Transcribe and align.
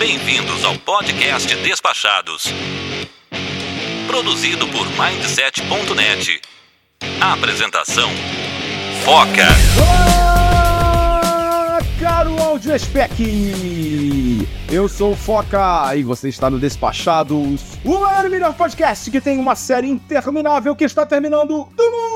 Bem-vindos 0.00 0.64
ao 0.64 0.78
podcast 0.78 1.54
Despachados. 1.56 2.44
Produzido 4.06 4.66
por 4.68 4.86
Mindset.net. 4.86 6.40
Apresentação: 7.20 8.08
Foca. 9.04 9.46
Olá, 9.78 11.80
caro 12.00 12.42
áudio 12.42 12.78
spec! 12.78 13.12
Eu 14.72 14.88
sou 14.88 15.12
o 15.12 15.16
Foca 15.16 15.94
e 15.94 16.02
você 16.02 16.30
está 16.30 16.48
no 16.48 16.58
Despachados, 16.58 17.76
o 17.84 17.98
maior 17.98 18.24
e 18.24 18.30
melhor 18.30 18.54
podcast 18.54 19.10
que 19.10 19.20
tem 19.20 19.38
uma 19.38 19.54
série 19.54 19.90
interminável 19.90 20.74
que 20.74 20.84
está 20.84 21.04
terminando 21.04 21.68
do 21.76 21.90
mundo! 21.90 22.09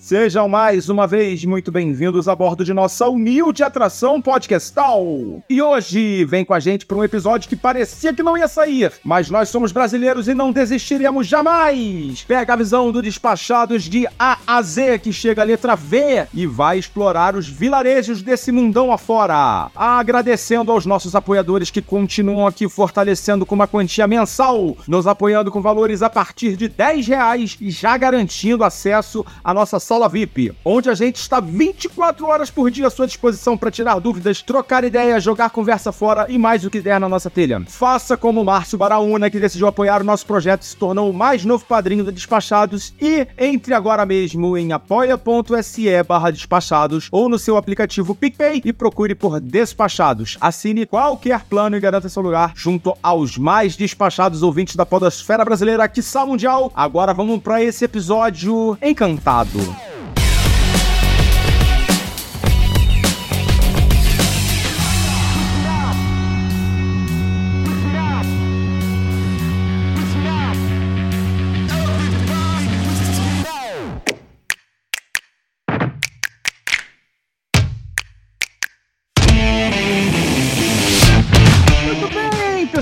Sejam 0.00 0.48
mais 0.48 0.88
uma 0.88 1.06
vez 1.06 1.44
muito 1.44 1.70
bem-vindos 1.70 2.28
a 2.28 2.34
bordo 2.34 2.64
de 2.64 2.74
nossa 2.74 3.08
humilde 3.08 3.62
atração 3.62 4.20
podcastal. 4.20 5.04
E 5.48 5.62
hoje 5.62 6.24
vem 6.24 6.44
com 6.44 6.52
a 6.52 6.60
gente 6.60 6.84
para 6.84 6.96
um 6.96 7.04
episódio 7.04 7.48
que 7.48 7.56
parecia 7.56 8.12
que 8.12 8.22
não 8.22 8.36
ia 8.36 8.48
sair, 8.48 8.92
mas 9.04 9.30
nós 9.30 9.48
somos 9.48 9.72
brasileiros 9.72 10.28
e 10.28 10.34
não 10.34 10.52
desistiremos 10.52 11.26
jamais. 11.26 12.24
Pega 12.24 12.52
a 12.52 12.56
visão 12.56 12.90
do 12.90 13.00
Despachados 13.00 13.84
de 13.84 14.06
A 14.18 14.38
a 14.46 14.60
Z 14.60 14.98
que 14.98 15.12
chega 15.12 15.42
a 15.42 15.44
letra 15.44 15.74
V 15.74 16.26
e 16.34 16.46
vai 16.46 16.78
explorar 16.78 17.36
os 17.36 17.48
vilarejos 17.48 18.22
desse 18.22 18.50
mundão 18.50 18.92
afora. 18.92 19.70
Agradecendo 19.74 20.72
aos 20.72 20.84
nossos 20.84 21.14
apoiadores 21.14 21.70
que 21.70 21.80
continuam 21.80 22.46
aqui 22.46 22.68
fortalecendo 22.68 23.46
com 23.46 23.54
uma 23.54 23.68
quantia 23.68 24.06
mensal, 24.06 24.76
nos 24.88 25.06
apoiando 25.06 25.50
com 25.50 25.62
valores 25.62 26.02
a 26.02 26.10
partir 26.10 26.56
de 26.56 26.68
10 26.68 27.06
reais 27.06 27.56
e 27.60 27.70
já 27.70 27.96
garantindo 27.96 28.64
acesso 28.74 29.24
à 29.42 29.54
nossa 29.54 29.78
sala 29.78 30.08
VIP, 30.08 30.52
onde 30.64 30.90
a 30.90 30.94
gente 30.94 31.16
está 31.16 31.38
24 31.40 32.26
horas 32.26 32.50
por 32.50 32.70
dia 32.70 32.88
à 32.88 32.90
sua 32.90 33.06
disposição 33.06 33.56
para 33.56 33.70
tirar 33.70 34.00
dúvidas, 34.00 34.42
trocar 34.42 34.82
ideias, 34.82 35.22
jogar 35.22 35.50
conversa 35.50 35.92
fora 35.92 36.26
e 36.28 36.36
mais 36.36 36.64
o 36.64 36.70
que 36.70 36.80
der 36.80 36.98
na 36.98 37.08
nossa 37.08 37.30
telha. 37.30 37.62
Faça 37.66 38.16
como 38.16 38.40
o 38.40 38.44
Márcio 38.44 38.76
Baraúna, 38.76 39.30
que 39.30 39.38
decidiu 39.38 39.68
apoiar 39.68 40.00
o 40.00 40.04
nosso 40.04 40.26
projeto 40.26 40.62
e 40.62 40.66
se 40.66 40.76
tornou 40.76 41.08
o 41.08 41.14
mais 41.14 41.44
novo 41.44 41.64
padrinho 41.64 42.02
do 42.02 42.10
Despachados, 42.10 42.92
e 43.00 43.26
entre 43.38 43.72
agora 43.72 44.04
mesmo 44.04 44.58
em 44.58 44.72
apoia.se 44.72 46.02
barra 46.02 46.30
despachados 46.30 47.08
ou 47.12 47.28
no 47.28 47.38
seu 47.38 47.56
aplicativo 47.56 48.14
PicPay 48.14 48.60
e 48.64 48.72
procure 48.72 49.14
por 49.14 49.40
Despachados. 49.40 50.36
Assine 50.40 50.84
qualquer 50.84 51.44
plano 51.44 51.76
e 51.76 51.80
garanta 51.80 52.08
seu 52.08 52.22
lugar 52.22 52.52
junto 52.56 52.96
aos 53.02 53.38
mais 53.38 53.76
despachados 53.76 54.42
ouvintes 54.42 54.74
da 54.74 54.84
podosfera 54.84 55.44
brasileira, 55.44 55.88
que 55.88 56.02
mundial. 56.26 56.72
Agora 56.74 57.12
vamos 57.12 57.42
para 57.42 57.62
esse 57.62 57.84
episódio 57.84 58.63
encantado. 58.80 59.58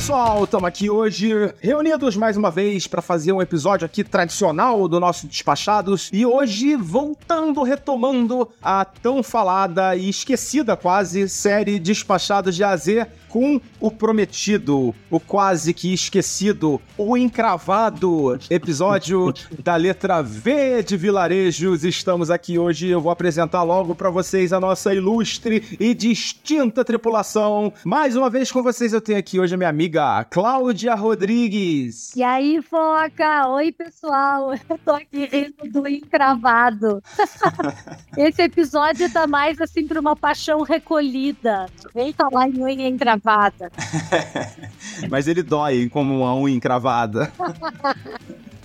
Pessoal, 0.03 0.43
estamos 0.43 0.67
aqui 0.67 0.91
hoje 0.91 1.31
reunidos 1.61 2.17
mais 2.17 2.37
uma 2.37 2.51
vez 2.51 2.89
para 2.89 3.01
fazer 3.01 3.31
um 3.31 3.41
episódio 3.41 3.87
aqui 3.87 4.03
tradicional 4.03 4.89
do 4.89 4.99
nosso 4.99 5.29
Despachados 5.29 6.11
e 6.13 6.27
hoje 6.27 6.75
voltando, 6.75 7.63
retomando 7.63 8.49
a 8.61 8.85
tão 8.85 9.23
falada 9.23 9.95
e 9.95 10.09
esquecida 10.09 10.77
quase 10.77 11.29
série 11.29 11.79
Despachados 11.79 12.57
de 12.57 12.65
AZ 12.65 12.87
com 13.29 13.61
o 13.81 13.91
prometido, 13.91 14.95
o 15.09 15.19
quase 15.19 15.73
que 15.73 15.95
esquecido, 15.95 16.79
o 16.99 17.17
encravado 17.17 18.39
episódio 18.51 19.33
da 19.63 19.75
letra 19.75 20.21
V 20.21 20.83
de 20.83 20.99
Vilarejos. 20.99 21.83
Estamos 21.83 22.31
aqui 22.31 22.59
hoje, 22.59 22.89
eu 22.89 23.01
vou 23.01 23.11
apresentar 23.11 23.63
logo 23.63 23.95
para 23.95 24.11
vocês 24.11 24.53
a 24.53 24.61
nossa 24.61 24.93
ilustre 24.93 25.79
e 25.81 25.95
distinta 25.95 26.85
tripulação. 26.85 27.73
Mais 27.85 28.17
uma 28.17 28.29
vez 28.29 28.53
com 28.53 28.63
vocês 28.63 28.93
eu 28.93 29.01
tenho 29.01 29.19
aqui 29.19 29.41
hoje 29.41 29.55
a 29.55 29.57
minha 29.57 29.71
amiga 29.71 29.92
Cláudia 30.31 30.95
Rodrigues. 30.95 32.17
E 32.17 32.23
aí, 32.23 32.63
Foca? 32.63 33.49
Oi, 33.49 33.73
pessoal. 33.73 34.55
Eu 34.69 34.79
tô 34.79 34.93
aqui 34.93 35.27
rindo 35.27 35.71
do 35.71 35.87
encravado. 35.87 37.03
Esse 38.17 38.43
episódio 38.43 39.13
tá 39.13 39.27
mais 39.27 39.61
assim 39.61 39.87
pra 39.87 40.01
uma 40.01 40.17
paixão 40.17 40.63
recolhida. 40.63 41.67
Vem 41.95 42.13
falar 42.13 42.49
em 42.49 42.63
unha 42.63 42.89
encravada. 42.89 43.71
Mas 45.11 45.29
ele 45.29 45.43
dói 45.43 45.89
como 45.89 46.21
uma 46.21 46.35
unha 46.35 46.57
encravada. 46.57 47.31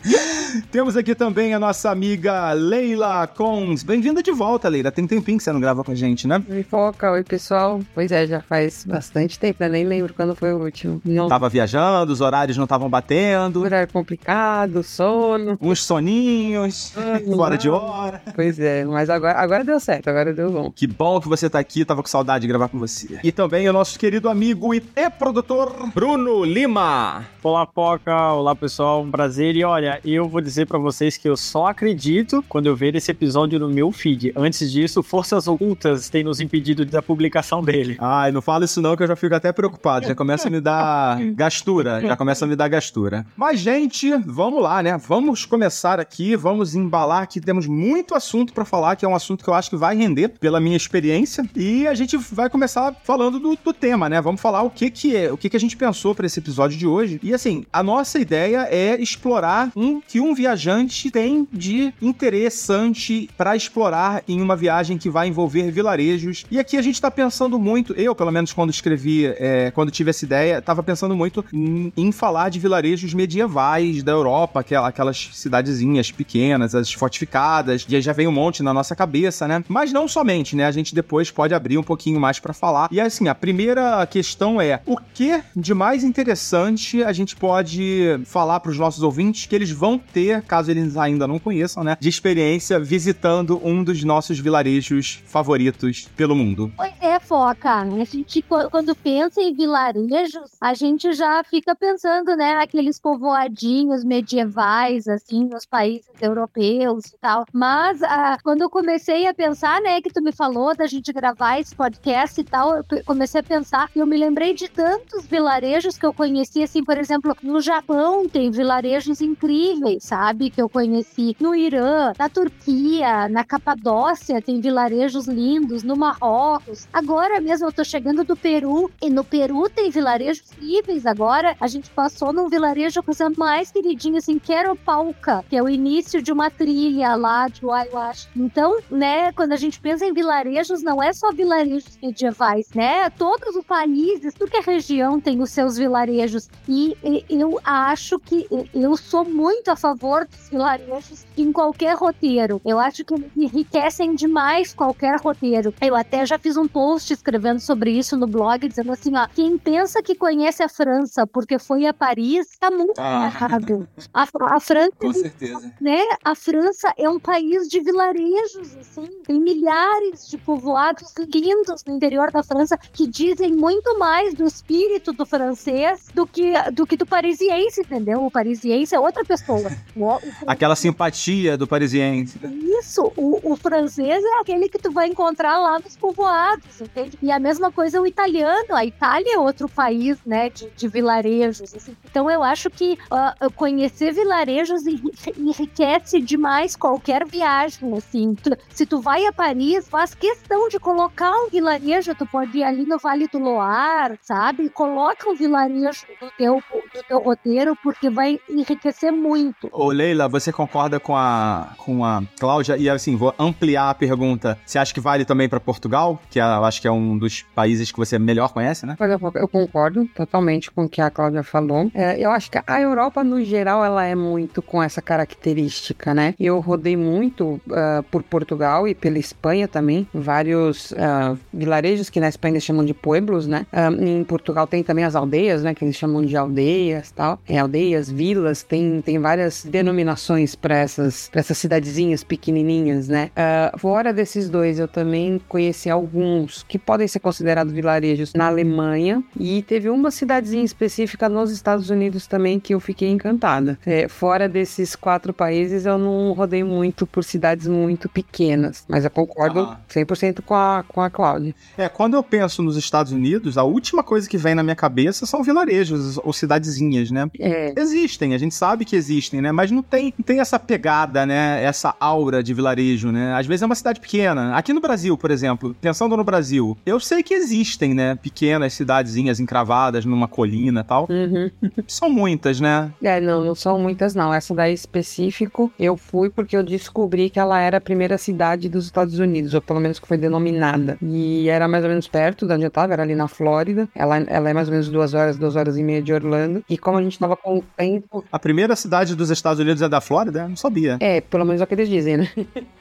Temos 0.71 0.95
aqui 0.95 1.13
também 1.13 1.53
a 1.53 1.59
nossa 1.59 1.89
amiga 1.89 2.53
Leila 2.53 3.27
Cons. 3.27 3.83
Bem-vinda 3.83 4.23
de 4.23 4.31
volta, 4.31 4.69
Leila. 4.69 4.91
Tem 4.91 5.05
tempinho 5.05 5.37
que 5.37 5.43
você 5.43 5.51
não 5.51 5.59
grava 5.59 5.83
com 5.83 5.91
a 5.91 5.95
gente, 5.95 6.27
né? 6.27 6.41
Oi, 6.49 6.63
Foca. 6.63 7.11
Oi, 7.11 7.23
pessoal. 7.23 7.81
Pois 7.93 8.11
é, 8.11 8.25
já 8.27 8.41
faz 8.41 8.85
bastante 8.85 9.37
tempo, 9.37 9.63
eu 9.63 9.69
nem 9.69 9.85
lembro 9.85 10.13
quando 10.13 10.35
foi 10.35 10.53
o 10.53 10.63
último. 10.63 11.01
Não, 11.03 11.27
Tava 11.27 11.49
viajando, 11.49 12.11
os 12.11 12.21
horários 12.21 12.57
não 12.57 12.63
estavam 12.63 12.89
batendo, 12.89 13.61
horário 13.61 13.91
complicado, 13.91 14.83
sono. 14.83 15.57
uns 15.61 15.83
soninhos, 15.83 16.93
fora 17.35 17.57
de 17.57 17.69
hora. 17.69 18.21
Pois 18.35 18.59
é, 18.59 18.85
mas 18.85 19.09
agora, 19.09 19.37
agora 19.39 19.63
deu 19.63 19.79
certo, 19.79 20.09
agora 20.09 20.33
deu 20.33 20.51
bom. 20.51 20.71
Que 20.71 20.87
bom 20.87 21.19
que 21.19 21.27
você 21.27 21.49
tá 21.49 21.59
aqui, 21.59 21.83
tava 21.85 22.01
com 22.01 22.09
saudade 22.09 22.41
de 22.41 22.47
gravar 22.47 22.67
com 22.69 22.79
você. 22.79 23.19
E 23.23 23.31
também 23.31 23.67
o 23.69 23.73
nosso 23.73 23.97
querido 23.99 24.29
amigo 24.29 24.73
e 24.73 24.81
produtor 25.17 25.91
Bruno 25.93 26.43
Lima. 26.43 27.25
Olá, 27.43 27.65
Poca. 27.65 28.33
Olá, 28.33 28.55
pessoal. 28.55 29.01
Um 29.01 29.11
prazer. 29.11 29.55
E 29.55 29.63
olha, 29.63 29.96
eu 30.03 30.27
vou 30.27 30.41
dizer 30.41 30.65
pra 30.65 30.77
vocês 30.77 31.17
que 31.17 31.27
eu 31.27 31.37
só 31.37 31.67
acredito 31.67 32.43
quando 32.47 32.67
eu 32.67 32.75
ver 32.75 32.95
esse 32.95 33.11
episódio 33.11 33.59
no 33.59 33.69
meu 33.69 33.91
feed. 33.91 34.33
Antes 34.35 34.71
disso, 34.71 35.01
forças 35.03 35.47
ocultas 35.47 36.09
têm 36.09 36.23
nos 36.23 36.39
impedido 36.39 36.85
da 36.85 37.01
publicação 37.01 37.63
dele. 37.63 37.97
Ai, 37.99 38.31
não 38.31 38.41
fala 38.41 38.65
isso 38.65 38.81
não 38.81 38.95
que 38.95 39.03
eu 39.03 39.07
já 39.07 39.15
fico 39.15 39.35
até 39.35 39.51
preocupado. 39.51 40.07
Já 40.07 40.15
começa 40.15 40.47
a 40.47 40.51
me 40.51 40.59
dar 40.59 41.19
gastura. 41.33 42.01
Já 42.01 42.15
começa 42.15 42.45
a 42.45 42.47
me 42.47 42.55
dar 42.55 42.67
gastura. 42.67 43.25
Mas, 43.35 43.59
gente, 43.59 44.11
vamos 44.25 44.61
lá, 44.61 44.81
né? 44.81 44.97
Vamos 44.97 45.45
começar 45.45 45.99
aqui, 45.99 46.35
vamos 46.35 46.75
embalar 46.75 47.27
que 47.27 47.39
temos 47.39 47.67
muito 47.67 48.15
assunto 48.15 48.53
pra 48.53 48.65
falar, 48.65 48.95
que 48.95 49.05
é 49.05 49.07
um 49.07 49.15
assunto 49.15 49.43
que 49.43 49.49
eu 49.49 49.53
acho 49.53 49.69
que 49.69 49.75
vai 49.75 49.95
render 49.95 50.29
pela 50.29 50.59
minha 50.59 50.77
experiência. 50.77 51.43
E 51.55 51.87
a 51.87 51.93
gente 51.93 52.17
vai 52.17 52.49
começar 52.49 52.95
falando 53.03 53.39
do, 53.39 53.57
do 53.63 53.73
tema, 53.73 54.09
né? 54.09 54.21
Vamos 54.21 54.41
falar 54.41 54.61
o 54.61 54.69
que 54.69 54.89
que 54.89 55.15
é, 55.15 55.31
o 55.31 55.37
que 55.37 55.49
que 55.49 55.57
a 55.57 55.59
gente 55.59 55.77
pensou 55.77 56.13
pra 56.13 56.25
esse 56.25 56.39
episódio 56.39 56.77
de 56.77 56.87
hoje. 56.87 57.19
E 57.23 57.33
assim, 57.33 57.65
a 57.71 57.81
nossa 57.83 58.19
ideia 58.19 58.67
é 58.69 58.99
explorar 59.01 59.71
um 59.75 59.86
que 60.07 60.19
um 60.19 60.33
viajante 60.33 61.09
tem 61.11 61.47
de 61.51 61.93
interessante 62.01 63.29
pra 63.37 63.55
explorar 63.55 64.23
em 64.27 64.41
uma 64.41 64.55
viagem 64.55 64.97
que 64.97 65.09
vai 65.09 65.27
envolver 65.27 65.71
vilarejos. 65.71 66.45
E 66.49 66.59
aqui 66.59 66.77
a 66.77 66.81
gente 66.81 67.01
tá 67.01 67.09
pensando 67.11 67.57
muito, 67.59 67.93
eu 67.93 68.13
pelo 68.15 68.31
menos 68.31 68.53
quando 68.53 68.69
escrevi, 68.69 69.25
é, 69.25 69.71
quando 69.71 69.91
tive 69.91 70.09
essa 70.09 70.25
ideia, 70.25 70.61
tava 70.61 70.81
pensando 70.83 71.15
muito 71.15 71.43
em, 71.53 71.91
em 71.95 72.11
falar 72.11 72.49
de 72.49 72.59
vilarejos 72.59 73.13
medievais 73.13 74.03
da 74.03 74.11
Europa, 74.11 74.59
aquela- 74.59 74.87
aquelas 74.87 75.29
cidadezinhas 75.33 76.11
pequenas, 76.11 76.73
as 76.75 76.91
fortificadas, 76.93 77.85
e 77.87 77.95
aí 77.95 78.01
já 78.01 78.13
vem 78.13 78.27
um 78.27 78.31
monte 78.31 78.63
na 78.63 78.73
nossa 78.73 78.95
cabeça, 78.95 79.47
né? 79.47 79.63
Mas 79.67 79.91
não 79.91 80.07
somente, 80.07 80.55
né? 80.55 80.65
A 80.65 80.71
gente 80.71 80.93
depois 80.95 81.29
pode 81.31 81.53
abrir 81.53 81.77
um 81.77 81.83
pouquinho 81.83 82.19
mais 82.19 82.39
pra 82.39 82.53
falar. 82.53 82.87
E 82.91 82.99
assim, 82.99 83.27
a 83.27 83.35
primeira 83.35 84.05
questão 84.07 84.59
é: 84.61 84.81
o 84.85 84.97
que 85.13 85.41
de 85.55 85.73
mais 85.73 86.03
interessante 86.03 87.03
a 87.03 87.11
gente 87.13 87.35
pode 87.35 88.19
falar 88.25 88.59
pros 88.59 88.77
nossos 88.77 89.03
ouvintes 89.03 89.45
que 89.45 89.55
eles 89.55 89.66
vão 89.71 89.97
ter, 89.97 90.41
caso 90.43 90.71
eles 90.71 90.97
ainda 90.97 91.27
não 91.27 91.39
conheçam, 91.39 91.83
né? 91.83 91.97
De 91.99 92.09
experiência 92.09 92.79
visitando 92.79 93.59
um 93.63 93.83
dos 93.83 94.03
nossos 94.03 94.39
vilarejos 94.39 95.21
favoritos 95.25 96.07
pelo 96.15 96.35
mundo. 96.35 96.71
Pois 96.75 96.93
é, 97.01 97.19
Foca. 97.19 97.81
A 97.81 98.03
gente, 98.03 98.41
qu- 98.41 98.69
quando 98.69 98.95
pensa 98.95 99.41
em 99.41 99.53
vilarejos, 99.53 100.51
a 100.61 100.73
gente 100.73 101.11
já 101.13 101.43
fica 101.43 101.75
pensando, 101.75 102.35
né, 102.35 102.55
naqueles 102.55 102.99
povoadinhos 102.99 104.03
medievais, 104.03 105.07
assim, 105.07 105.45
nos 105.45 105.65
países 105.65 106.05
europeus 106.21 107.05
e 107.07 107.17
tal. 107.19 107.45
Mas 107.53 108.01
ah, 108.03 108.37
quando 108.43 108.61
eu 108.61 108.69
comecei 108.69 109.27
a 109.27 109.33
pensar, 109.33 109.81
né, 109.81 110.01
que 110.01 110.11
tu 110.11 110.21
me 110.21 110.31
falou 110.31 110.75
da 110.75 110.85
gente 110.87 111.11
gravar 111.11 111.59
esse 111.59 111.75
podcast 111.75 112.39
e 112.39 112.43
tal, 112.43 112.77
eu 112.77 112.85
comecei 113.05 113.41
a 113.41 113.43
pensar 113.43 113.89
e 113.95 113.99
eu 113.99 114.05
me 114.05 114.17
lembrei 114.17 114.53
de 114.53 114.67
tantos 114.69 115.25
vilarejos 115.25 115.97
que 115.97 116.05
eu 116.05 116.13
conheci, 116.13 116.63
assim, 116.63 116.83
por 116.83 116.97
exemplo, 116.97 117.35
no 117.41 117.59
Japão 117.61 118.27
tem 118.27 118.49
vilarejos 118.51 119.21
incríveis. 119.21 119.56
Sabe? 119.99 120.49
Que 120.49 120.61
eu 120.61 120.69
conheci 120.69 121.35
no 121.39 121.55
Irã, 121.55 122.13
na 122.17 122.29
Turquia, 122.29 123.27
na 123.29 123.43
Capadócia, 123.43 124.41
tem 124.41 124.59
vilarejos 124.59 125.27
lindos, 125.27 125.83
no 125.83 125.95
Marrocos. 125.95 126.87
Agora 126.91 127.39
mesmo 127.41 127.67
eu 127.67 127.71
tô 127.71 127.83
chegando 127.83 128.23
do 128.23 128.35
Peru, 128.35 128.89
e 129.01 129.09
no 129.09 129.23
Peru 129.23 129.69
tem 129.69 129.89
vilarejos 129.89 130.51
incríveis. 130.53 131.05
Agora 131.05 131.55
a 131.59 131.67
gente 131.67 131.89
passou 131.89 132.33
num 132.33 132.49
vilarejo 132.49 133.03
coisa 133.03 133.29
mais 133.37 133.71
queridinha, 133.71 134.19
assim, 134.19 134.39
Queropauca, 134.39 135.43
que 135.49 135.55
é 135.55 135.63
o 135.63 135.69
início 135.69 136.21
de 136.21 136.31
uma 136.31 136.49
trilha 136.49 137.15
lá 137.15 137.47
de 137.47 137.61
Ayahuasca. 137.69 138.31
Então, 138.35 138.77
né, 138.89 139.31
quando 139.33 139.53
a 139.53 139.57
gente 139.57 139.79
pensa 139.79 140.05
em 140.05 140.13
vilarejos, 140.13 140.81
não 140.81 141.01
é 141.01 141.13
só 141.13 141.31
vilarejos 141.31 141.97
medievais, 142.01 142.69
né? 142.73 143.09
Todos 143.11 143.55
os 143.55 143.65
países, 143.65 144.33
tudo 144.33 144.51
que 144.51 144.57
é 144.57 144.61
região 144.61 145.19
tem 145.19 145.41
os 145.41 145.49
seus 145.51 145.77
vilarejos. 145.77 146.49
E 146.67 146.95
eu 147.29 147.59
acho 147.63 148.19
que 148.19 148.47
eu 148.73 148.97
sou 148.97 149.25
muito 149.25 149.46
a 149.67 149.75
favor 149.75 150.25
dos 150.25 150.49
vilarejos 150.49 151.25
em 151.37 151.51
qualquer 151.51 151.95
roteiro. 151.95 152.61
Eu 152.65 152.79
acho 152.79 153.03
que 153.03 153.13
eles 153.13 153.31
enriquecem 153.35 154.15
demais 154.15 154.73
qualquer 154.73 155.19
roteiro. 155.19 155.73
Eu 155.81 155.95
até 155.95 156.25
já 156.25 156.37
fiz 156.37 156.57
um 156.57 156.67
post 156.67 157.11
escrevendo 157.13 157.59
sobre 157.59 157.91
isso 157.91 158.15
no 158.17 158.27
blog, 158.27 158.67
dizendo 158.67 158.91
assim, 158.91 159.15
ó, 159.15 159.27
quem 159.33 159.57
pensa 159.57 160.01
que 160.01 160.15
conhece 160.15 160.61
a 160.63 160.69
França 160.69 161.25
porque 161.27 161.57
foi 161.59 161.85
a 161.85 161.93
Paris, 161.93 162.57
tá 162.59 162.69
muito 162.71 162.99
Ah. 162.99 163.25
errado. 163.25 163.87
A, 164.13 164.23
a 164.23 164.59
França 164.59 164.91
Com 164.99 165.13
certeza. 165.13 165.73
né? 165.81 165.99
A 166.23 166.35
França 166.35 166.93
é 166.97 167.09
um 167.09 167.19
país 167.19 167.67
de 167.67 167.79
vilarejos, 167.81 168.75
assim, 168.77 169.07
tem 169.25 169.39
milhares 169.39 170.27
de 170.29 170.37
povoados 170.37 171.13
lindos 171.33 171.83
no 171.85 171.95
interior 171.95 172.31
da 172.31 172.43
França 172.43 172.77
que 172.77 173.07
dizem 173.07 173.53
muito 173.53 173.97
mais 173.97 174.33
do 174.33 174.45
espírito 174.45 175.11
do 175.13 175.25
francês 175.25 176.07
do 176.13 176.25
que 176.25 176.53
do 176.71 176.85
que 176.85 176.97
do 176.97 177.05
parisiense, 177.05 177.81
entendeu? 177.81 178.23
O 178.25 178.31
parisiense 178.31 178.93
é 178.95 178.99
outra 178.99 179.23
pessoa. 179.23 179.36
O, 179.47 180.05
o 180.05 180.19
Aquela 180.45 180.75
simpatia 180.75 181.57
do 181.57 181.67
parisiense. 181.67 182.39
isso, 182.79 183.11
o, 183.15 183.53
o 183.53 183.55
francês 183.55 184.23
é 184.23 184.39
aquele 184.39 184.69
que 184.69 184.77
tu 184.79 184.91
vai 184.91 185.07
encontrar 185.07 185.57
lá 185.59 185.79
nos 185.79 185.95
povoados, 185.95 186.81
entende? 186.81 187.17
E 187.21 187.31
a 187.31 187.39
mesma 187.39 187.71
coisa 187.71 188.01
o 188.01 188.07
italiano, 188.07 188.75
a 188.75 188.85
Itália 188.85 189.35
é 189.35 189.39
outro 189.39 189.67
país, 189.69 190.17
né, 190.25 190.49
de, 190.49 190.69
de 190.75 190.87
vilarejos, 190.87 191.73
assim. 191.75 191.95
Então 192.09 192.29
eu 192.29 192.43
acho 192.43 192.69
que 192.69 192.97
ah, 193.11 193.35
conhecer 193.55 194.13
vilarejos 194.13 194.85
enri- 194.85 195.11
enriquece 195.37 196.21
demais 196.21 196.75
qualquer 196.75 197.25
viagem, 197.25 197.95
assim. 197.97 198.35
Tu- 198.35 198.57
se 198.69 198.85
tu 198.85 199.01
vai 199.01 199.25
a 199.25 199.31
Paris, 199.33 199.87
faz 199.87 200.13
questão 200.13 200.69
de 200.69 200.79
colocar 200.79 201.31
um 201.31 201.49
vilarejo, 201.49 202.13
tu 202.15 202.25
pode 202.25 202.57
ir 202.59 202.63
ali 202.63 202.85
no 202.85 202.97
Vale 202.97 203.27
do 203.27 203.39
Loire, 203.39 204.17
sabe? 204.21 204.69
Coloca 204.69 205.29
um 205.29 205.35
vilarejo 205.35 206.05
no 206.21 206.29
teu, 206.37 206.61
no 206.97 207.03
teu 207.03 207.19
roteiro, 207.19 207.77
porque 207.83 208.09
vai 208.09 208.39
enriquecer 208.49 209.11
muito. 209.11 209.69
Ô, 209.71 209.91
Leila, 209.91 210.27
você 210.27 210.51
concorda 210.51 210.99
com 210.99 211.15
a, 211.15 211.69
com 211.77 212.03
a 212.03 212.23
Cláudia? 212.39 212.77
E 212.77 212.89
assim, 212.89 213.15
vou 213.15 213.33
ampliar 213.37 213.89
a 213.89 213.93
pergunta. 213.93 214.57
Você 214.65 214.79
acha 214.79 214.93
que 214.93 214.99
vale 214.99 215.25
também 215.25 215.47
pra 215.47 215.59
Portugal? 215.59 216.19
Que 216.29 216.39
é, 216.39 216.43
eu 216.43 216.65
acho 216.65 216.81
que 216.81 216.87
é 216.87 216.91
um 216.91 217.17
dos 217.17 217.43
países 217.55 217.91
que 217.91 217.97
você 217.97 218.17
melhor 218.17 218.51
conhece, 218.51 218.85
né? 218.85 218.95
Eu 219.35 219.47
concordo 219.47 220.05
totalmente 220.15 220.71
com 220.71 220.85
o 220.85 220.89
que 220.89 221.01
a 221.01 221.09
Cláudia 221.09 221.43
falou. 221.43 221.91
É, 221.93 222.19
eu 222.19 222.31
acho 222.31 222.49
que 222.49 222.59
a 222.65 222.81
Europa, 222.81 223.23
no 223.23 223.43
geral, 223.43 223.83
ela 223.83 224.03
é 224.03 224.15
muito 224.15 224.61
com 224.61 224.81
essa 224.81 225.01
característica, 225.01 226.13
né? 226.13 226.33
Eu 226.39 226.59
rodei 226.59 226.97
muito 226.97 227.61
ah, 227.71 228.03
por 228.09 228.23
Portugal 228.23 228.87
e 228.87 228.95
pela 228.95 229.19
Espanha 229.19 229.67
também, 229.67 230.07
vários 230.13 230.93
ah, 230.97 231.35
vilarejos 231.53 232.09
que 232.09 232.19
na 232.19 232.29
Espanha 232.29 232.53
eles 232.53 232.63
chamam 232.63 232.83
de 232.83 232.93
pueblos, 232.93 233.47
né? 233.47 233.65
Ah, 233.71 233.91
em 233.91 234.23
Portugal 234.23 234.65
tem 234.65 234.83
também 234.83 235.03
as 235.03 235.15
aldeias, 235.15 235.63
né? 235.63 235.73
Que 235.73 235.85
eles 235.85 235.95
chamam 235.95 236.23
de 236.23 236.35
aldeias 236.35 236.86
tal. 237.15 237.39
É, 237.47 237.57
aldeias, 237.59 238.09
vilas, 238.09 238.63
tem, 238.63 239.01
tem 239.01 239.19
várias 239.19 239.63
denominações 239.65 240.55
para 240.55 240.77
essas, 240.77 241.29
pra 241.29 241.39
essas 241.39 241.57
cidadezinhas 241.57 242.23
pequenininhas, 242.23 243.07
né? 243.07 243.31
Ah, 243.35 243.71
fora 243.77 244.13
desses 244.13 244.49
dois, 244.49 244.79
eu 244.79 244.87
também 244.87 245.39
conheci 245.47 245.89
alguns 245.89 246.63
que 246.63 246.77
podem 246.79 247.07
ser 247.07 247.19
considerados 247.19 247.73
vilarejos 247.73 248.33
na 248.33 248.47
Alemanha 248.47 249.23
e 249.39 249.61
teve 249.63 249.89
uma 249.89 250.11
cidadezinha 250.11 250.63
específica 250.63 251.27
nos 251.29 251.51
Estados 251.51 251.89
Unidos 251.89 252.27
também 252.27 252.59
que 252.59 252.73
eu 252.73 252.79
fiquei 252.79 253.09
encantada. 253.09 253.77
É, 253.85 254.07
fora 254.07 254.47
desses 254.47 254.95
quatro 254.95 255.33
países, 255.33 255.85
eu 255.85 255.97
não 255.97 256.31
rodei 256.33 256.63
muito 256.63 257.05
por 257.05 257.23
cidades 257.23 257.67
muito 257.67 258.09
pequenas, 258.09 258.83
mas 258.87 259.03
eu 259.03 259.11
concordo 259.11 259.59
Ah. 259.61 259.79
100% 259.89 260.41
com 260.41 260.53
a, 260.55 260.83
com 260.87 261.01
a 261.01 261.09
Cláudia. 261.09 261.53
É, 261.77 261.89
quando 261.89 262.13
eu 262.15 262.23
penso 262.23 262.61
nos 262.61 262.77
Estados 262.77 263.11
Unidos, 263.11 263.57
a 263.57 263.63
última 263.63 264.03
coisa 264.03 264.27
que 264.29 264.37
vem 264.37 264.55
na 264.55 264.63
minha 264.63 264.75
cabeça 264.75 265.25
são 265.25 265.43
vilarejos 265.43 266.17
ou 266.19 266.31
cidadezinhas, 266.33 266.76
né? 266.81 267.29
É, 267.39 267.73
Existem, 267.77 268.33
a 268.33 268.37
gente 268.37 268.55
sabe 268.55 268.85
que 268.85 268.95
existem, 268.95 269.41
né? 269.41 269.51
Mas 269.51 269.71
não 269.71 269.81
tem, 269.81 270.13
não 270.17 270.23
tem 270.23 270.39
essa 270.39 270.59
pegada, 270.59 271.25
né? 271.25 271.63
Essa 271.63 271.95
aura 271.99 272.43
de 272.43 272.53
vilarejo, 272.53 273.11
né? 273.11 273.33
Às 273.33 273.45
vezes 273.45 273.63
é 273.63 273.65
uma 273.65 273.75
cidade 273.75 273.99
pequena. 273.99 274.55
Aqui 274.55 274.73
no 274.73 274.81
Brasil, 274.81 275.17
por 275.17 275.31
exemplo, 275.31 275.75
pensando 275.79 276.15
no 276.15 276.23
Brasil, 276.23 276.77
eu 276.85 276.99
sei 276.99 277.23
que 277.23 277.33
existem, 277.33 277.93
né? 277.93 278.15
Pequenas 278.15 278.73
cidadezinhas 278.73 279.39
encravadas 279.39 280.05
numa 280.05 280.27
colina 280.27 280.81
e 280.81 280.83
tal. 280.83 281.07
uhum. 281.09 281.49
São 281.87 282.09
muitas, 282.09 282.59
né? 282.59 282.91
É, 283.01 283.19
não, 283.19 283.43
não 283.43 283.55
são 283.55 283.79
muitas 283.79 284.13
não. 284.13 284.33
Essa 284.33 284.53
daí 284.53 284.73
específico, 284.73 285.71
eu 285.79 285.95
fui 285.95 286.29
porque 286.29 286.55
eu 286.55 286.63
descobri 286.63 287.29
que 287.29 287.39
ela 287.39 287.59
era 287.59 287.77
a 287.77 287.81
primeira 287.81 288.17
cidade 288.17 288.69
dos 288.69 288.85
Estados 288.85 289.19
Unidos, 289.19 289.53
ou 289.53 289.61
pelo 289.61 289.79
menos 289.79 289.99
que 289.99 290.07
foi 290.07 290.17
denominada. 290.17 290.97
E 291.01 291.47
era 291.49 291.67
mais 291.67 291.83
ou 291.83 291.89
menos 291.89 292.07
perto 292.07 292.45
de 292.45 292.53
onde 292.53 292.63
eu 292.65 292.71
tava, 292.71 292.93
era 292.93 293.03
ali 293.03 293.15
na 293.15 293.27
Flórida. 293.27 293.87
Ela, 293.95 294.17
ela 294.17 294.49
é 294.49 294.53
mais 294.53 294.67
ou 294.67 294.71
menos 294.73 294.89
duas 294.89 295.13
horas, 295.13 295.37
duas 295.37 295.55
horas 295.55 295.77
e 295.77 295.83
meia 295.83 296.01
de 296.01 296.13
Orlando. 296.13 296.63
E 296.69 296.77
como 296.77 296.97
a 296.97 297.03
gente 297.03 297.17
tava 297.17 297.35
com 297.37 297.59
o 297.59 297.63
tempo. 297.75 298.23
A 298.31 298.37
primeira 298.39 298.75
cidade 298.75 299.15
dos 299.15 299.29
Estados 299.29 299.59
Unidos 299.59 299.81
é 299.81 299.87
da 299.87 300.01
Flórida? 300.01 300.41
Eu 300.41 300.49
Não 300.49 300.55
sabia. 300.55 300.97
É, 300.99 301.21
pelo 301.21 301.45
menos 301.45 301.61
é 301.61 301.63
o 301.63 301.67
que 301.67 301.73
eles 301.75 301.89
dizem, 301.89 302.17
né? 302.17 302.29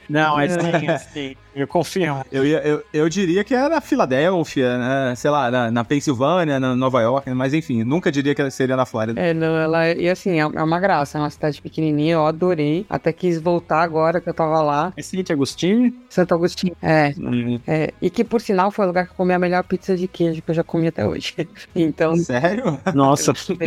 Não, 0.09 0.39
é 0.39 0.47
sim, 0.49 0.59
é 0.87 0.97
sim. 0.97 1.35
Eu 1.55 1.67
confirmo. 1.67 2.23
Eu, 2.31 2.45
eu, 2.45 2.83
eu 2.93 3.09
diria 3.09 3.43
que 3.43 3.55
era 3.55 3.81
Filadélfia, 3.81 4.77
né? 4.77 5.15
Sei 5.15 5.29
lá, 5.29 5.49
na, 5.49 5.71
na 5.71 5.83
Pensilvânia, 5.83 6.59
na 6.59 6.75
Nova 6.75 7.01
York, 7.01 7.29
mas 7.31 7.53
enfim, 7.53 7.83
nunca 7.83 8.11
diria 8.11 8.35
que 8.35 8.49
seria 8.51 8.75
na 8.75 8.85
Flórida. 8.85 9.19
É, 9.19 9.33
não, 9.33 9.57
ela. 9.57 9.89
E 9.89 10.09
assim, 10.09 10.39
é 10.39 10.47
é 10.57 10.63
uma 10.63 10.79
graça, 10.79 11.17
é 11.17 11.21
uma 11.21 11.29
cidade 11.29 11.61
pequenininha, 11.61 12.13
eu 12.13 12.25
adorei. 12.25 12.85
Até 12.89 13.11
quis 13.11 13.39
voltar 13.41 13.81
agora 13.81 14.21
que 14.21 14.29
eu 14.29 14.33
tava 14.33 14.61
lá. 14.61 14.93
É 14.95 15.01
Cintia 15.01 15.33
Agostinho? 15.33 15.93
Santo 16.09 16.33
Agostinho. 16.33 16.75
É, 16.81 17.13
Hum, 17.17 17.59
é. 17.67 17.93
E 18.01 18.09
que 18.09 18.23
por 18.23 18.41
sinal 18.41 18.69
foi 18.71 18.85
o 18.85 18.87
lugar 18.87 19.05
que 19.05 19.11
eu 19.11 19.15
comi 19.15 19.33
a 19.33 19.39
melhor 19.39 19.63
pizza 19.63 19.95
de 19.95 20.07
queijo 20.07 20.41
que 20.41 20.51
eu 20.51 20.55
já 20.55 20.63
comi 20.63 20.87
até 20.87 21.05
hoje. 21.07 21.33
Então, 21.75 22.15
Sério? 22.17 22.79
Nossa. 22.93 23.33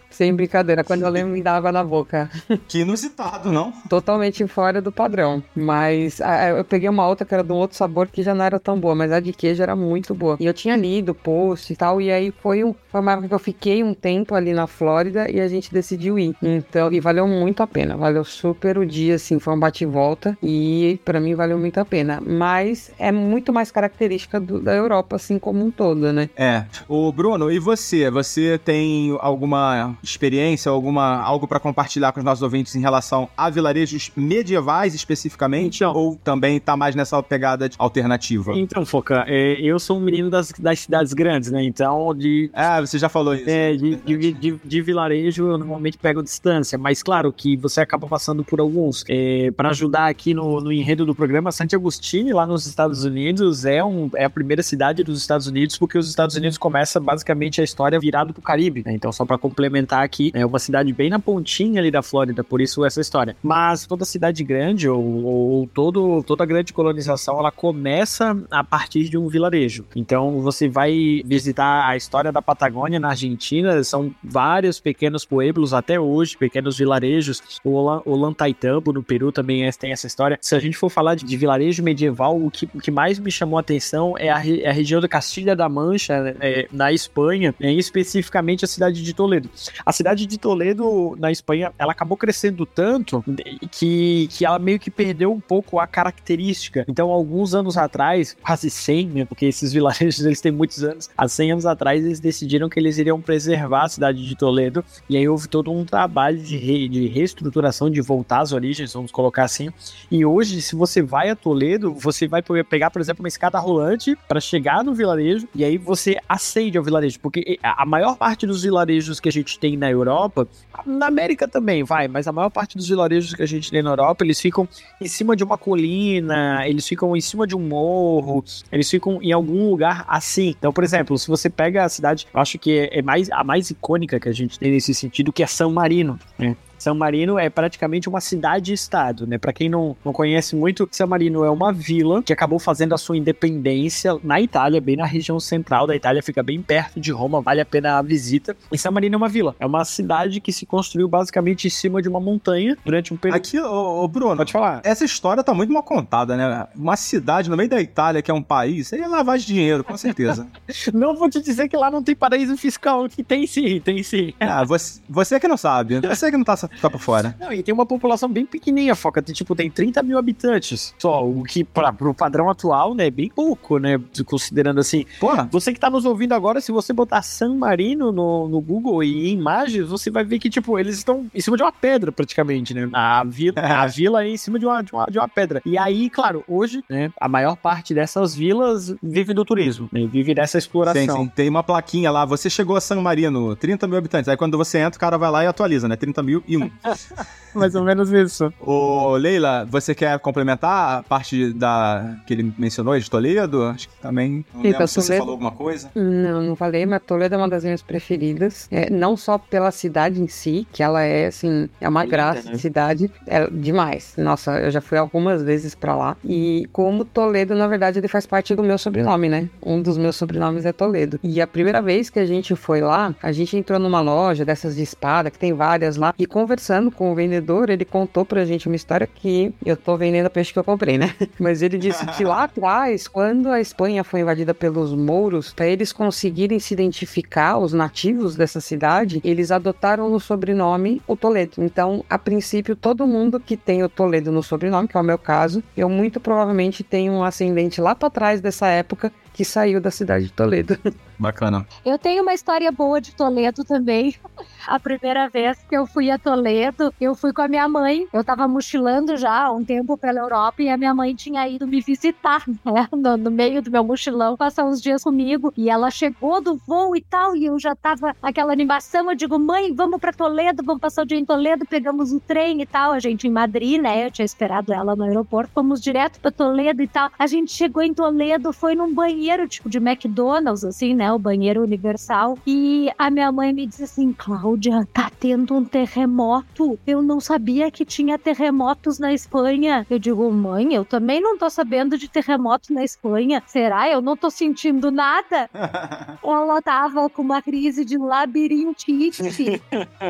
sem 0.15 0.33
brincadeira, 0.33 0.83
quando 0.83 1.01
eu 1.03 1.09
lembro 1.09 1.33
me 1.33 1.41
dá 1.41 1.55
água 1.55 1.71
na 1.71 1.83
boca. 1.83 2.29
Que 2.67 2.79
inusitado, 2.79 3.51
não? 3.51 3.71
Totalmente 3.89 4.45
fora 4.47 4.81
do 4.81 4.91
padrão. 4.91 5.43
Mas 5.55 6.19
ah, 6.21 6.49
eu 6.49 6.63
peguei 6.63 6.89
uma 6.89 7.07
outra 7.07 7.25
que 7.25 7.33
era 7.33 7.43
de 7.43 7.51
um 7.51 7.55
outro 7.55 7.77
sabor 7.77 8.07
que 8.07 8.23
já 8.23 8.33
não 8.33 8.43
era 8.45 8.59
tão 8.59 8.79
boa, 8.79 8.95
mas 8.95 9.11
a 9.11 9.19
de 9.19 9.33
queijo 9.33 9.61
era 9.61 9.75
muito 9.75 10.13
boa. 10.13 10.37
E 10.39 10.45
eu 10.45 10.53
tinha 10.53 10.75
lido 10.75 11.13
post 11.13 11.71
e 11.71 11.75
tal, 11.75 12.01
e 12.01 12.11
aí 12.11 12.31
foi, 12.41 12.63
um, 12.63 12.73
foi 12.89 13.01
uma 13.01 13.13
época 13.13 13.27
que 13.29 13.33
eu 13.33 13.39
fiquei 13.39 13.83
um 13.83 13.93
tempo 13.93 14.35
ali 14.35 14.53
na 14.53 14.67
Flórida 14.67 15.29
e 15.29 15.39
a 15.39 15.47
gente 15.47 15.71
decidiu 15.73 16.17
ir. 16.19 16.35
Então, 16.41 16.91
e 16.91 16.99
valeu 16.99 17.27
muito 17.27 17.61
a 17.63 17.67
pena. 17.67 17.95
Valeu 17.97 18.23
super 18.23 18.77
o 18.77 18.85
dia, 18.85 19.15
assim, 19.15 19.39
foi 19.39 19.53
um 19.53 19.59
bate 19.59 19.83
e 19.83 19.87
volta. 19.87 20.37
E 20.41 20.99
pra 21.05 21.19
mim 21.19 21.35
valeu 21.35 21.57
muito 21.57 21.79
a 21.79 21.85
pena. 21.85 22.21
Mas 22.25 22.91
é 22.99 23.11
muito 23.11 23.51
mais 23.53 23.71
característica 23.71 24.39
do- 24.39 24.59
da 24.59 24.73
Europa, 24.75 25.15
assim, 25.15 25.37
como 25.39 25.63
um 25.65 25.71
todo, 25.71 26.11
né? 26.11 26.29
É. 26.35 26.65
O 26.87 27.11
Bruno, 27.11 27.51
e 27.51 27.59
você? 27.59 28.09
Você 28.09 28.59
tem 28.63 29.15
alguma 29.19 29.95
experiência, 30.03 30.69
alguma 30.71 31.17
algo 31.21 31.47
pra 31.47 31.59
compartilhar 31.59 32.11
com 32.11 32.19
os 32.19 32.23
nossos 32.25 32.41
ouvintes 32.41 32.75
em 32.75 32.81
relação 32.81 33.29
a 33.35 33.49
vilarejos 33.49 34.11
medievais 34.15 34.93
especificamente? 34.95 35.77
Então. 35.77 35.93
ou 35.95 36.15
também 36.23 36.59
tá 36.59 36.75
mais 36.75 36.95
nessa 36.95 37.21
pegada 37.21 37.67
de 37.69 37.75
alternativa? 37.77 38.53
Então, 38.57 38.85
Foca, 38.85 39.23
é, 39.27 39.59
eu 39.61 39.79
sou 39.79 39.97
um 39.97 40.01
menino 40.01 40.29
das, 40.29 40.51
das 40.57 40.79
cidades 40.79 41.13
grandes, 41.13 41.51
né? 41.51 41.63
Então, 41.63 42.13
de, 42.15 42.49
Ah, 42.53 42.79
você 42.81 42.97
já 42.97 43.09
falou 43.09 43.35
isso. 43.35 43.49
É, 43.49 43.73
de, 43.75 43.95
de, 43.97 44.33
de- 44.33 44.59
de 44.63 44.81
vilarejo 44.81 45.47
eu 45.47 45.57
normalmente 45.57 45.97
pego 45.97 46.21
distância, 46.23 46.77
mas 46.77 47.01
claro 47.03 47.31
que 47.31 47.55
você 47.57 47.81
acaba 47.81 48.07
passando 48.07 48.43
por 48.43 48.59
alguns. 48.59 49.03
É, 49.09 49.51
para 49.51 49.69
ajudar 49.69 50.07
aqui 50.07 50.33
no, 50.33 50.59
no 50.61 50.71
enredo 50.71 51.05
do 51.05 51.13
programa, 51.15 51.51
Santi 51.51 51.75
Agostini, 51.75 52.33
lá 52.33 52.45
nos 52.45 52.65
Estados 52.65 53.03
Unidos, 53.03 53.65
é, 53.65 53.83
um, 53.83 54.09
é 54.15 54.25
a 54.25 54.29
primeira 54.29 54.63
cidade 54.63 55.03
dos 55.03 55.19
Estados 55.19 55.47
Unidos, 55.47 55.77
porque 55.77 55.97
os 55.97 56.07
Estados 56.09 56.35
Unidos 56.35 56.57
começa 56.57 56.99
basicamente 56.99 57.61
a 57.61 57.63
história 57.63 57.99
virado 57.99 58.33
pro 58.33 58.41
Caribe. 58.41 58.83
né? 58.85 58.93
Então, 58.93 59.11
só 59.11 59.25
para 59.25 59.37
complementar 59.37 59.90
aqui, 59.99 60.31
é 60.33 60.45
uma 60.45 60.59
cidade 60.59 60.93
bem 60.93 61.09
na 61.09 61.19
pontinha 61.19 61.81
ali 61.81 61.91
da 61.91 62.01
Flórida, 62.01 62.43
por 62.43 62.61
isso 62.61 62.85
essa 62.85 63.01
história. 63.01 63.35
Mas 63.43 63.85
toda 63.85 64.05
cidade 64.05 64.43
grande, 64.43 64.87
ou, 64.87 65.23
ou 65.23 65.67
todo, 65.67 66.23
toda 66.23 66.45
grande 66.45 66.71
colonização, 66.73 67.37
ela 67.39 67.51
começa 67.51 68.37
a 68.49 68.63
partir 68.63 69.09
de 69.09 69.17
um 69.17 69.27
vilarejo. 69.27 69.85
Então, 69.95 70.39
você 70.41 70.69
vai 70.69 71.21
visitar 71.25 71.87
a 71.87 71.97
história 71.97 72.31
da 72.31 72.41
Patagônia 72.41 72.99
na 72.99 73.09
Argentina, 73.09 73.83
são 73.83 74.13
vários 74.23 74.79
pequenos 74.79 75.25
pueblos 75.25 75.73
até 75.73 75.99
hoje, 75.99 76.37
pequenos 76.37 76.77
vilarejos. 76.77 77.41
O 77.63 77.71
Ollantaytambo, 78.05 78.93
no 78.93 79.03
Peru, 79.03 79.31
também 79.31 79.65
é- 79.65 79.71
tem 79.71 79.91
essa 79.91 80.07
história. 80.07 80.37
Se 80.41 80.55
a 80.55 80.59
gente 80.59 80.77
for 80.77 80.89
falar 80.89 81.15
de, 81.15 81.25
de 81.25 81.37
vilarejo 81.37 81.81
medieval, 81.83 82.39
o 82.41 82.51
que, 82.51 82.69
o 82.73 82.79
que 82.79 82.91
mais 82.91 83.17
me 83.19 83.31
chamou 83.31 83.57
a 83.57 83.61
atenção 83.61 84.15
é 84.17 84.29
a, 84.29 84.37
re- 84.37 84.65
a 84.65 84.71
região 84.71 85.01
da 85.01 85.07
Castilha 85.07 85.55
da 85.55 85.67
Mancha, 85.67 86.35
é, 86.39 86.67
na 86.71 86.91
Espanha, 86.93 87.53
é, 87.59 87.71
especificamente 87.73 88.63
a 88.65 88.67
cidade 88.67 89.01
de 89.03 89.13
Toledo. 89.13 89.49
A 89.85 89.91
cidade 89.91 90.25
de 90.25 90.37
Toledo, 90.37 91.15
na 91.17 91.31
Espanha, 91.31 91.71
ela 91.77 91.91
acabou 91.91 92.17
crescendo 92.17 92.65
tanto 92.65 93.23
que, 93.71 94.27
que 94.31 94.45
ela 94.45 94.59
meio 94.59 94.79
que 94.79 94.91
perdeu 94.91 95.31
um 95.31 95.39
pouco 95.39 95.79
a 95.79 95.87
característica. 95.87 96.85
Então, 96.87 97.09
alguns 97.09 97.53
anos 97.53 97.77
atrás, 97.77 98.35
quase 98.41 98.69
100, 98.69 99.07
né, 99.07 99.25
porque 99.25 99.45
esses 99.45 99.71
vilarejos 99.73 100.25
eles 100.25 100.41
têm 100.41 100.51
muitos 100.51 100.83
anos, 100.83 101.09
há 101.17 101.27
100 101.27 101.51
anos 101.53 101.65
atrás 101.65 102.03
eles 102.03 102.19
decidiram 102.19 102.69
que 102.69 102.79
eles 102.79 102.97
iriam 102.97 103.19
preservar 103.21 103.83
a 103.83 103.89
cidade 103.89 104.25
de 104.25 104.35
Toledo, 104.35 104.83
e 105.09 105.17
aí 105.17 105.27
houve 105.27 105.47
todo 105.47 105.71
um 105.71 105.85
trabalho 105.85 106.37
de, 106.37 106.57
re, 106.57 106.87
de 106.87 107.07
reestruturação, 107.07 107.89
de 107.89 108.01
voltar 108.01 108.41
às 108.41 108.51
origens, 108.51 108.93
vamos 108.93 109.11
colocar 109.11 109.43
assim. 109.43 109.69
E 110.09 110.25
hoje, 110.25 110.61
se 110.61 110.75
você 110.75 111.01
vai 111.01 111.29
a 111.29 111.35
Toledo, 111.35 111.93
você 111.93 112.27
vai 112.27 112.41
pegar, 112.41 112.91
por 112.91 113.01
exemplo, 113.01 113.23
uma 113.23 113.27
escada 113.27 113.59
rolante 113.59 114.17
para 114.27 114.39
chegar 114.39 114.83
no 114.83 114.93
vilarejo, 114.93 115.47
e 115.53 115.63
aí 115.63 115.77
você 115.77 116.17
acende 116.27 116.77
ao 116.77 116.83
vilarejo, 116.83 117.19
porque 117.19 117.57
a 117.61 117.85
maior 117.85 118.17
parte 118.17 118.45
dos 118.45 118.63
vilarejos 118.63 119.19
que 119.19 119.29
a 119.29 119.31
gente 119.31 119.57
tem 119.59 119.70
na 119.77 119.89
Europa, 119.89 120.47
na 120.85 121.07
América 121.07 121.47
também, 121.47 121.83
vai, 121.83 122.07
mas 122.07 122.27
a 122.27 122.31
maior 122.31 122.49
parte 122.49 122.77
dos 122.77 122.87
vilarejos 122.87 123.33
que 123.33 123.43
a 123.43 123.47
gente 123.47 123.69
tem 123.69 123.81
na 123.81 123.91
Europa, 123.91 124.23
eles 124.23 124.39
ficam 124.39 124.67
em 124.99 125.07
cima 125.07 125.35
de 125.35 125.43
uma 125.43 125.57
colina, 125.57 126.67
eles 126.67 126.87
ficam 126.87 127.15
em 127.15 127.21
cima 127.21 127.45
de 127.45 127.55
um 127.55 127.59
morro, 127.59 128.43
eles 128.71 128.89
ficam 128.89 129.21
em 129.21 129.31
algum 129.31 129.69
lugar 129.69 130.05
assim. 130.07 130.55
Então, 130.57 130.71
por 130.71 130.83
exemplo, 130.83 131.17
se 131.17 131.27
você 131.27 131.49
pega 131.49 131.83
a 131.83 131.89
cidade, 131.89 132.27
acho 132.33 132.57
que 132.57 132.89
é 132.91 133.01
mais 133.01 133.29
a 133.31 133.43
mais 133.43 133.69
icônica 133.69 134.19
que 134.19 134.29
a 134.29 134.33
gente 134.33 134.59
tem 134.59 134.71
nesse 134.71 134.93
sentido, 134.93 135.31
que 135.31 135.43
é 135.43 135.47
São 135.47 135.71
Marino, 135.71 136.19
né? 136.37 136.55
São 136.81 136.95
Marino 136.95 137.37
é 137.37 137.47
praticamente 137.47 138.09
uma 138.09 138.19
cidade-estado, 138.19 139.27
né? 139.27 139.37
Para 139.37 139.53
quem 139.53 139.69
não, 139.69 139.95
não 140.03 140.11
conhece 140.11 140.55
muito, 140.55 140.89
São 140.91 141.05
Marino 141.05 141.43
é 141.43 141.49
uma 141.51 141.71
vila 141.71 142.23
que 142.23 142.33
acabou 142.33 142.57
fazendo 142.57 142.95
a 142.95 142.97
sua 142.97 143.15
independência 143.15 144.17
na 144.23 144.41
Itália, 144.41 144.81
bem 144.81 144.95
na 144.95 145.05
região 145.05 145.39
central 145.39 145.85
da 145.85 145.95
Itália, 145.95 146.23
fica 146.23 146.41
bem 146.41 146.59
perto 146.59 146.99
de 146.99 147.11
Roma, 147.11 147.39
vale 147.39 147.61
a 147.61 147.65
pena 147.65 147.99
a 147.99 148.01
visita. 148.01 148.57
E 148.71 148.79
São 148.79 148.91
Marino 148.91 149.13
é 149.13 149.17
uma 149.17 149.29
vila, 149.29 149.55
é 149.59 149.65
uma 149.65 149.85
cidade 149.85 150.41
que 150.41 150.51
se 150.51 150.65
construiu 150.65 151.07
basicamente 151.07 151.67
em 151.67 151.69
cima 151.69 152.01
de 152.01 152.09
uma 152.09 152.19
montanha 152.19 152.75
durante 152.83 153.13
um 153.13 153.17
período. 153.17 153.37
Aqui, 153.37 153.59
ô, 153.59 154.03
ô 154.03 154.07
Bruno, 154.07 154.37
pode 154.37 154.51
falar. 154.51 154.81
Essa 154.83 155.05
história 155.05 155.43
tá 155.43 155.53
muito 155.53 155.71
mal 155.71 155.83
contada, 155.83 156.35
né? 156.35 156.67
Uma 156.75 156.95
cidade 156.95 157.47
no 157.47 157.55
meio 157.55 157.69
da 157.69 157.79
Itália, 157.79 158.23
que 158.23 158.31
é 158.31 158.33
um 158.33 158.41
país, 158.41 158.87
seria 158.87 159.07
lavagem 159.07 159.45
de 159.45 159.53
dinheiro, 159.53 159.83
com 159.83 159.95
certeza. 159.95 160.47
não 160.95 161.15
vou 161.15 161.29
te 161.29 161.39
dizer 161.43 161.69
que 161.69 161.77
lá 161.77 161.91
não 161.91 162.01
tem 162.01 162.15
paraíso 162.15 162.57
fiscal, 162.57 163.07
que 163.07 163.23
tem 163.23 163.45
sim, 163.45 163.79
tem 163.79 164.01
sim. 164.01 164.33
Ah, 164.39 164.63
você, 164.63 164.99
você 165.07 165.39
que 165.39 165.47
não 165.47 165.57
sabe, 165.57 165.99
você 165.99 166.31
que 166.31 166.37
não 166.37 166.43
tá 166.43 166.57
tá 166.79 166.89
por 166.89 166.99
fora. 166.99 167.35
Não, 167.39 167.51
e 167.51 167.63
tem 167.63 167.73
uma 167.73 167.85
população 167.85 168.29
bem 168.29 168.45
pequenininha, 168.45 168.95
Foca. 168.95 169.21
Tem, 169.21 169.33
tipo, 169.33 169.55
tem 169.55 169.69
30 169.69 170.03
mil 170.03 170.17
habitantes 170.17 170.93
só, 170.97 171.27
o 171.27 171.43
que 171.43 171.63
para 171.63 171.91
pro 171.91 172.13
padrão 172.13 172.49
atual, 172.49 172.93
né, 172.93 173.07
é 173.07 173.11
bem 173.11 173.29
pouco, 173.29 173.77
né, 173.77 173.99
considerando 174.25 174.79
assim. 174.79 175.05
Porra. 175.19 175.47
Você 175.51 175.73
que 175.73 175.79
tá 175.79 175.89
nos 175.89 176.05
ouvindo 176.05 176.33
agora, 176.33 176.61
se 176.61 176.71
você 176.71 176.93
botar 176.93 177.21
San 177.21 177.55
Marino 177.55 178.11
no, 178.11 178.47
no 178.47 178.61
Google 178.61 179.03
e 179.03 179.29
em 179.29 179.33
imagens, 179.33 179.87
você 179.87 180.09
vai 180.09 180.23
ver 180.23 180.39
que, 180.39 180.49
tipo, 180.49 180.77
eles 180.77 180.97
estão 180.97 181.27
em 181.33 181.41
cima 181.41 181.57
de 181.57 181.63
uma 181.63 181.71
pedra, 181.71 182.11
praticamente, 182.11 182.73
né? 182.73 182.89
A 182.93 183.23
vila, 183.23 183.59
a 183.59 183.87
vila 183.87 184.23
é 184.23 184.29
em 184.29 184.37
cima 184.37 184.59
de 184.59 184.65
uma, 184.65 184.81
de 184.81 184.93
uma, 184.93 185.05
de 185.05 185.17
uma 185.17 185.27
pedra. 185.27 185.61
E 185.65 185.77
aí, 185.77 186.09
claro, 186.09 186.43
hoje, 186.47 186.83
né, 186.89 187.11
a 187.19 187.27
maior 187.27 187.55
parte 187.55 187.93
dessas 187.93 188.35
vilas 188.35 188.93
vive 189.01 189.33
do 189.33 189.43
turismo, 189.43 189.89
né, 189.91 190.07
vive 190.07 190.33
dessa 190.33 190.57
exploração. 190.57 191.17
Sim, 191.17 191.23
sim. 191.23 191.31
Tem 191.35 191.49
uma 191.49 191.63
plaquinha 191.63 192.11
lá, 192.11 192.25
você 192.25 192.49
chegou 192.49 192.75
a 192.75 192.81
San 192.81 193.01
Marino, 193.01 193.55
30 193.55 193.87
mil 193.87 193.97
habitantes. 193.97 194.27
Aí 194.27 194.37
quando 194.37 194.57
você 194.57 194.79
entra, 194.79 194.97
o 194.97 194.99
cara 194.99 195.17
vai 195.17 195.31
lá 195.31 195.43
e 195.43 195.47
atualiza, 195.47 195.87
né? 195.87 195.95
30 195.95 196.23
mil 196.23 196.43
e 196.47 196.57
Mais 197.53 197.75
ou 197.75 197.83
menos 197.83 198.11
isso. 198.11 198.51
Ô, 198.59 199.15
Leila, 199.15 199.65
você 199.69 199.93
quer 199.93 200.17
complementar 200.19 200.99
a 200.99 201.03
parte 201.03 201.51
da 201.53 202.15
que 202.25 202.33
ele 202.33 202.53
mencionou 202.57 202.97
de 202.97 203.09
Toledo? 203.09 203.63
Acho 203.63 203.89
que 203.89 203.95
também. 204.01 204.45
Não 204.53 204.63
Eita, 204.63 204.87
se 204.87 205.01
você 205.01 205.17
falou 205.17 205.33
alguma 205.33 205.51
coisa. 205.51 205.91
Não, 205.95 206.41
não 206.41 206.55
falei, 206.55 206.85
mas 206.85 207.01
Toledo 207.03 207.35
é 207.35 207.37
uma 207.37 207.49
das 207.49 207.63
minhas 207.63 207.81
preferidas. 207.81 208.67
É, 208.71 208.89
não 208.89 209.17
só 209.17 209.37
pela 209.37 209.71
cidade 209.71 210.21
em 210.21 210.27
si, 210.27 210.65
que 210.71 210.81
ela 210.81 211.01
é, 211.01 211.27
assim, 211.27 211.69
é 211.79 211.89
uma 211.89 212.03
é 212.03 212.07
graça 212.07 212.49
né? 212.49 212.55
de 212.55 212.59
cidade. 212.59 213.11
É 213.27 213.47
demais. 213.47 214.13
Nossa, 214.17 214.59
eu 214.59 214.71
já 214.71 214.81
fui 214.81 214.97
algumas 214.97 215.43
vezes 215.43 215.75
pra 215.75 215.95
lá. 215.95 216.17
E 216.23 216.67
como 216.71 217.03
Toledo, 217.03 217.55
na 217.55 217.67
verdade, 217.67 217.99
ele 217.99 218.07
faz 218.07 218.25
parte 218.25 218.55
do 218.55 218.63
meu 218.63 218.77
sobrenome, 218.77 219.27
né? 219.27 219.49
Um 219.61 219.81
dos 219.81 219.97
meus 219.97 220.15
sobrenomes 220.15 220.65
é 220.65 220.71
Toledo. 220.71 221.19
E 221.23 221.41
a 221.41 221.47
primeira 221.47 221.81
vez 221.81 222.09
que 222.09 222.19
a 222.19 222.25
gente 222.25 222.55
foi 222.55 222.81
lá, 222.81 223.13
a 223.21 223.31
gente 223.31 223.57
entrou 223.57 223.79
numa 223.79 223.99
loja 223.99 224.45
dessas 224.45 224.75
de 224.75 224.83
espada, 224.83 225.29
que 225.29 225.37
tem 225.37 225.53
várias 225.53 225.97
lá, 225.97 226.13
e 226.17 226.25
conversando 226.51 226.91
com 226.91 227.09
o 227.09 227.15
vendedor, 227.15 227.69
ele 227.69 227.85
contou 227.85 228.25
pra 228.25 228.43
gente 228.43 228.67
uma 228.67 228.75
história 228.75 229.07
que 229.07 229.53
eu 229.65 229.77
tô 229.77 229.95
vendendo 229.95 230.25
a 230.25 230.29
peixe 230.29 230.51
que 230.51 230.59
eu 230.59 230.63
comprei, 230.65 230.97
né? 230.97 231.15
Mas 231.39 231.61
ele 231.61 231.77
disse 231.77 232.05
que 232.07 232.25
lá 232.25 232.43
atrás, 232.43 233.07
quando 233.07 233.47
a 233.47 233.61
Espanha 233.61 234.03
foi 234.03 234.19
invadida 234.19 234.53
pelos 234.53 234.93
mouros, 234.93 235.53
para 235.53 235.65
eles 235.65 235.93
conseguirem 235.93 236.59
se 236.59 236.73
identificar, 236.73 237.57
os 237.57 237.71
nativos 237.71 238.35
dessa 238.35 238.59
cidade, 238.59 239.21
eles 239.23 239.49
adotaram 239.49 240.09
no 240.09 240.19
sobrenome 240.19 241.01
o 241.07 241.15
Toledo. 241.15 241.53
Então, 241.59 242.03
a 242.09 242.19
princípio, 242.19 242.75
todo 242.75 243.07
mundo 243.07 243.39
que 243.39 243.55
tem 243.55 243.81
o 243.81 243.87
Toledo 243.87 244.29
no 244.29 244.43
sobrenome, 244.43 244.89
que 244.89 244.97
é 244.97 244.99
o 244.99 245.03
meu 245.03 245.17
caso, 245.17 245.63
eu 245.77 245.87
muito 245.87 246.19
provavelmente 246.19 246.83
tenho 246.83 247.13
um 247.13 247.23
ascendente 247.23 247.79
lá 247.79 247.95
para 247.95 248.09
trás 248.09 248.41
dessa 248.41 248.67
época 248.67 249.09
que 249.33 249.45
saiu 249.45 249.79
da 249.79 249.91
cidade 249.91 250.25
de 250.25 250.33
Toledo. 250.33 250.77
Bacana. 251.21 251.67
Eu 251.85 251.99
tenho 251.99 252.23
uma 252.23 252.33
história 252.33 252.71
boa 252.71 252.99
de 252.99 253.13
Toledo 253.13 253.63
também. 253.63 254.15
A 254.67 254.79
primeira 254.79 255.29
vez 255.29 255.57
que 255.69 255.75
eu 255.75 255.85
fui 255.85 256.09
a 256.11 256.17
Toledo, 256.17 256.93
eu 256.99 257.15
fui 257.15 257.33
com 257.33 257.41
a 257.41 257.47
minha 257.47 257.67
mãe. 257.67 258.07
Eu 258.13 258.23
tava 258.23 258.47
mochilando 258.47 259.17
já 259.17 259.45
há 259.45 259.51
um 259.51 259.63
tempo 259.63 259.97
pela 259.97 260.19
Europa 260.19 260.61
e 260.61 260.69
a 260.69 260.77
minha 260.77 260.93
mãe 260.93 261.15
tinha 261.15 261.47
ido 261.47 261.67
me 261.67 261.81
visitar, 261.81 262.43
né? 262.65 262.87
No, 262.91 263.17
no, 263.17 263.31
meio 263.31 263.61
do 263.61 263.71
meu 263.71 263.83
mochilão, 263.83 264.37
passar 264.37 264.65
uns 264.65 264.81
dias 264.81 265.03
comigo. 265.03 265.51
E 265.57 265.69
ela 265.69 265.89
chegou 265.89 266.41
do 266.41 266.55
voo 266.55 266.95
e 266.95 267.01
tal, 267.01 267.35
e 267.35 267.45
eu 267.45 267.59
já 267.59 267.75
tava 267.75 268.15
aquela 268.21 268.53
animação. 268.53 269.09
Eu 269.09 269.15
digo, 269.15 269.37
mãe, 269.39 269.73
vamos 269.73 269.99
pra 269.99 270.13
Toledo, 270.13 270.63
vamos 270.63 270.81
passar 270.81 271.03
o 271.03 271.05
dia 271.05 271.17
em 271.17 271.25
Toledo. 271.25 271.65
Pegamos 271.65 272.11
o 272.11 272.19
trem 272.19 272.61
e 272.61 272.65
tal. 272.65 272.91
A 272.91 272.99
gente 272.99 273.27
em 273.27 273.31
Madrid, 273.31 273.81
né? 273.81 274.05
Eu 274.05 274.11
tinha 274.11 274.25
esperado 274.25 274.73
ela 274.73 274.95
no 274.95 275.03
aeroporto. 275.03 275.51
Fomos 275.53 275.81
direto 275.81 276.19
pra 276.19 276.31
Toledo 276.31 276.81
e 276.81 276.87
tal. 276.87 277.09
A 277.17 277.27
gente 277.27 277.51
chegou 277.51 277.81
em 277.81 277.93
Toledo, 277.93 278.53
foi 278.53 278.75
num 278.75 278.93
banheiro, 278.93 279.20
tipo 279.47 279.69
de 279.69 279.77
McDonald's, 279.77 280.63
assim, 280.63 280.93
né? 280.93 281.11
O 281.11 281.19
banheiro 281.19 281.61
universal. 281.61 282.37
E 282.45 282.89
a 282.97 283.09
minha 283.09 283.31
mãe 283.31 283.53
me 283.53 283.65
disse 283.65 283.83
assim: 283.83 284.13
Cláudia, 284.13 284.87
tá 284.93 285.11
tendo 285.19 285.55
um 285.55 285.63
terremoto. 285.63 286.79
Eu 286.85 287.01
não 287.01 287.19
sabia 287.19 287.69
que 287.69 287.85
tinha 287.85 288.17
terremotos 288.17 288.99
na 288.99 289.13
Espanha. 289.13 289.85
Eu 289.89 289.99
digo, 289.99 290.29
mãe, 290.31 290.73
eu 290.73 290.85
também 290.85 291.21
não 291.21 291.37
tô 291.37 291.49
sabendo 291.49 291.97
de 291.97 292.07
terremoto 292.07 292.73
na 292.73 292.83
Espanha. 292.83 293.43
Será? 293.45 293.89
Eu 293.89 294.01
não 294.01 294.15
tô 294.15 294.29
sentindo 294.29 294.91
nada. 294.91 295.49
Ela 296.23 296.61
tava 296.61 297.09
com 297.09 297.21
uma 297.21 297.41
crise 297.41 297.85
de 297.85 297.97
labirintite. 297.97 299.21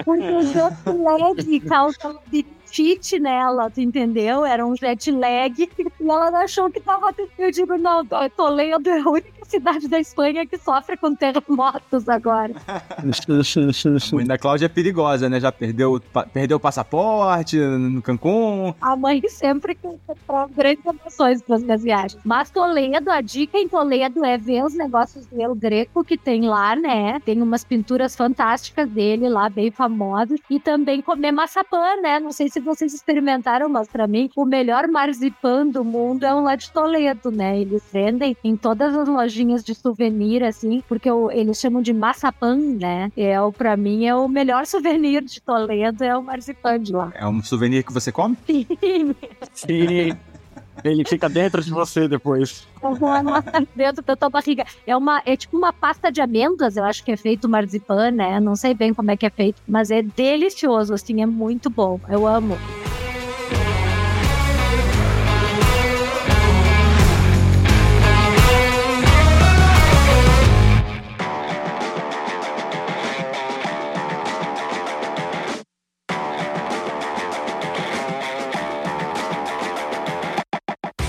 Porque 0.05 0.31
o 0.31 0.41
jet 0.43 0.75
lag 0.85 1.59
causa 1.61 1.97
labirintite 2.07 2.60
fit 2.71 3.19
nela, 3.19 3.69
tu 3.69 3.81
entendeu? 3.81 4.45
Era 4.45 4.65
um 4.65 4.75
jet 4.75 5.11
lag. 5.11 5.53
E 6.01 6.09
ela 6.09 6.29
achou 6.43 6.71
que 6.71 6.79
tava. 6.79 7.13
Eu 7.37 7.51
digo, 7.51 7.77
não, 7.77 8.03
Toledo 8.35 8.89
é 8.89 8.99
a 8.99 9.09
única 9.09 9.40
cidade 9.51 9.87
da 9.89 9.99
Espanha 9.99 10.45
que 10.45 10.57
sofre 10.57 10.95
com 10.95 11.13
terremotos 11.13 12.07
agora. 12.07 12.53
a 12.67 14.15
mãe 14.15 14.25
da 14.25 14.37
Cláudia 14.37 14.67
é 14.67 14.69
perigosa, 14.69 15.27
né? 15.27 15.39
Já 15.39 15.51
perdeu, 15.51 16.01
perdeu 16.31 16.55
o 16.57 16.59
passaporte 16.59 17.57
no 17.57 18.01
Cancún. 18.01 18.73
A 18.79 18.95
mãe 18.95 19.21
sempre 19.27 19.75
comprou 19.75 20.47
grandes 20.47 20.85
emoções 20.85 21.41
para 21.41 21.57
as 21.57 21.63
minhas 21.63 21.83
viagens. 21.83 22.21
Mas 22.23 22.49
Toledo, 22.49 23.11
a 23.11 23.19
dica 23.19 23.57
em 23.57 23.67
Toledo 23.67 24.23
é 24.23 24.37
ver 24.37 24.63
os 24.63 24.73
negócios 24.73 25.25
do 25.25 25.55
Greco 25.55 26.03
que 26.03 26.17
tem 26.17 26.47
lá, 26.47 26.75
né? 26.75 27.19
Tem 27.25 27.41
umas 27.41 27.63
pinturas 27.63 28.15
fantásticas 28.15 28.89
dele 28.89 29.27
lá, 29.27 29.49
bem 29.49 29.69
famosas. 29.69 30.39
E 30.49 30.59
também 30.59 31.01
comer 31.01 31.31
maçapã, 31.31 31.95
né? 32.01 32.19
Não 32.19 32.31
sei 32.31 32.49
se 32.49 32.59
vocês 32.59 32.93
experimentaram, 32.93 33.67
mas 33.67 33.87
para 33.89 34.07
mim, 34.07 34.29
o 34.35 34.45
melhor 34.45 34.87
marzipan 34.87 35.67
do 35.67 35.83
mundo 35.83 36.23
é 36.23 36.33
um 36.33 36.41
lá 36.41 36.55
de 36.55 36.71
Toledo, 36.71 37.31
né? 37.31 37.59
Eles 37.59 37.83
vendem 37.91 38.37
em 38.43 38.55
todas 38.55 38.95
as 38.95 39.07
lojinhas 39.07 39.40
de 39.63 39.75
souvenir, 39.75 40.43
assim, 40.43 40.83
porque 40.87 41.09
eles 41.31 41.59
chamam 41.59 41.81
de 41.81 41.93
maçapã, 41.93 42.55
né? 42.55 43.11
É, 43.15 43.35
para 43.57 43.75
mim, 43.75 44.05
é 44.05 44.15
o 44.15 44.27
melhor 44.27 44.65
souvenir 44.65 45.23
de 45.23 45.41
Toledo, 45.41 46.03
é 46.03 46.17
o 46.17 46.23
marzipan 46.23 46.79
de 46.79 46.93
lá. 46.93 47.11
É 47.15 47.27
um 47.27 47.41
souvenir 47.43 47.83
que 47.83 47.93
você 47.93 48.11
come? 48.11 48.37
Sim. 48.45 48.65
Sim. 49.53 50.17
Ele 50.83 51.03
fica 51.05 51.29
dentro 51.29 51.61
de 51.61 51.69
você 51.69 52.07
depois. 52.07 52.67
dentro 53.75 54.03
da 54.03 54.15
tua 54.15 54.29
barriga. 54.29 54.65
É, 54.85 54.95
uma, 54.95 55.21
é 55.25 55.35
tipo 55.35 55.57
uma 55.57 55.71
pasta 55.71 56.11
de 56.11 56.21
amêndoas, 56.21 56.77
eu 56.77 56.83
acho 56.83 57.03
que 57.03 57.11
é 57.11 57.17
feito 57.17 57.47
marzipan, 57.47 58.11
né? 58.11 58.39
Não 58.39 58.55
sei 58.55 58.73
bem 58.73 58.93
como 58.93 59.11
é 59.11 59.17
que 59.17 59.25
é 59.25 59.29
feito, 59.29 59.61
mas 59.67 59.91
é 59.91 60.01
delicioso, 60.01 60.93
assim, 60.93 61.21
é 61.21 61.25
muito 61.25 61.69
bom. 61.69 61.99
Eu 62.09 62.25
amo. 62.25 62.57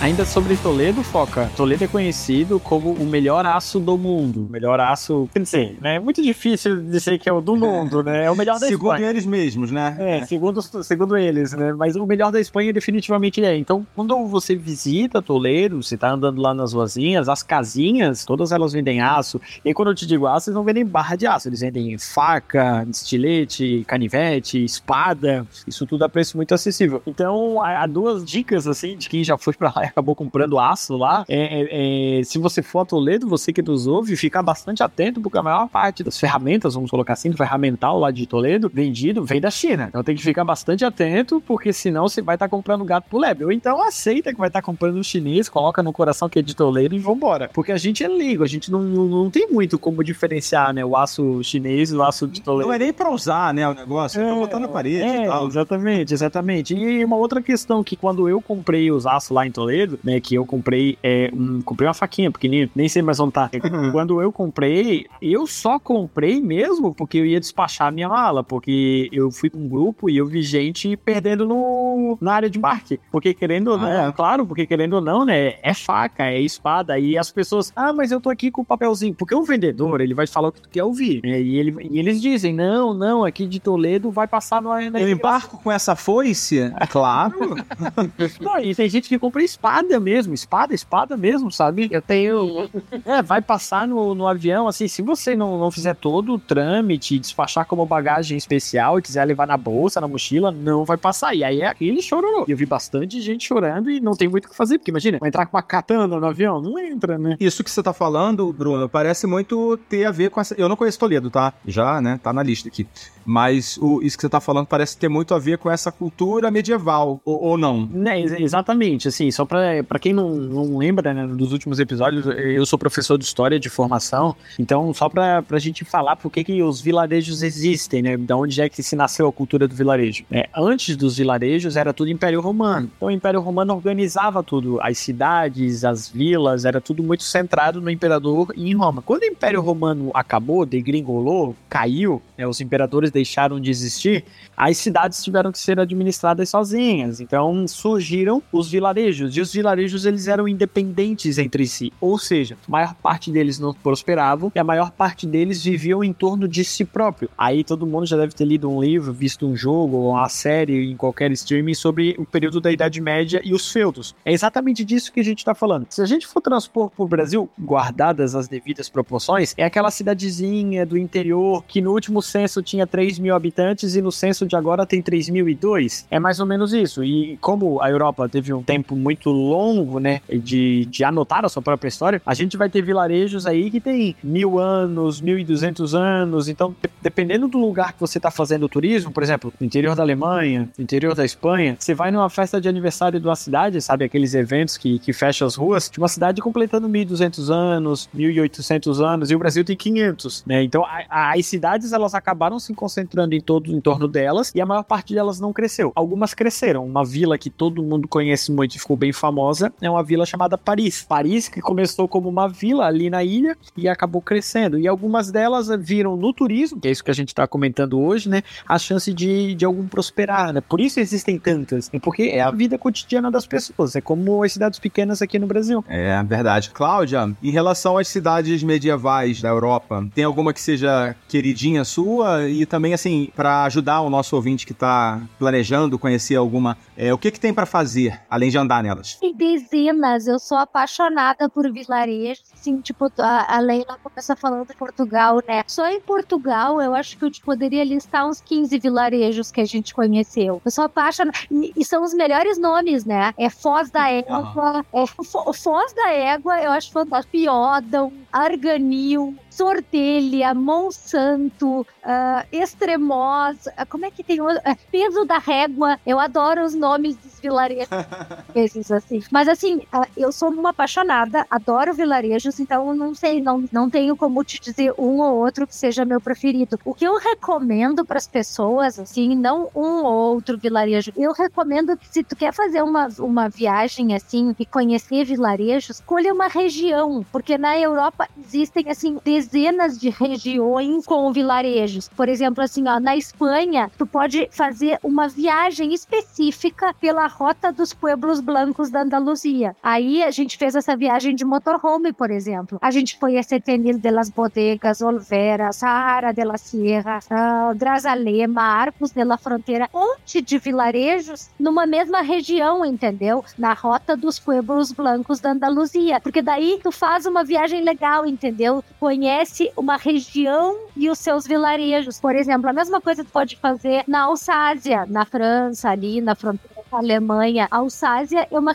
Ainda 0.02 0.24
sobre 0.24 0.56
Toledo, 0.56 1.00
Foca. 1.04 1.48
Toledo 1.56 1.84
é 1.84 1.86
conhecido 1.86 2.58
como 2.58 2.90
o 2.90 3.06
melhor 3.06 3.46
aço 3.46 3.78
do 3.78 3.96
mundo. 3.96 4.46
O 4.46 4.50
melhor 4.50 4.80
aço, 4.80 5.28
quer 5.32 5.38
dizer, 5.42 5.78
né? 5.80 5.94
É 5.94 6.00
muito 6.00 6.20
difícil 6.20 6.82
dizer 6.82 7.20
que 7.20 7.28
é 7.28 7.32
o 7.32 7.40
do 7.40 7.54
mundo, 7.54 8.02
né? 8.02 8.24
É 8.24 8.30
o 8.30 8.34
melhor 8.34 8.58
da 8.58 8.66
Segundo 8.66 8.94
Espanha. 8.94 9.10
eles 9.10 9.24
mesmos, 9.24 9.70
né? 9.70 9.96
É, 10.00 10.26
segundo, 10.26 10.60
segundo 10.60 11.16
eles, 11.16 11.52
né? 11.52 11.72
Mas 11.72 11.94
o 11.94 12.04
melhor 12.04 12.32
da 12.32 12.40
Espanha 12.40 12.72
definitivamente 12.72 13.44
é. 13.44 13.56
Então, 13.56 13.86
quando 13.94 14.26
você 14.26 14.56
visita 14.56 15.22
Toledo, 15.22 15.80
você 15.80 15.96
tá 15.96 16.10
andando 16.10 16.42
lá 16.42 16.52
nas 16.52 16.72
ruazinhas, 16.72 17.28
as 17.28 17.44
casinhas, 17.44 18.24
todas 18.24 18.50
elas 18.50 18.72
vendem 18.72 19.00
aço. 19.00 19.40
E 19.64 19.72
quando 19.72 19.92
eu 19.92 19.94
te 19.94 20.04
digo 20.04 20.26
aço, 20.26 20.50
eles 20.50 20.56
não 20.56 20.64
vendem 20.64 20.84
barra 20.84 21.14
de 21.14 21.28
aço, 21.28 21.48
eles 21.48 21.60
vendem 21.60 21.96
faca, 21.96 22.84
estilete, 22.90 23.84
canivete, 23.86 24.64
espada. 24.64 25.46
Isso 25.64 25.86
tudo 25.86 26.04
a 26.04 26.08
preço 26.08 26.36
muito 26.36 26.52
acessível. 26.52 27.00
Então, 27.06 27.62
há 27.62 27.86
duas 27.86 28.24
dicas, 28.24 28.66
assim, 28.66 28.96
de 28.96 29.08
quem 29.08 29.22
já 29.22 29.38
foi 29.38 29.54
pra 29.54 29.72
lá 29.72 29.91
acabou 29.92 30.14
comprando 30.14 30.58
aço 30.58 30.96
lá. 30.96 31.24
É, 31.28 31.60
é, 31.60 32.18
é, 32.20 32.24
se 32.24 32.38
você 32.38 32.62
for 32.62 32.80
a 32.80 32.84
Toledo, 32.84 33.28
você 33.28 33.52
que 33.52 33.62
nos 33.62 33.86
ouve, 33.86 34.16
fica 34.16 34.42
bastante 34.42 34.82
atento, 34.82 35.20
porque 35.20 35.38
a 35.38 35.42
maior 35.42 35.68
parte 35.68 36.02
das 36.02 36.18
ferramentas, 36.18 36.74
vamos 36.74 36.90
colocar 36.90 37.12
assim, 37.12 37.30
do 37.30 37.36
ferramental 37.36 37.98
lá 37.98 38.10
de 38.10 38.26
Toledo, 38.26 38.70
vendido, 38.72 39.24
vem 39.24 39.40
da 39.40 39.50
China. 39.50 39.86
Então 39.88 40.02
tem 40.02 40.16
que 40.16 40.22
ficar 40.22 40.44
bastante 40.44 40.84
atento, 40.84 41.42
porque 41.46 41.72
senão 41.72 42.08
você 42.08 42.20
vai 42.20 42.36
estar 42.36 42.48
comprando 42.48 42.84
gato 42.84 43.08
pro 43.08 43.18
lebre. 43.18 43.44
Ou 43.44 43.52
então 43.52 43.82
aceita 43.82 44.32
que 44.32 44.38
vai 44.38 44.48
estar 44.48 44.62
comprando 44.62 44.96
um 44.96 45.02
chinês, 45.02 45.48
coloca 45.48 45.82
no 45.82 45.92
coração 45.92 46.28
que 46.28 46.38
é 46.38 46.42
de 46.42 46.56
Toledo 46.56 46.94
e 46.94 46.98
vambora. 46.98 47.50
Porque 47.52 47.72
a 47.72 47.78
gente 47.78 48.02
é 48.02 48.08
leigo, 48.08 48.42
a 48.42 48.48
gente 48.48 48.70
não, 48.70 48.82
não, 48.82 49.04
não 49.04 49.30
tem 49.30 49.50
muito 49.50 49.78
como 49.78 50.02
diferenciar, 50.02 50.72
né, 50.72 50.84
o 50.84 50.96
aço 50.96 51.42
chinês 51.42 51.90
e 51.90 51.96
o 51.96 52.02
aço 52.02 52.26
de 52.26 52.40
Toledo. 52.40 52.68
Não 52.68 52.74
é 52.74 52.78
nem 52.78 52.92
pra 52.92 53.10
usar, 53.10 53.52
né, 53.52 53.68
o 53.68 53.74
negócio. 53.74 54.20
É, 54.20 54.24
pra 54.24 54.34
botar 54.34 54.58
na 54.58 54.68
parede 54.68 55.02
é, 55.02 55.24
e 55.24 55.26
tal. 55.26 55.46
Exatamente, 55.46 56.14
exatamente. 56.14 56.74
E 56.74 57.04
uma 57.04 57.16
outra 57.16 57.42
questão 57.42 57.82
que 57.82 57.96
quando 57.96 58.28
eu 58.28 58.40
comprei 58.40 58.90
os 58.90 59.06
aços 59.06 59.30
lá 59.30 59.46
em 59.46 59.50
Toledo, 59.50 59.81
né, 60.02 60.20
que 60.20 60.34
eu 60.34 60.44
comprei, 60.44 60.98
é, 61.02 61.30
um, 61.32 61.60
comprei 61.62 61.86
uma 61.88 61.94
faquinha 61.94 62.30
pequenininha, 62.30 62.70
nem 62.74 62.88
sei 62.88 63.02
mais 63.02 63.20
onde 63.20 63.32
tá. 63.32 63.50
quando 63.92 64.20
eu 64.20 64.32
comprei, 64.32 65.06
eu 65.20 65.46
só 65.46 65.78
comprei 65.78 66.40
mesmo 66.40 66.94
porque 66.94 67.18
eu 67.18 67.26
ia 67.26 67.40
despachar 67.40 67.88
a 67.88 67.90
minha 67.90 68.08
mala, 68.08 68.42
porque 68.42 69.08
eu 69.12 69.30
fui 69.30 69.50
com 69.50 69.58
um 69.58 69.68
grupo 69.68 70.08
e 70.08 70.16
eu 70.16 70.26
vi 70.26 70.42
gente 70.42 70.96
perdendo 70.96 71.46
no, 71.46 72.18
na 72.20 72.34
área 72.34 72.50
de 72.50 72.58
embarque. 72.58 73.00
Porque 73.10 73.34
querendo 73.34 73.68
ou 73.68 73.78
não, 73.78 73.86
Ah, 73.86 74.08
é? 74.08 74.12
claro, 74.12 74.46
porque 74.46 74.66
querendo 74.66 74.94
ou 74.94 75.00
não, 75.00 75.24
né, 75.24 75.54
é 75.62 75.74
faca, 75.74 76.24
é 76.24 76.40
espada, 76.40 76.98
e 76.98 77.16
as 77.16 77.30
pessoas, 77.30 77.72
ah, 77.74 77.92
mas 77.92 78.10
eu 78.12 78.20
tô 78.20 78.30
aqui 78.30 78.50
com 78.50 78.62
o 78.62 78.64
papelzinho, 78.64 79.14
porque 79.14 79.34
o 79.34 79.42
vendedor, 79.42 80.00
ele 80.00 80.14
vai 80.14 80.26
falar 80.26 80.48
o 80.48 80.52
que 80.52 80.60
tu 80.60 80.68
quer 80.68 80.84
ouvir, 80.84 81.20
né, 81.22 81.40
e, 81.40 81.56
ele, 81.56 81.88
e 81.90 81.98
eles 81.98 82.20
dizem, 82.20 82.54
não, 82.54 82.94
não, 82.94 83.24
aqui 83.24 83.46
de 83.46 83.60
Toledo 83.60 84.10
vai 84.10 84.26
passar 84.26 84.60
no, 84.60 84.72
Eu 84.78 85.08
embarco 85.08 85.58
com 85.62 85.70
essa 85.70 85.94
foice? 85.94 86.72
Claro. 86.90 87.56
Não, 88.40 88.58
e 88.58 88.74
tem 88.74 88.88
gente 88.88 89.08
que 89.08 89.18
compra 89.18 89.42
espada 89.42 89.71
mesmo, 90.00 90.34
espada, 90.34 90.74
espada 90.74 91.16
mesmo, 91.16 91.50
sabe? 91.50 91.88
Eu 91.90 92.02
tenho. 92.02 92.68
É, 93.04 93.22
vai 93.22 93.40
passar 93.40 93.86
no, 93.86 94.14
no 94.14 94.26
avião, 94.26 94.68
assim, 94.68 94.88
se 94.88 95.02
você 95.02 95.34
não, 95.34 95.58
não 95.58 95.70
fizer 95.70 95.94
todo 95.94 96.34
o 96.34 96.38
trâmite, 96.38 97.18
despachar 97.18 97.66
como 97.66 97.86
bagagem 97.86 98.36
especial 98.36 98.98
e 98.98 99.02
quiser 99.02 99.24
levar 99.24 99.46
na 99.46 99.56
bolsa, 99.56 100.00
na 100.00 100.08
mochila, 100.08 100.50
não 100.50 100.84
vai 100.84 100.96
passar. 100.96 101.34
E 101.34 101.44
aí 101.44 101.60
é 101.60 101.66
aquele 101.66 102.02
chororô. 102.02 102.44
E 102.48 102.50
eu 102.50 102.56
vi 102.56 102.66
bastante 102.66 103.20
gente 103.20 103.46
chorando 103.46 103.90
e 103.90 104.00
não 104.00 104.12
tem 104.12 104.28
muito 104.28 104.46
o 104.46 104.50
que 104.50 104.56
fazer, 104.56 104.78
porque 104.78 104.90
imagina, 104.90 105.18
vai 105.18 105.28
entrar 105.28 105.46
com 105.46 105.56
uma 105.56 105.62
katana 105.62 106.06
no 106.06 106.26
avião? 106.26 106.60
Não 106.60 106.78
entra, 106.78 107.18
né? 107.18 107.36
Isso 107.38 107.62
que 107.62 107.70
você 107.70 107.82
tá 107.82 107.92
falando, 107.92 108.52
Bruno, 108.52 108.88
parece 108.88 109.26
muito 109.26 109.76
ter 109.88 110.04
a 110.04 110.10
ver 110.10 110.30
com 110.30 110.40
essa. 110.40 110.54
Eu 110.54 110.68
não 110.68 110.76
conheço 110.76 110.98
Toledo, 110.98 111.30
tá? 111.30 111.52
Já, 111.66 112.00
né? 112.00 112.18
Tá 112.22 112.32
na 112.32 112.42
lista 112.42 112.68
aqui. 112.68 112.86
Mas 113.24 113.78
o, 113.78 114.02
isso 114.02 114.16
que 114.16 114.22
você 114.22 114.28
tá 114.28 114.40
falando 114.40 114.66
parece 114.66 114.96
ter 114.96 115.08
muito 115.08 115.34
a 115.34 115.38
ver 115.38 115.58
com 115.58 115.70
essa 115.70 115.92
cultura 115.92 116.50
medieval, 116.50 117.20
ou, 117.24 117.42
ou 117.42 117.58
não? 117.58 117.88
Ex- 118.20 118.32
exatamente, 118.32 119.08
assim, 119.08 119.30
só 119.30 119.44
pra 119.44 119.98
quem 120.00 120.12
não, 120.12 120.30
não 120.30 120.78
lembra, 120.78 121.14
né, 121.14 121.26
dos 121.26 121.52
últimos 121.52 121.78
episódios, 121.78 122.26
eu 122.26 122.64
sou 122.66 122.78
professor 122.78 123.16
de 123.16 123.24
história 123.24 123.58
de 123.60 123.68
formação, 123.68 124.34
então 124.58 124.92
só 124.92 125.08
pra, 125.08 125.42
pra 125.42 125.58
gente 125.58 125.84
falar 125.84 126.16
por 126.16 126.30
que 126.30 126.42
que 126.42 126.62
os 126.62 126.80
vilarejos 126.80 127.42
existem, 127.42 128.02
né, 128.02 128.16
da 128.16 128.36
onde 128.36 128.60
é 128.60 128.68
que 128.68 128.82
se 128.82 128.96
nasceu 128.96 129.28
a 129.28 129.32
cultura 129.32 129.68
do 129.68 129.74
vilarejo. 129.74 130.24
É, 130.30 130.48
antes 130.56 130.96
dos 130.96 131.16
vilarejos 131.18 131.76
era 131.76 131.92
tudo 131.92 132.10
Império 132.10 132.40
Romano, 132.40 132.90
então 132.96 133.08
o 133.08 133.10
Império 133.10 133.40
Romano 133.40 133.74
organizava 133.74 134.42
tudo, 134.42 134.80
as 134.82 134.98
cidades, 134.98 135.84
as 135.84 136.08
vilas, 136.08 136.64
era 136.64 136.80
tudo 136.80 137.02
muito 137.02 137.22
centrado 137.22 137.80
no 137.80 137.90
imperador 137.90 138.52
e 138.56 138.70
em 138.70 138.74
Roma. 138.74 139.02
Quando 139.02 139.22
o 139.22 139.26
Império 139.26 139.60
Romano 139.60 140.10
acabou, 140.14 140.66
degringolou, 140.66 141.54
caiu, 141.68 142.20
né, 142.36 142.46
os 142.46 142.60
imperadores 142.60 143.11
deixaram 143.12 143.60
de 143.60 143.70
existir, 143.70 144.24
as 144.56 144.76
cidades 144.76 145.22
tiveram 145.22 145.52
que 145.52 145.58
ser 145.58 145.78
administradas 145.78 146.48
sozinhas. 146.48 147.20
Então 147.20 147.66
surgiram 147.66 148.42
os 148.52 148.70
vilarejos. 148.70 149.36
E 149.36 149.40
os 149.40 149.52
vilarejos 149.52 150.04
eles 150.04 150.28
eram 150.28 150.48
independentes 150.48 151.38
entre 151.38 151.66
si. 151.66 151.92
Ou 152.00 152.18
seja, 152.18 152.56
a 152.66 152.70
maior 152.70 152.94
parte 152.94 153.30
deles 153.30 153.58
não 153.58 153.72
prosperavam 153.72 154.52
e 154.54 154.58
a 154.58 154.64
maior 154.64 154.90
parte 154.90 155.26
deles 155.26 155.62
viviam 155.62 156.02
em 156.02 156.12
torno 156.12 156.46
de 156.48 156.64
si 156.64 156.84
próprio. 156.84 157.28
Aí 157.36 157.64
todo 157.64 157.86
mundo 157.86 158.06
já 158.06 158.16
deve 158.16 158.34
ter 158.34 158.44
lido 158.44 158.70
um 158.70 158.80
livro, 158.80 159.12
visto 159.12 159.46
um 159.46 159.56
jogo 159.56 159.96
ou 159.96 160.10
uma 160.10 160.28
série 160.28 160.90
em 160.90 160.96
qualquer 160.96 161.30
streaming 161.32 161.74
sobre 161.74 162.14
o 162.18 162.24
período 162.24 162.60
da 162.60 162.70
Idade 162.70 163.00
Média 163.00 163.40
e 163.44 163.54
os 163.54 163.70
feudos. 163.70 164.14
É 164.24 164.32
exatamente 164.32 164.84
disso 164.84 165.12
que 165.12 165.20
a 165.20 165.24
gente 165.24 165.38
está 165.38 165.54
falando. 165.54 165.86
Se 165.90 166.00
a 166.00 166.06
gente 166.06 166.26
for 166.26 166.40
transpor 166.40 166.90
para 166.90 167.04
o 167.04 167.08
Brasil, 167.08 167.48
guardadas 167.60 168.34
as 168.34 168.48
devidas 168.48 168.88
proporções, 168.88 169.54
é 169.56 169.64
aquela 169.64 169.90
cidadezinha 169.90 170.86
do 170.86 170.96
interior 170.96 171.64
que 171.66 171.80
no 171.80 171.92
último 171.92 172.22
censo 172.22 172.62
tinha 172.62 172.86
3 173.02 173.18
mil 173.18 173.34
habitantes 173.34 173.96
e 173.96 174.00
no 174.00 174.12
censo 174.12 174.46
de 174.46 174.54
agora 174.54 174.86
tem 174.86 175.02
3.002. 175.02 176.06
É 176.08 176.20
mais 176.20 176.38
ou 176.38 176.46
menos 176.46 176.72
isso. 176.72 177.02
E 177.02 177.36
como 177.40 177.80
a 177.82 177.90
Europa 177.90 178.28
teve 178.28 178.52
um 178.54 178.62
tempo 178.62 178.94
muito 178.94 179.30
longo, 179.30 179.98
né, 179.98 180.20
de, 180.30 180.84
de 180.86 181.02
anotar 181.02 181.44
a 181.44 181.48
sua 181.48 181.60
própria 181.60 181.88
história, 181.88 182.22
a 182.24 182.32
gente 182.32 182.56
vai 182.56 182.70
ter 182.70 182.80
vilarejos 182.80 183.44
aí 183.44 183.70
que 183.72 183.80
tem 183.80 184.14
mil 184.22 184.58
anos, 184.60 185.20
mil 185.20 185.36
e 185.36 185.44
duzentos 185.44 185.96
anos. 185.96 186.48
Então, 186.48 186.74
de- 186.80 186.88
dependendo 187.02 187.48
do 187.48 187.58
lugar 187.58 187.92
que 187.92 188.00
você 188.00 188.18
está 188.18 188.30
fazendo 188.30 188.66
o 188.66 188.68
turismo, 188.68 189.10
por 189.10 189.22
exemplo, 189.24 189.52
interior 189.60 189.96
da 189.96 190.02
Alemanha, 190.04 190.68
interior 190.78 191.14
da 191.16 191.24
Espanha, 191.24 191.76
você 191.78 191.94
vai 191.94 192.12
numa 192.12 192.30
festa 192.30 192.60
de 192.60 192.68
aniversário 192.68 193.18
de 193.18 193.26
uma 193.26 193.34
cidade, 193.34 193.80
sabe, 193.80 194.04
aqueles 194.04 194.32
eventos 194.34 194.76
que, 194.76 195.00
que 195.00 195.12
fecham 195.12 195.44
as 195.46 195.56
ruas, 195.56 195.90
de 195.90 195.98
uma 195.98 196.06
cidade 196.08 196.40
completando 196.40 196.88
1.200 196.88 197.50
anos, 197.52 198.08
1.800 198.16 199.04
anos, 199.04 199.30
e 199.30 199.34
o 199.34 199.38
Brasil 199.40 199.64
tem 199.64 199.76
500, 199.76 200.44
né? 200.46 200.62
Então, 200.62 200.84
a- 200.84 201.02
a- 201.10 201.32
as 201.32 201.44
cidades, 201.46 201.92
elas 201.92 202.14
acabaram 202.14 202.58
se 202.60 202.72
concentrando 202.72 202.91
em 203.00 203.40
todo 203.40 203.72
em 203.72 203.80
torno 203.80 204.08
delas, 204.08 204.52
e 204.54 204.60
a 204.60 204.66
maior 204.66 204.82
parte 204.82 205.14
delas 205.14 205.40
não 205.40 205.52
cresceu. 205.52 205.92
Algumas 205.94 206.34
cresceram. 206.34 206.84
Uma 206.84 207.04
vila 207.04 207.38
que 207.38 207.50
todo 207.50 207.82
mundo 207.82 208.08
conhece 208.08 208.50
muito 208.52 208.76
e 208.76 208.78
ficou 208.78 208.96
bem 208.96 209.12
famosa 209.12 209.72
é 209.80 209.90
uma 209.90 210.02
vila 210.02 210.26
chamada 210.26 210.58
Paris. 210.58 211.04
Paris, 211.08 211.48
que 211.48 211.60
começou 211.60 212.08
como 212.08 212.28
uma 212.28 212.48
vila 212.48 212.86
ali 212.86 213.08
na 213.10 213.22
ilha 213.22 213.56
e 213.76 213.88
acabou 213.88 214.20
crescendo. 214.20 214.78
E 214.78 214.86
algumas 214.86 215.30
delas 215.30 215.68
viram 215.80 216.16
no 216.16 216.32
turismo, 216.32 216.80
que 216.80 216.88
é 216.88 216.90
isso 216.90 217.04
que 217.04 217.10
a 217.10 217.14
gente 217.14 217.28
está 217.28 217.46
comentando 217.46 218.00
hoje, 218.00 218.28
né? 218.28 218.42
A 218.66 218.78
chance 218.78 219.12
de, 219.12 219.54
de 219.54 219.64
algum 219.64 219.86
prosperar, 219.86 220.52
né? 220.52 220.60
Por 220.60 220.80
isso 220.80 221.00
existem 221.00 221.38
tantas. 221.38 221.90
É 221.92 221.98
porque 221.98 222.24
é 222.24 222.40
a 222.40 222.50
vida 222.50 222.78
cotidiana 222.78 223.30
das 223.30 223.46
pessoas. 223.46 223.96
É 223.96 224.00
como 224.00 224.42
as 224.42 224.52
cidades 224.52 224.78
pequenas 224.78 225.22
aqui 225.22 225.38
no 225.38 225.46
Brasil. 225.46 225.84
É 225.88 226.22
verdade. 226.22 226.70
Cláudia, 226.70 227.32
em 227.42 227.50
relação 227.50 227.98
às 227.98 228.08
cidades 228.08 228.62
medievais 228.62 229.40
da 229.40 229.48
Europa, 229.48 230.06
tem 230.14 230.24
alguma 230.24 230.52
que 230.52 230.60
seja 230.60 231.14
queridinha 231.28 231.84
sua? 231.84 232.48
E 232.48 232.66
também, 232.66 232.81
assim, 232.92 233.30
para 233.36 233.64
ajudar 233.64 234.00
o 234.00 234.10
nosso 234.10 234.34
ouvinte 234.34 234.66
que 234.66 234.74
tá 234.74 235.20
planejando 235.38 235.98
conhecer 235.98 236.36
alguma, 236.36 236.76
é, 236.96 237.12
o 237.12 237.18
que 237.18 237.30
que 237.30 237.38
tem 237.38 237.52
para 237.52 237.66
fazer, 237.66 238.20
além 238.28 238.50
de 238.50 238.58
andar 238.58 238.82
nelas? 238.82 239.16
Tem 239.16 239.34
dezenas, 239.34 240.26
eu 240.26 240.38
sou 240.38 240.56
apaixonada 240.58 241.48
por 241.48 241.70
vilarejos, 241.70 242.42
assim, 242.62 242.80
tipo, 242.80 243.10
a, 243.18 243.56
a 243.56 243.60
Leila 243.60 243.98
começa 244.02 244.36
falando 244.36 244.68
de 244.68 244.74
Portugal, 244.74 245.42
né? 245.46 245.64
Só 245.66 245.86
em 245.88 246.00
Portugal, 246.00 246.80
eu 246.80 246.94
acho 246.94 247.18
que 247.18 247.24
eu 247.24 247.30
te 247.30 247.40
poderia 247.42 247.82
listar 247.84 248.26
uns 248.26 248.40
15 248.40 248.78
vilarejos 248.78 249.50
que 249.50 249.60
a 249.60 249.64
gente 249.64 249.92
conheceu. 249.92 250.62
Eu 250.64 250.70
sou 250.70 250.84
apaixonada, 250.84 251.36
e, 251.50 251.84
são 251.84 252.02
os 252.04 252.14
melhores 252.14 252.58
nomes, 252.58 253.04
né? 253.04 253.34
É 253.36 253.50
Foz 253.50 253.90
da 253.90 254.08
Égua, 254.08 254.84
é 254.92 255.06
Fo- 255.06 255.52
Foz 255.52 255.92
da 255.92 256.10
Égua, 256.12 256.60
eu 256.60 256.70
acho 256.70 256.92
fantástico, 256.92 257.32
Piódão, 257.32 258.12
Arganil, 258.32 259.34
Sortelha, 259.50 260.54
Monsanto, 260.54 261.86
ah, 262.02 262.44
Extremoz, 262.52 263.68
ah, 263.76 263.84
como 263.86 264.06
é 264.06 264.10
que 264.10 264.22
tem 264.22 264.40
outro? 264.40 264.60
É, 264.64 264.74
Peso 264.90 265.24
da 265.24 265.38
Régua, 265.38 265.98
eu 266.06 266.18
adoro 266.18 266.64
os 266.64 266.74
nomes 266.74 267.16
dos 267.16 267.40
vilarejos 267.40 267.88
assim. 268.92 269.22
Mas 269.30 269.48
assim, 269.48 269.82
ah, 269.92 270.06
eu 270.16 270.30
sou 270.32 270.50
uma 270.50 270.70
apaixonada, 270.70 271.44
adoro 271.50 271.92
vilarejos, 271.94 272.51
então 272.60 272.94
não 272.94 273.14
sei, 273.14 273.40
não, 273.40 273.64
não 273.72 273.88
tenho 273.88 274.16
como 274.16 274.42
te 274.44 274.60
dizer 274.60 274.94
um 274.98 275.20
ou 275.20 275.36
outro 275.36 275.66
que 275.66 275.74
seja 275.74 276.04
meu 276.04 276.20
preferido. 276.20 276.78
O 276.84 276.94
que 276.94 277.04
eu 277.04 277.16
recomendo 277.16 278.04
para 278.04 278.18
as 278.18 278.26
pessoas, 278.26 278.98
assim, 278.98 279.34
não 279.34 279.70
um 279.74 280.04
ou 280.04 280.34
outro 280.34 280.58
vilarejo, 280.58 281.12
eu 281.16 281.32
recomendo 281.32 281.96
que 281.96 282.08
se 282.08 282.22
tu 282.22 282.36
quer 282.36 282.52
fazer 282.52 282.82
uma, 282.82 283.08
uma 283.18 283.48
viagem 283.48 284.14
assim 284.14 284.54
e 284.58 284.66
conhecer 284.66 285.24
vilarejos, 285.24 285.96
escolha 285.96 286.32
uma 286.32 286.48
região, 286.48 287.24
porque 287.30 287.56
na 287.56 287.78
Europa 287.78 288.28
existem 288.44 288.84
assim 288.88 289.18
dezenas 289.24 289.98
de 289.98 290.10
regiões 290.10 291.06
com 291.06 291.32
vilarejos. 291.32 292.08
Por 292.08 292.28
exemplo, 292.28 292.62
assim, 292.62 292.86
ó, 292.88 292.98
na 292.98 293.16
Espanha, 293.16 293.90
tu 293.96 294.06
pode 294.06 294.48
fazer 294.50 294.98
uma 295.02 295.28
viagem 295.28 295.92
específica 295.94 296.94
pela 296.94 297.26
rota 297.26 297.72
dos 297.72 297.92
pueblos 297.92 298.40
blancos 298.40 298.90
da 298.90 299.02
Andaluzia. 299.02 299.76
Aí 299.82 300.22
a 300.22 300.30
gente 300.30 300.56
fez 300.56 300.74
essa 300.74 300.96
viagem 300.96 301.34
de 301.34 301.44
motorhome, 301.44 302.12
por 302.12 302.30
exemplo. 302.30 302.41
A 302.80 302.90
gente 302.90 303.18
foi 303.18 303.38
a 303.38 303.42
Setenil 303.42 303.98
de 303.98 304.10
las 304.10 304.30
Bodegas, 304.30 305.00
Olvera, 305.00 305.72
Sahara 305.72 306.32
de 306.32 306.44
la 306.44 306.58
Sierra, 306.58 307.20
uh, 307.30 307.74
Grazalema, 307.76 308.62
Arcos 308.62 309.12
de 309.12 309.24
la 309.24 309.36
Fronteira, 309.36 309.88
monte 309.92 310.40
de 310.40 310.58
vilarejos 310.58 311.50
numa 311.58 311.86
mesma 311.86 312.20
região, 312.22 312.84
entendeu? 312.84 313.44
Na 313.58 313.72
rota 313.72 314.16
dos 314.16 314.38
pueblos 314.38 314.92
blancos 314.92 315.40
da 315.40 315.50
Andaluzia. 315.52 316.20
Porque 316.20 316.42
daí 316.42 316.80
tu 316.82 316.90
faz 316.90 317.26
uma 317.26 317.44
viagem 317.44 317.82
legal, 317.82 318.26
entendeu? 318.26 318.82
Conhece 318.98 319.70
uma 319.76 319.96
região 319.96 320.76
e 320.96 321.08
os 321.10 321.18
seus 321.18 321.46
vilarejos. 321.46 322.20
Por 322.20 322.34
exemplo, 322.34 322.68
a 322.68 322.72
mesma 322.72 323.00
coisa 323.00 323.24
tu 323.24 323.30
pode 323.30 323.56
fazer 323.56 324.04
na 324.06 324.22
Alsácia, 324.22 325.06
na 325.06 325.24
França, 325.24 325.90
ali 325.90 326.20
na 326.20 326.34
fronteira 326.34 326.71
a 326.92 326.98
Alemanha. 326.98 327.66
A 327.70 327.78
Alsácia 327.78 328.46
é 328.50 328.58
uma, 328.58 328.74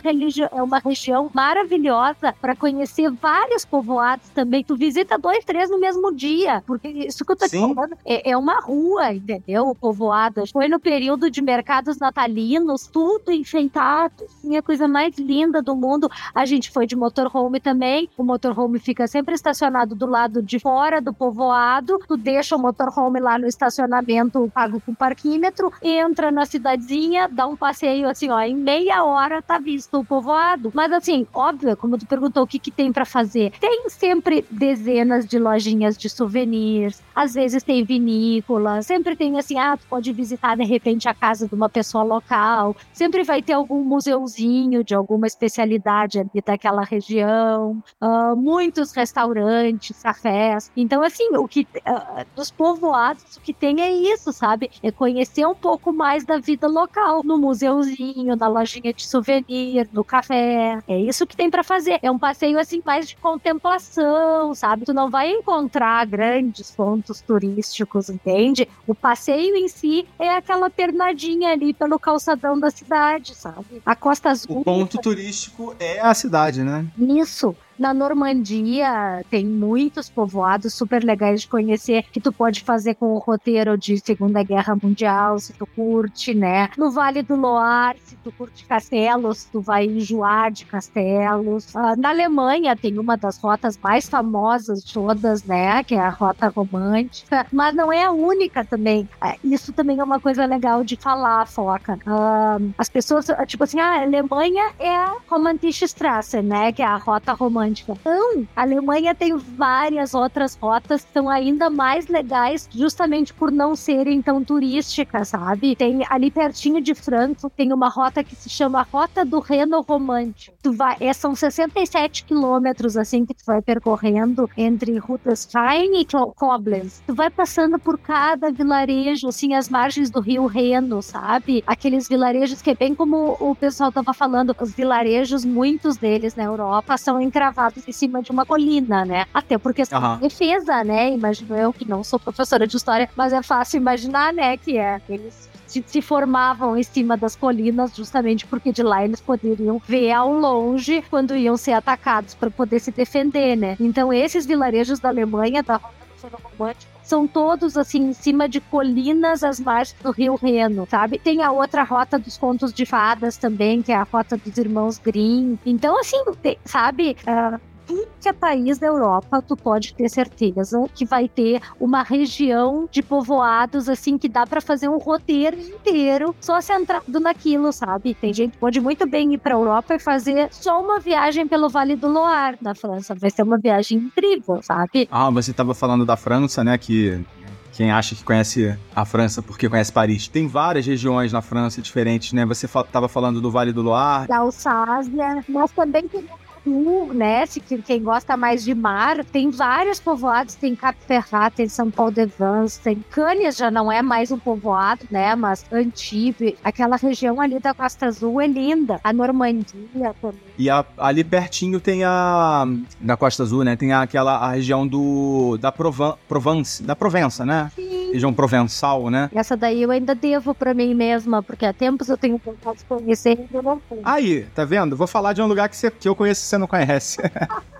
é 0.52 0.62
uma 0.62 0.78
região 0.78 1.30
maravilhosa 1.32 2.34
para 2.40 2.56
conhecer 2.56 3.10
vários 3.10 3.64
povoados 3.64 4.28
também. 4.30 4.64
Tu 4.64 4.76
visita 4.76 5.18
dois, 5.18 5.44
três 5.44 5.70
no 5.70 5.78
mesmo 5.78 6.12
dia, 6.14 6.62
porque 6.66 6.88
isso 6.88 7.24
que 7.24 7.32
eu 7.32 7.36
tô 7.36 7.46
te 7.46 7.58
falando 7.58 7.96
é, 8.04 8.30
é, 8.30 8.36
uma 8.36 8.60
rua, 8.60 9.14
entendeu? 9.14 9.68
O 9.68 9.74
povoado. 9.74 10.44
Foi 10.52 10.68
no 10.68 10.80
período 10.80 11.30
de 11.30 11.40
mercados 11.40 11.98
natalinos, 11.98 12.86
tudo 12.86 13.30
enfeitado, 13.30 14.24
assim, 14.24 14.56
a 14.56 14.62
coisa 14.62 14.88
mais 14.88 15.16
linda 15.16 15.62
do 15.62 15.76
mundo. 15.76 16.10
A 16.34 16.44
gente 16.44 16.70
foi 16.70 16.86
de 16.86 16.96
motorhome 16.96 17.60
também. 17.60 18.08
O 18.16 18.24
motorhome 18.24 18.78
fica 18.78 19.06
sempre 19.06 19.34
estacionado 19.34 19.94
do 19.94 20.06
lado 20.06 20.42
de 20.42 20.58
fora 20.58 21.00
do 21.00 21.12
povoado. 21.12 21.98
Tu 22.06 22.16
deixa 22.16 22.56
o 22.56 22.58
motorhome 22.58 23.20
lá 23.20 23.38
no 23.38 23.46
estacionamento 23.46 24.50
pago 24.52 24.80
com 24.80 24.94
parquímetro, 24.94 25.72
entra 25.82 26.30
na 26.30 26.44
cidadezinha, 26.44 27.28
dá 27.28 27.46
um 27.46 27.56
passeio 27.56 28.07
assim, 28.08 28.30
ó, 28.30 28.40
em 28.40 28.54
meia 28.54 29.04
hora 29.04 29.42
tá 29.42 29.58
visto 29.58 29.98
o 29.98 30.04
povoado. 30.04 30.70
Mas 30.74 30.92
assim, 30.92 31.26
óbvio, 31.32 31.76
como 31.76 31.98
tu 31.98 32.06
perguntou 32.06 32.42
o 32.42 32.46
que 32.46 32.58
que 32.58 32.70
tem 32.70 32.92
para 32.92 33.04
fazer, 33.04 33.52
tem 33.60 33.88
sempre 33.88 34.44
dezenas 34.50 35.26
de 35.26 35.38
lojinhas 35.38 35.96
de 35.96 36.08
souvenirs, 36.08 37.02
às 37.14 37.34
vezes 37.34 37.62
tem 37.62 37.84
vinícola, 37.84 38.82
sempre 38.82 39.16
tem 39.16 39.38
assim, 39.38 39.58
ah, 39.58 39.76
tu 39.76 39.86
pode 39.88 40.12
visitar 40.12 40.56
de 40.56 40.64
repente 40.64 41.08
a 41.08 41.14
casa 41.14 41.46
de 41.46 41.54
uma 41.54 41.68
pessoa 41.68 42.04
local, 42.04 42.76
sempre 42.92 43.22
vai 43.22 43.42
ter 43.42 43.52
algum 43.52 43.82
museuzinho 43.82 44.82
de 44.84 44.94
alguma 44.94 45.26
especialidade 45.26 46.20
ali 46.20 46.42
daquela 46.44 46.82
região, 46.82 47.82
uh, 48.00 48.36
muitos 48.36 48.92
restaurantes, 48.92 50.02
cafés. 50.02 50.70
Então, 50.76 51.02
assim, 51.02 51.28
o 51.36 51.46
que 51.46 51.62
uh, 51.62 52.24
dos 52.34 52.50
povoados, 52.50 53.36
o 53.36 53.40
que 53.40 53.52
tem 53.52 53.80
é 53.80 53.90
isso, 53.90 54.32
sabe? 54.32 54.70
É 54.82 54.90
conhecer 54.90 55.46
um 55.46 55.54
pouco 55.54 55.92
mais 55.92 56.24
da 56.24 56.38
vida 56.38 56.66
local, 56.66 57.22
no 57.24 57.36
museuzinho, 57.38 57.97
na 58.36 58.48
lojinha 58.48 58.92
de 58.92 59.06
souvenir, 59.06 59.88
no 59.92 60.04
café. 60.04 60.78
É 60.86 60.98
isso 60.98 61.26
que 61.26 61.36
tem 61.36 61.50
para 61.50 61.64
fazer. 61.64 61.98
É 62.02 62.10
um 62.10 62.18
passeio 62.18 62.58
assim 62.58 62.82
mais 62.84 63.08
de 63.08 63.16
contemplação, 63.16 64.54
sabe? 64.54 64.84
Tu 64.84 64.92
não 64.92 65.10
vai 65.10 65.30
encontrar 65.30 66.06
grandes 66.06 66.70
pontos 66.70 67.20
turísticos, 67.20 68.08
entende? 68.08 68.68
O 68.86 68.94
passeio 68.94 69.56
em 69.56 69.68
si 69.68 70.06
é 70.18 70.30
aquela 70.30 70.70
pernadinha 70.70 71.52
ali 71.52 71.72
pelo 71.72 71.98
calçadão 71.98 72.58
da 72.58 72.70
cidade, 72.70 73.34
sabe? 73.34 73.82
A 73.84 73.96
Costa 73.96 74.30
Azul. 74.30 74.60
O 74.60 74.64
ponto 74.64 74.98
turístico 74.98 75.74
é 75.78 76.00
a 76.00 76.14
cidade, 76.14 76.62
né? 76.62 76.86
Isso. 76.98 77.54
Na 77.78 77.94
Normandia 77.94 79.24
tem 79.30 79.46
muitos 79.46 80.10
povoados 80.10 80.74
super 80.74 81.04
legais 81.04 81.42
de 81.42 81.48
conhecer 81.48 82.04
que 82.10 82.20
tu 82.20 82.32
pode 82.32 82.62
fazer 82.62 82.96
com 82.96 83.14
o 83.14 83.18
roteiro 83.18 83.78
de 83.78 83.98
Segunda 83.98 84.42
Guerra 84.42 84.76
Mundial, 84.82 85.38
se 85.38 85.52
tu 85.52 85.64
curte, 85.64 86.34
né? 86.34 86.70
No 86.76 86.90
Vale 86.90 87.22
do 87.22 87.36
Loire, 87.36 88.00
se 88.04 88.16
tu 88.16 88.32
curte 88.32 88.66
castelos, 88.66 89.44
tu 89.44 89.60
vai 89.60 89.84
enjoar 89.84 90.50
de 90.50 90.64
castelos. 90.64 91.72
Uh, 91.72 91.94
na 91.96 92.08
Alemanha 92.08 92.76
tem 92.76 92.98
uma 92.98 93.16
das 93.16 93.38
rotas 93.38 93.78
mais 93.78 94.08
famosas 94.08 94.82
de 94.82 94.92
todas, 94.92 95.44
né? 95.44 95.84
Que 95.84 95.94
é 95.94 96.00
a 96.00 96.10
rota 96.10 96.48
romântica, 96.48 97.46
mas 97.52 97.74
não 97.76 97.92
é 97.92 98.04
a 98.04 98.10
única 98.10 98.64
também. 98.64 99.08
Uh, 99.22 99.38
isso 99.44 99.72
também 99.72 100.00
é 100.00 100.04
uma 100.04 100.18
coisa 100.18 100.44
legal 100.46 100.82
de 100.82 100.96
falar, 100.96 101.46
Foca. 101.46 101.94
Uh, 101.94 102.74
as 102.76 102.88
pessoas, 102.88 103.26
tipo 103.46 103.62
assim, 103.62 103.78
ah, 103.78 103.98
a 103.98 104.02
Alemanha 104.02 104.72
é 104.80 104.96
a 104.96 105.16
Romantische 105.28 105.84
Straße, 105.84 106.42
né? 106.42 106.72
Que 106.72 106.82
é 106.82 106.86
a 106.86 106.96
rota 106.96 107.32
romântica 107.34 107.67
Então, 107.68 108.46
a 108.54 108.62
Alemanha 108.62 109.14
tem 109.14 109.36
várias 109.36 110.14
outras 110.14 110.54
rotas 110.54 111.04
que 111.04 111.12
são 111.12 111.28
ainda 111.28 111.68
mais 111.68 112.06
legais, 112.06 112.68
justamente 112.72 113.32
por 113.34 113.50
não 113.50 113.76
serem 113.76 114.22
tão 114.22 114.42
turísticas, 114.42 115.28
sabe? 115.28 115.76
Tem 115.76 116.04
ali 116.08 116.30
pertinho 116.30 116.80
de 116.80 116.94
Frankfurt, 116.94 117.52
tem 117.54 117.72
uma 117.72 117.88
rota 117.88 118.24
que 118.24 118.34
se 118.34 118.48
chama 118.48 118.86
Rota 118.90 119.24
do 119.24 119.40
Reno 119.40 119.80
Romântico. 119.80 120.56
Tu 120.62 120.72
vai, 120.72 120.96
é, 121.00 121.12
são 121.12 121.34
67 121.34 122.24
quilômetros, 122.24 122.96
assim, 122.96 123.24
que 123.24 123.34
tu 123.34 123.44
vai 123.46 123.60
percorrendo 123.60 124.48
entre 124.56 124.96
Rudolstein 124.98 126.00
e 126.00 126.06
Koblenz. 126.36 127.02
Tu 127.06 127.14
vai 127.14 127.30
passando 127.30 127.78
por 127.78 127.98
cada 127.98 128.50
vilarejo, 128.50 129.28
assim, 129.28 129.54
as 129.54 129.68
margens 129.68 130.10
do 130.10 130.20
rio 130.20 130.46
Reno, 130.46 131.02
sabe? 131.02 131.62
Aqueles 131.66 132.08
vilarejos 132.08 132.62
que 132.62 132.70
é 132.70 132.74
bem 132.74 132.94
como 132.94 133.36
o 133.40 133.54
pessoal 133.54 133.92
tava 133.92 134.14
falando, 134.14 134.54
os 134.60 134.72
vilarejos, 134.72 135.44
muitos 135.44 135.96
deles 135.96 136.34
na 136.34 136.44
Europa, 136.44 136.96
são 136.96 137.20
encravados 137.20 137.57
em 137.86 137.92
cima 137.92 138.22
de 138.22 138.30
uma 138.30 138.46
colina, 138.46 139.04
né? 139.04 139.26
Até 139.32 139.58
porque 139.58 139.82
uhum. 139.82 140.18
defesa, 140.18 140.84
né? 140.84 141.10
Imagino 141.12 141.56
eu 141.56 141.72
que 141.72 141.88
não 141.88 142.04
sou 142.04 142.18
professora 142.18 142.66
de 142.66 142.76
história, 142.76 143.08
mas 143.16 143.32
é 143.32 143.42
fácil 143.42 143.78
imaginar, 143.78 144.32
né? 144.32 144.56
Que 144.56 144.78
é 144.78 145.00
eles 145.08 145.48
se, 145.66 145.84
se, 145.86 146.00
formavam 146.00 146.76
em 146.76 146.82
cima 146.82 147.16
das 147.16 147.36
colinas 147.36 147.94
justamente 147.94 148.46
porque 148.46 148.72
de 148.72 148.82
lá 148.82 149.04
eles 149.04 149.20
poderiam 149.20 149.80
ver 149.86 150.12
ao 150.12 150.32
longe 150.32 151.04
quando 151.10 151.36
iam 151.36 151.56
ser 151.56 151.72
atacados 151.72 152.34
para 152.34 152.50
poder 152.50 152.80
se 152.80 152.90
defender, 152.90 153.54
né? 153.56 153.76
Então 153.78 154.12
esses 154.12 154.46
vilarejos 154.46 154.98
da 154.98 155.10
Alemanha 155.10 155.62
da 155.62 155.78
Rota 156.22 156.38
Romântica 156.42 156.98
são 157.08 157.26
todos 157.26 157.76
assim 157.78 158.10
em 158.10 158.12
cima 158.12 158.46
de 158.46 158.60
colinas 158.60 159.42
às 159.42 159.58
margens 159.58 159.96
do 160.02 160.10
Rio 160.10 160.34
Reno, 160.34 160.86
sabe? 160.90 161.18
Tem 161.18 161.42
a 161.42 161.50
outra 161.50 161.82
rota 161.82 162.18
dos 162.18 162.36
contos 162.36 162.72
de 162.72 162.84
fadas 162.84 163.38
também, 163.38 163.80
que 163.80 163.90
é 163.90 163.96
a 163.96 164.02
rota 164.02 164.36
dos 164.36 164.58
irmãos 164.58 164.98
Grimm. 164.98 165.56
Então, 165.64 165.98
assim, 165.98 166.22
tem, 166.42 166.58
sabe? 166.66 167.16
Uh, 167.22 167.58
tudo 167.88 168.06
que 168.20 168.28
é 168.28 168.32
país 168.32 168.78
da 168.78 168.86
Europa, 168.86 169.42
tu 169.42 169.56
pode 169.56 169.94
ter 169.94 170.08
certeza 170.10 170.78
que 170.94 171.06
vai 171.06 171.26
ter 171.26 171.62
uma 171.80 172.02
região 172.02 172.86
de 172.92 173.02
povoados 173.02 173.88
assim 173.88 174.18
que 174.18 174.28
dá 174.28 174.46
para 174.46 174.60
fazer 174.60 174.88
um 174.88 174.98
roteiro 174.98 175.58
inteiro 175.58 176.34
só 176.40 176.60
centrado 176.60 177.18
naquilo, 177.18 177.72
sabe? 177.72 178.14
Tem 178.14 178.32
gente 178.34 178.52
que 178.52 178.58
pode 178.58 178.78
muito 178.80 179.08
bem 179.08 179.32
ir 179.32 179.38
para 179.38 179.54
Europa 179.54 179.94
e 179.94 179.98
fazer 179.98 180.48
só 180.50 180.80
uma 180.82 181.00
viagem 181.00 181.48
pelo 181.48 181.70
Vale 181.70 181.96
do 181.96 182.08
Loire 182.08 182.58
na 182.60 182.74
França, 182.74 183.14
vai 183.14 183.30
ser 183.30 183.42
uma 183.42 183.58
viagem 183.58 183.98
incrível, 183.98 184.60
sabe? 184.62 185.08
Ah, 185.10 185.30
você 185.30 185.50
estava 185.50 185.74
falando 185.74 186.04
da 186.04 186.16
França, 186.16 186.62
né, 186.62 186.76
que 186.76 187.24
quem 187.72 187.92
acha 187.92 188.14
que 188.14 188.24
conhece 188.24 188.76
a 188.94 189.04
França 189.04 189.40
porque 189.40 189.68
conhece 189.68 189.92
Paris. 189.92 190.26
Tem 190.26 190.48
várias 190.48 190.84
regiões 190.84 191.32
na 191.32 191.40
França 191.40 191.80
diferentes, 191.80 192.32
né? 192.32 192.44
Você 192.44 192.66
estava 192.66 193.08
falando 193.08 193.40
do 193.40 193.52
Vale 193.52 193.72
do 193.72 193.82
Loire. 193.82 194.26
Da 194.26 194.38
Alsácia, 194.38 195.44
mas 195.48 195.70
também 195.70 196.08
tem 196.08 196.24
sul, 196.64 197.12
né? 197.12 197.44
Quem 197.84 198.02
gosta 198.02 198.36
mais 198.36 198.64
de 198.64 198.74
mar, 198.74 199.24
tem 199.24 199.50
vários 199.50 200.00
povoados, 200.00 200.54
tem 200.54 200.74
Cap 200.74 200.98
Ferrat, 201.06 201.54
tem 201.54 201.68
São 201.68 201.90
Paulo 201.90 202.12
de 202.12 202.26
Vence, 202.26 202.80
tem 202.80 203.04
Cânias 203.10 203.56
já 203.56 203.70
não 203.70 203.90
é 203.90 204.02
mais 204.02 204.30
um 204.30 204.38
povoado, 204.38 205.02
né? 205.10 205.34
Mas 205.34 205.64
Antibes, 205.72 206.54
aquela 206.62 206.96
região 206.96 207.40
ali 207.40 207.58
da 207.58 207.74
Costa 207.74 208.06
Azul 208.06 208.40
é 208.40 208.46
linda. 208.46 209.00
A 209.02 209.12
Normandia 209.12 210.14
também. 210.20 210.40
E 210.58 210.68
a, 210.68 210.84
ali 210.96 211.22
pertinho 211.22 211.80
tem 211.80 212.04
a 212.04 212.66
da 213.00 213.16
Costa 213.16 213.42
Azul, 213.42 213.64
né? 213.64 213.76
Tem 213.76 213.92
aquela 213.92 214.36
a 214.38 214.52
região 214.52 214.86
do 214.86 215.56
da 215.58 215.70
Provan, 215.70 216.16
Provence, 216.28 216.82
da 216.82 216.96
Provença, 216.96 217.44
né? 217.44 217.70
Sim. 217.74 217.97
Região 218.12 218.32
provençal, 218.32 219.10
né? 219.10 219.30
Essa 219.34 219.56
daí 219.56 219.82
eu 219.82 219.90
ainda 219.90 220.14
devo 220.14 220.54
para 220.54 220.74
mim 220.74 220.94
mesma, 220.94 221.42
porque 221.42 221.66
há 221.66 221.72
tempos 221.72 222.08
eu 222.08 222.16
tenho 222.16 222.40
vontade 222.44 222.78
de 222.78 222.84
conhecer 222.84 223.38
e 223.50 223.54
eu 223.54 223.62
não 223.62 223.80
fui. 223.88 223.98
Aí, 224.04 224.46
tá 224.54 224.64
vendo? 224.64 224.96
Vou 224.96 225.06
falar 225.06 225.32
de 225.32 225.42
um 225.42 225.46
lugar 225.46 225.68
que, 225.68 225.76
você, 225.76 225.90
que 225.90 226.08
eu 226.08 226.14
conheço 226.14 226.42
você 226.42 226.58
não 226.58 226.66
conhece. 226.66 227.18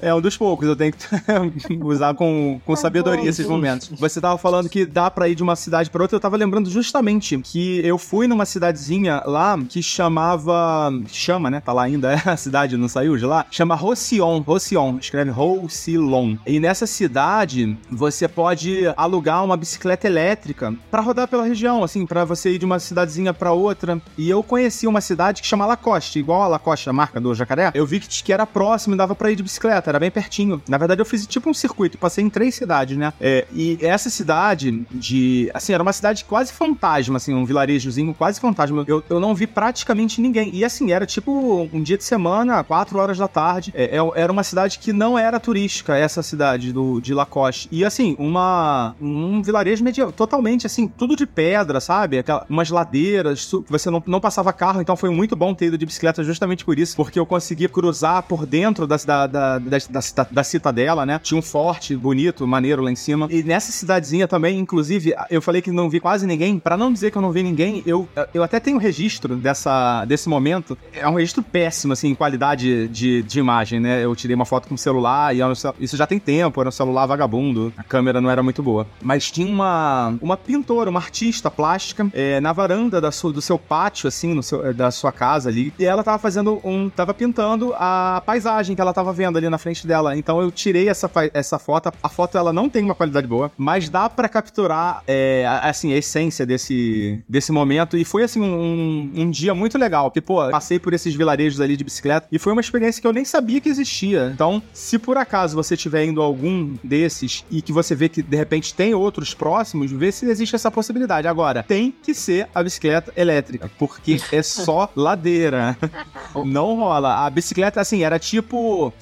É 0.00 0.12
um 0.12 0.20
dos 0.20 0.36
poucos, 0.36 0.66
eu 0.66 0.76
tenho 0.76 0.92
que 0.92 1.06
usar 1.82 2.14
com, 2.14 2.60
com 2.64 2.74
tá 2.74 2.80
sabedoria 2.80 3.28
esses 3.28 3.46
momentos. 3.46 3.88
Você 3.98 4.20
tava 4.20 4.36
falando 4.36 4.68
que 4.68 4.84
dá 4.84 5.10
pra 5.10 5.28
ir 5.28 5.34
de 5.34 5.42
uma 5.42 5.54
cidade 5.54 5.90
pra 5.90 6.02
outra, 6.02 6.16
eu 6.16 6.20
tava 6.20 6.36
lembrando 6.36 6.68
justamente 6.68 7.38
que 7.38 7.80
eu 7.84 7.98
fui 7.98 8.26
numa 8.26 8.44
cidadezinha 8.44 9.22
lá 9.24 9.58
que 9.68 9.82
chamava. 9.82 10.90
Chama, 11.08 11.50
né? 11.50 11.60
Tá 11.60 11.72
lá 11.72 11.84
ainda, 11.84 12.12
é 12.26 12.28
a 12.28 12.36
cidade, 12.36 12.76
não 12.76 12.88
saiu 12.88 13.16
de 13.16 13.24
lá? 13.24 13.46
Chama 13.50 13.74
Roussillon. 13.74 14.40
Roussillon, 14.40 14.98
escreve 14.98 15.30
Roussillon. 15.30 16.36
E 16.46 16.58
nessa 16.58 16.86
cidade, 16.86 17.76
você 17.90 18.26
pode 18.26 18.82
alugar 18.96 19.44
uma 19.44 19.56
bicicleta 19.56 20.06
elétrica 20.06 20.74
para 20.90 21.02
rodar 21.02 21.28
pela 21.28 21.44
região, 21.44 21.84
assim, 21.84 22.06
para 22.06 22.24
você 22.24 22.50
ir 22.54 22.58
de 22.58 22.64
uma 22.64 22.78
cidadezinha 22.78 23.32
para 23.32 23.52
outra. 23.52 24.00
E 24.18 24.28
eu 24.28 24.42
conheci 24.42 24.86
uma 24.86 25.00
cidade 25.00 25.42
que 25.42 25.48
chama 25.48 25.66
Lacoste, 25.66 26.18
igual 26.18 26.42
a 26.42 26.48
Lacoste, 26.48 26.88
a 26.88 26.92
marca 26.92 27.20
do 27.20 27.34
jacaré. 27.34 27.70
Eu 27.74 27.86
vi 27.86 28.00
que 28.00 28.32
era 28.32 28.46
próximo 28.46 28.95
dava 28.96 29.14
pra 29.14 29.30
ir 29.30 29.36
de 29.36 29.42
bicicleta, 29.42 29.90
era 29.90 29.98
bem 29.98 30.10
pertinho. 30.10 30.62
Na 30.68 30.78
verdade, 30.78 31.00
eu 31.00 31.04
fiz 31.04 31.26
tipo 31.26 31.48
um 31.50 31.54
circuito, 31.54 31.98
passei 31.98 32.24
em 32.24 32.30
três 32.30 32.54
cidades, 32.54 32.96
né? 32.96 33.12
É, 33.20 33.46
e 33.52 33.78
essa 33.80 34.10
cidade 34.10 34.86
de. 34.90 35.50
Assim, 35.54 35.72
era 35.72 35.82
uma 35.82 35.92
cidade 35.92 36.24
quase 36.24 36.52
fantasma, 36.52 37.16
assim, 37.16 37.34
um 37.34 37.44
vilarejozinho 37.44 38.14
quase 38.14 38.40
fantasma. 38.40 38.84
Eu, 38.86 39.02
eu 39.08 39.20
não 39.20 39.34
vi 39.34 39.46
praticamente 39.46 40.20
ninguém. 40.20 40.50
E 40.54 40.64
assim, 40.64 40.92
era 40.92 41.06
tipo 41.06 41.68
um 41.72 41.82
dia 41.82 41.96
de 41.96 42.04
semana, 42.04 42.62
quatro 42.64 42.98
horas 42.98 43.18
da 43.18 43.28
tarde. 43.28 43.72
É, 43.74 43.96
é, 43.96 44.20
era 44.20 44.32
uma 44.32 44.42
cidade 44.42 44.78
que 44.78 44.92
não 44.92 45.18
era 45.18 45.38
turística, 45.38 45.96
essa 45.96 46.22
cidade 46.22 46.72
do, 46.72 47.00
de 47.00 47.14
Lacoste. 47.14 47.68
E 47.70 47.84
assim, 47.84 48.16
uma. 48.18 48.94
Um 49.00 49.42
vilarejo 49.42 49.84
medieval, 49.84 50.12
totalmente 50.12 50.66
assim, 50.66 50.88
tudo 50.88 51.16
de 51.16 51.26
pedra, 51.26 51.80
sabe? 51.80 52.18
Aquela, 52.18 52.44
umas 52.48 52.70
ladeiras, 52.70 53.50
você 53.68 53.90
não, 53.90 54.02
não 54.06 54.20
passava 54.20 54.52
carro, 54.52 54.80
então 54.80 54.96
foi 54.96 55.10
muito 55.10 55.36
bom 55.36 55.54
ter 55.54 55.66
ido 55.66 55.78
de 55.78 55.86
bicicleta 55.86 56.22
justamente 56.24 56.64
por 56.64 56.78
isso, 56.78 56.96
porque 56.96 57.18
eu 57.18 57.26
consegui 57.26 57.68
cruzar 57.68 58.22
por 58.22 58.46
dentro 58.46 58.85
da, 58.86 58.96
da, 58.96 59.26
da, 59.26 59.58
da, 59.58 60.26
da, 60.30 60.44
citadela, 60.44 61.06
né? 61.06 61.20
Tinha 61.22 61.38
um 61.38 61.42
forte 61.42 61.96
bonito, 61.96 62.46
maneiro 62.46 62.82
lá 62.82 62.90
em 62.90 62.96
cima. 62.96 63.28
E 63.30 63.42
nessa 63.42 63.72
cidadezinha 63.72 64.28
também, 64.28 64.58
inclusive, 64.58 65.14
eu 65.30 65.42
falei 65.42 65.62
que 65.62 65.70
não 65.70 65.88
vi 65.88 66.00
quase 66.00 66.26
ninguém. 66.26 66.58
Para 66.58 66.76
não 66.76 66.92
dizer 66.92 67.10
que 67.10 67.18
eu 67.18 67.22
não 67.22 67.32
vi 67.32 67.42
ninguém, 67.42 67.82
eu, 67.86 68.08
eu 68.32 68.42
até 68.42 68.60
tenho 68.60 68.78
registro 68.78 69.36
dessa, 69.36 70.04
desse 70.04 70.28
momento. 70.28 70.76
É 70.92 71.08
um 71.08 71.14
registro 71.14 71.42
péssimo, 71.42 71.92
assim, 71.92 72.08
em 72.08 72.14
qualidade 72.14 72.88
de, 72.88 73.22
de 73.22 73.38
imagem, 73.38 73.80
né? 73.80 74.04
Eu 74.04 74.14
tirei 74.14 74.34
uma 74.34 74.44
foto 74.44 74.68
com 74.68 74.74
o 74.74 74.78
celular 74.78 75.34
e 75.34 75.40
isso 75.80 75.96
já 75.96 76.06
tem 76.06 76.18
tempo, 76.18 76.60
era 76.60 76.68
um 76.68 76.72
celular 76.72 77.06
vagabundo. 77.06 77.72
A 77.76 77.82
câmera 77.82 78.20
não 78.20 78.30
era 78.30 78.42
muito 78.42 78.62
boa. 78.62 78.86
Mas 79.02 79.30
tinha 79.30 79.48
uma, 79.48 80.14
uma 80.20 80.36
pintora, 80.36 80.90
uma 80.90 81.00
artista 81.00 81.50
plástica 81.50 82.06
é, 82.12 82.40
na 82.40 82.52
varanda 82.52 83.00
da 83.00 83.10
sua, 83.10 83.32
do 83.32 83.40
seu 83.40 83.58
pátio, 83.58 84.08
assim, 84.08 84.34
no 84.34 84.42
seu, 84.42 84.72
da 84.74 84.90
sua 84.90 85.12
casa 85.12 85.48
ali. 85.48 85.72
E 85.78 85.84
ela 85.84 86.04
tava 86.04 86.18
fazendo 86.18 86.60
um. 86.64 86.88
tava 86.88 87.14
pintando 87.14 87.74
a 87.74 88.22
paisagem 88.24 88.75
que 88.76 88.80
ela 88.80 88.92
tava 88.92 89.12
vendo 89.12 89.36
ali 89.36 89.48
na 89.48 89.58
frente 89.58 89.86
dela. 89.86 90.16
Então 90.16 90.40
eu 90.40 90.50
tirei 90.50 90.88
essa, 90.88 91.10
essa 91.32 91.58
foto. 91.58 91.92
A 92.02 92.08
foto 92.08 92.38
ela 92.38 92.52
não 92.52 92.68
tem 92.68 92.84
uma 92.84 92.94
qualidade 92.94 93.26
boa, 93.26 93.50
mas 93.56 93.88
dá 93.88 94.08
para 94.08 94.28
capturar, 94.28 95.02
é, 95.06 95.44
assim, 95.62 95.92
a 95.92 95.96
essência 95.96 96.46
desse, 96.46 97.22
desse 97.28 97.50
momento. 97.50 97.96
E 97.96 98.04
foi, 98.04 98.22
assim, 98.22 98.40
um, 98.40 99.10
um 99.14 99.30
dia 99.30 99.54
muito 99.54 99.78
legal. 99.78 100.10
Porque, 100.10 100.20
pô, 100.20 100.48
passei 100.50 100.78
por 100.78 100.92
esses 100.92 101.14
vilarejos 101.14 101.60
ali 101.60 101.76
de 101.76 101.84
bicicleta 101.84 102.28
e 102.30 102.38
foi 102.38 102.52
uma 102.52 102.60
experiência 102.60 103.00
que 103.00 103.06
eu 103.06 103.12
nem 103.12 103.24
sabia 103.24 103.60
que 103.60 103.68
existia. 103.68 104.30
Então, 104.32 104.62
se 104.72 104.98
por 104.98 105.16
acaso 105.16 105.56
você 105.56 105.74
estiver 105.74 106.04
indo 106.04 106.20
a 106.20 106.24
algum 106.24 106.76
desses 106.82 107.44
e 107.50 107.62
que 107.62 107.72
você 107.72 107.94
vê 107.94 108.08
que 108.08 108.22
de 108.22 108.36
repente 108.36 108.74
tem 108.74 108.94
outros 108.94 109.34
próximos, 109.34 109.90
vê 109.90 110.12
se 110.12 110.26
existe 110.26 110.54
essa 110.54 110.70
possibilidade. 110.70 111.26
Agora, 111.26 111.62
tem 111.62 111.94
que 112.02 112.14
ser 112.14 112.48
a 112.54 112.62
bicicleta 112.62 113.12
elétrica, 113.16 113.70
porque 113.78 114.20
é 114.32 114.42
só 114.42 114.90
ladeira. 114.96 115.76
Não 116.44 116.76
rola. 116.76 117.26
A 117.26 117.30
bicicleta, 117.30 117.80
assim, 117.80 118.02
era 118.02 118.18
tipo 118.18 118.55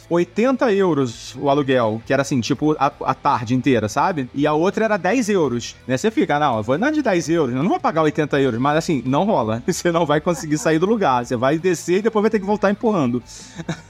80 0.09 0.73
euros 0.73 1.35
o 1.37 1.49
aluguel, 1.49 2.01
que 2.07 2.13
era 2.13 2.23
assim, 2.23 2.41
tipo 2.41 2.77
a, 2.79 2.93
a 3.05 3.15
tarde 3.15 3.55
inteira, 3.55 3.89
sabe? 3.89 4.29
E 4.35 4.47
a 4.47 4.53
outra 4.53 4.85
era 4.85 4.97
10 4.97 5.29
euros. 5.29 5.77
Né? 5.87 5.97
Você 5.97 6.11
fica, 6.11 6.39
não, 6.39 6.59
eu 6.59 6.63
vou 6.63 6.75
andar 6.75 6.91
de 6.93 7.03
10 7.03 7.29
euros, 7.29 7.55
eu 7.55 7.63
não 7.63 7.71
vou 7.71 7.81
pagar 7.81 8.03
80 8.03 8.41
euros, 8.41 8.61
mas 8.61 8.77
assim, 8.77 9.03
não 9.05 9.25
rola. 9.25 9.63
Você 9.75 9.91
não 9.91 10.07
vai 10.07 10.21
conseguir 10.21 10.57
sair 10.57 10.79
do 10.79 10.87
lugar. 10.87 11.25
Você 11.25 11.37
vai 11.37 11.59
descer 11.59 11.99
e 11.99 12.03
depois 12.03 12.23
vai 12.23 12.31
ter 12.31 12.39
que 12.39 12.47
voltar 12.47 12.71
empurrando. 12.71 13.23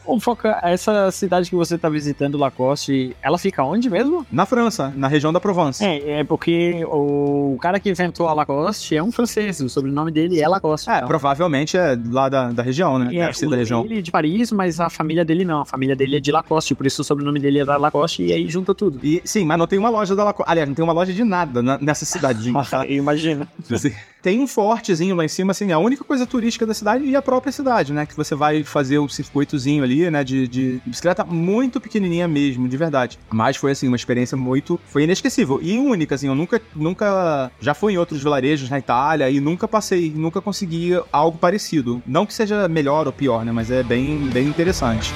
Ô, 0.05 0.19
Foca, 0.19 0.59
essa 0.63 1.11
cidade 1.11 1.49
que 1.49 1.57
você 1.57 1.79
tá 1.79 1.89
visitando, 1.89 2.39
Lacoste, 2.39 3.17
ela 3.23 3.39
fica 3.39 3.63
onde 3.63 3.89
mesmo? 3.89 4.27
Na 4.31 4.47
França, 4.47 4.93
na 4.97 5.09
região 5.09 5.33
da 5.33 5.41
Provence. 5.41 5.85
É, 5.85 6.21
é 6.21 6.25
porque 6.25 6.85
o 6.87 7.57
cara 7.61 7.79
que 7.79 7.91
inventou 7.91 8.29
a 8.29 8.33
Lacoste 8.33 8.97
é 8.97 9.03
um 9.03 9.13
francês, 9.13 9.61
o 9.61 9.69
sobrenome 9.69 10.11
dele 10.11 10.41
é 10.41 10.49
Lacoste. 10.49 10.91
É, 10.91 10.97
então. 10.97 11.09
provavelmente 11.09 11.77
é 11.77 11.99
lá 12.11 12.29
da, 12.29 12.51
da 12.51 12.63
região, 12.63 12.99
né? 12.99 13.15
É, 13.15 13.33
ser 13.33 13.49
da 13.49 13.57
região. 13.57 13.85
Ele 13.85 13.99
é 13.99 14.03
de 14.03 14.11
Paris, 14.11 14.53
mas 14.53 14.81
a 14.81 14.89
família 14.89 15.25
dele 15.25 15.45
não. 15.45 15.54
A 15.61 15.65
família 15.65 15.97
dele 15.97 16.17
é 16.17 16.21
de 16.21 16.33
Lacoste, 16.33 16.75
por 16.75 16.87
isso 16.87 17.03
o 17.03 17.05
sobrenome 17.05 17.41
dele 17.41 17.61
é 17.61 17.65
da 17.65 17.77
Lacoste 17.77 18.23
e 18.23 18.33
aí 18.33 18.49
junta 18.49 18.75
tudo. 18.75 18.99
E, 19.03 19.23
sim, 19.25 19.45
mas 19.45 19.59
não 19.59 19.67
tem 19.67 19.79
uma 19.79 19.91
loja 19.91 20.15
da 20.15 20.25
Lacoste. 20.25 20.51
Aliás, 20.51 20.69
não 20.69 20.75
tem 20.75 20.85
uma 20.85 20.93
loja 20.93 21.13
de 21.13 21.25
nada 21.25 21.63
na, 21.63 21.79
nessa 21.79 22.05
cidade. 22.05 22.51
Imagina. 22.89 23.49
Tem 24.25 24.41
um 24.41 24.47
fortezinho 24.47 25.15
lá 25.15 25.23
em 25.23 25.29
cima, 25.29 25.51
assim, 25.51 25.71
a 25.71 25.79
única 25.79 26.03
coisa 26.03 26.27
turística 26.27 26.65
da 26.65 26.73
cidade 26.73 27.05
e 27.05 27.15
a 27.15 27.21
própria 27.21 27.53
cidade, 27.53 27.93
né? 27.93 28.07
Que 28.07 28.17
você 28.17 28.35
vai 28.35 28.65
fazer 28.65 28.97
o 28.97 29.05
um 29.05 29.09
circuitozinho 29.09 29.85
ali, 29.85 30.11
né? 30.11 30.25
De, 30.25 30.49
de 30.49 30.81
bicicleta 30.87 31.25
muito 31.25 31.79
pequenininha 31.79 32.27
mesmo, 32.27 32.67
de 32.67 32.75
verdade. 32.75 33.19
Mas 33.29 33.59
foi, 33.59 33.73
assim, 33.73 33.87
uma 33.87 33.97
experiência 33.97 34.35
muito... 34.35 34.81
Foi 34.87 35.03
inesquecível 35.05 35.61
e 35.63 35.77
única, 35.77 36.15
assim. 36.15 36.29
Eu 36.29 36.35
nunca, 36.35 36.59
nunca... 36.75 37.53
Já 37.61 37.75
fui 37.75 37.93
em 37.93 37.99
outros 37.99 38.23
vilarejos 38.23 38.71
na 38.71 38.79
Itália 38.79 39.29
e 39.29 39.41
nunca 39.41 39.69
passei, 39.69 40.11
nunca 40.17 40.41
consegui 40.41 40.99
algo 41.13 41.37
parecido. 41.37 42.03
Não 42.07 42.25
que 42.25 42.33
seja 42.33 42.67
melhor 42.67 43.07
ou 43.07 43.13
pior, 43.13 43.45
né? 43.45 43.53
Mas 43.53 43.71
é 43.71 43.83
bem, 43.83 44.31
bem 44.31 44.49
interessante. 44.49 45.13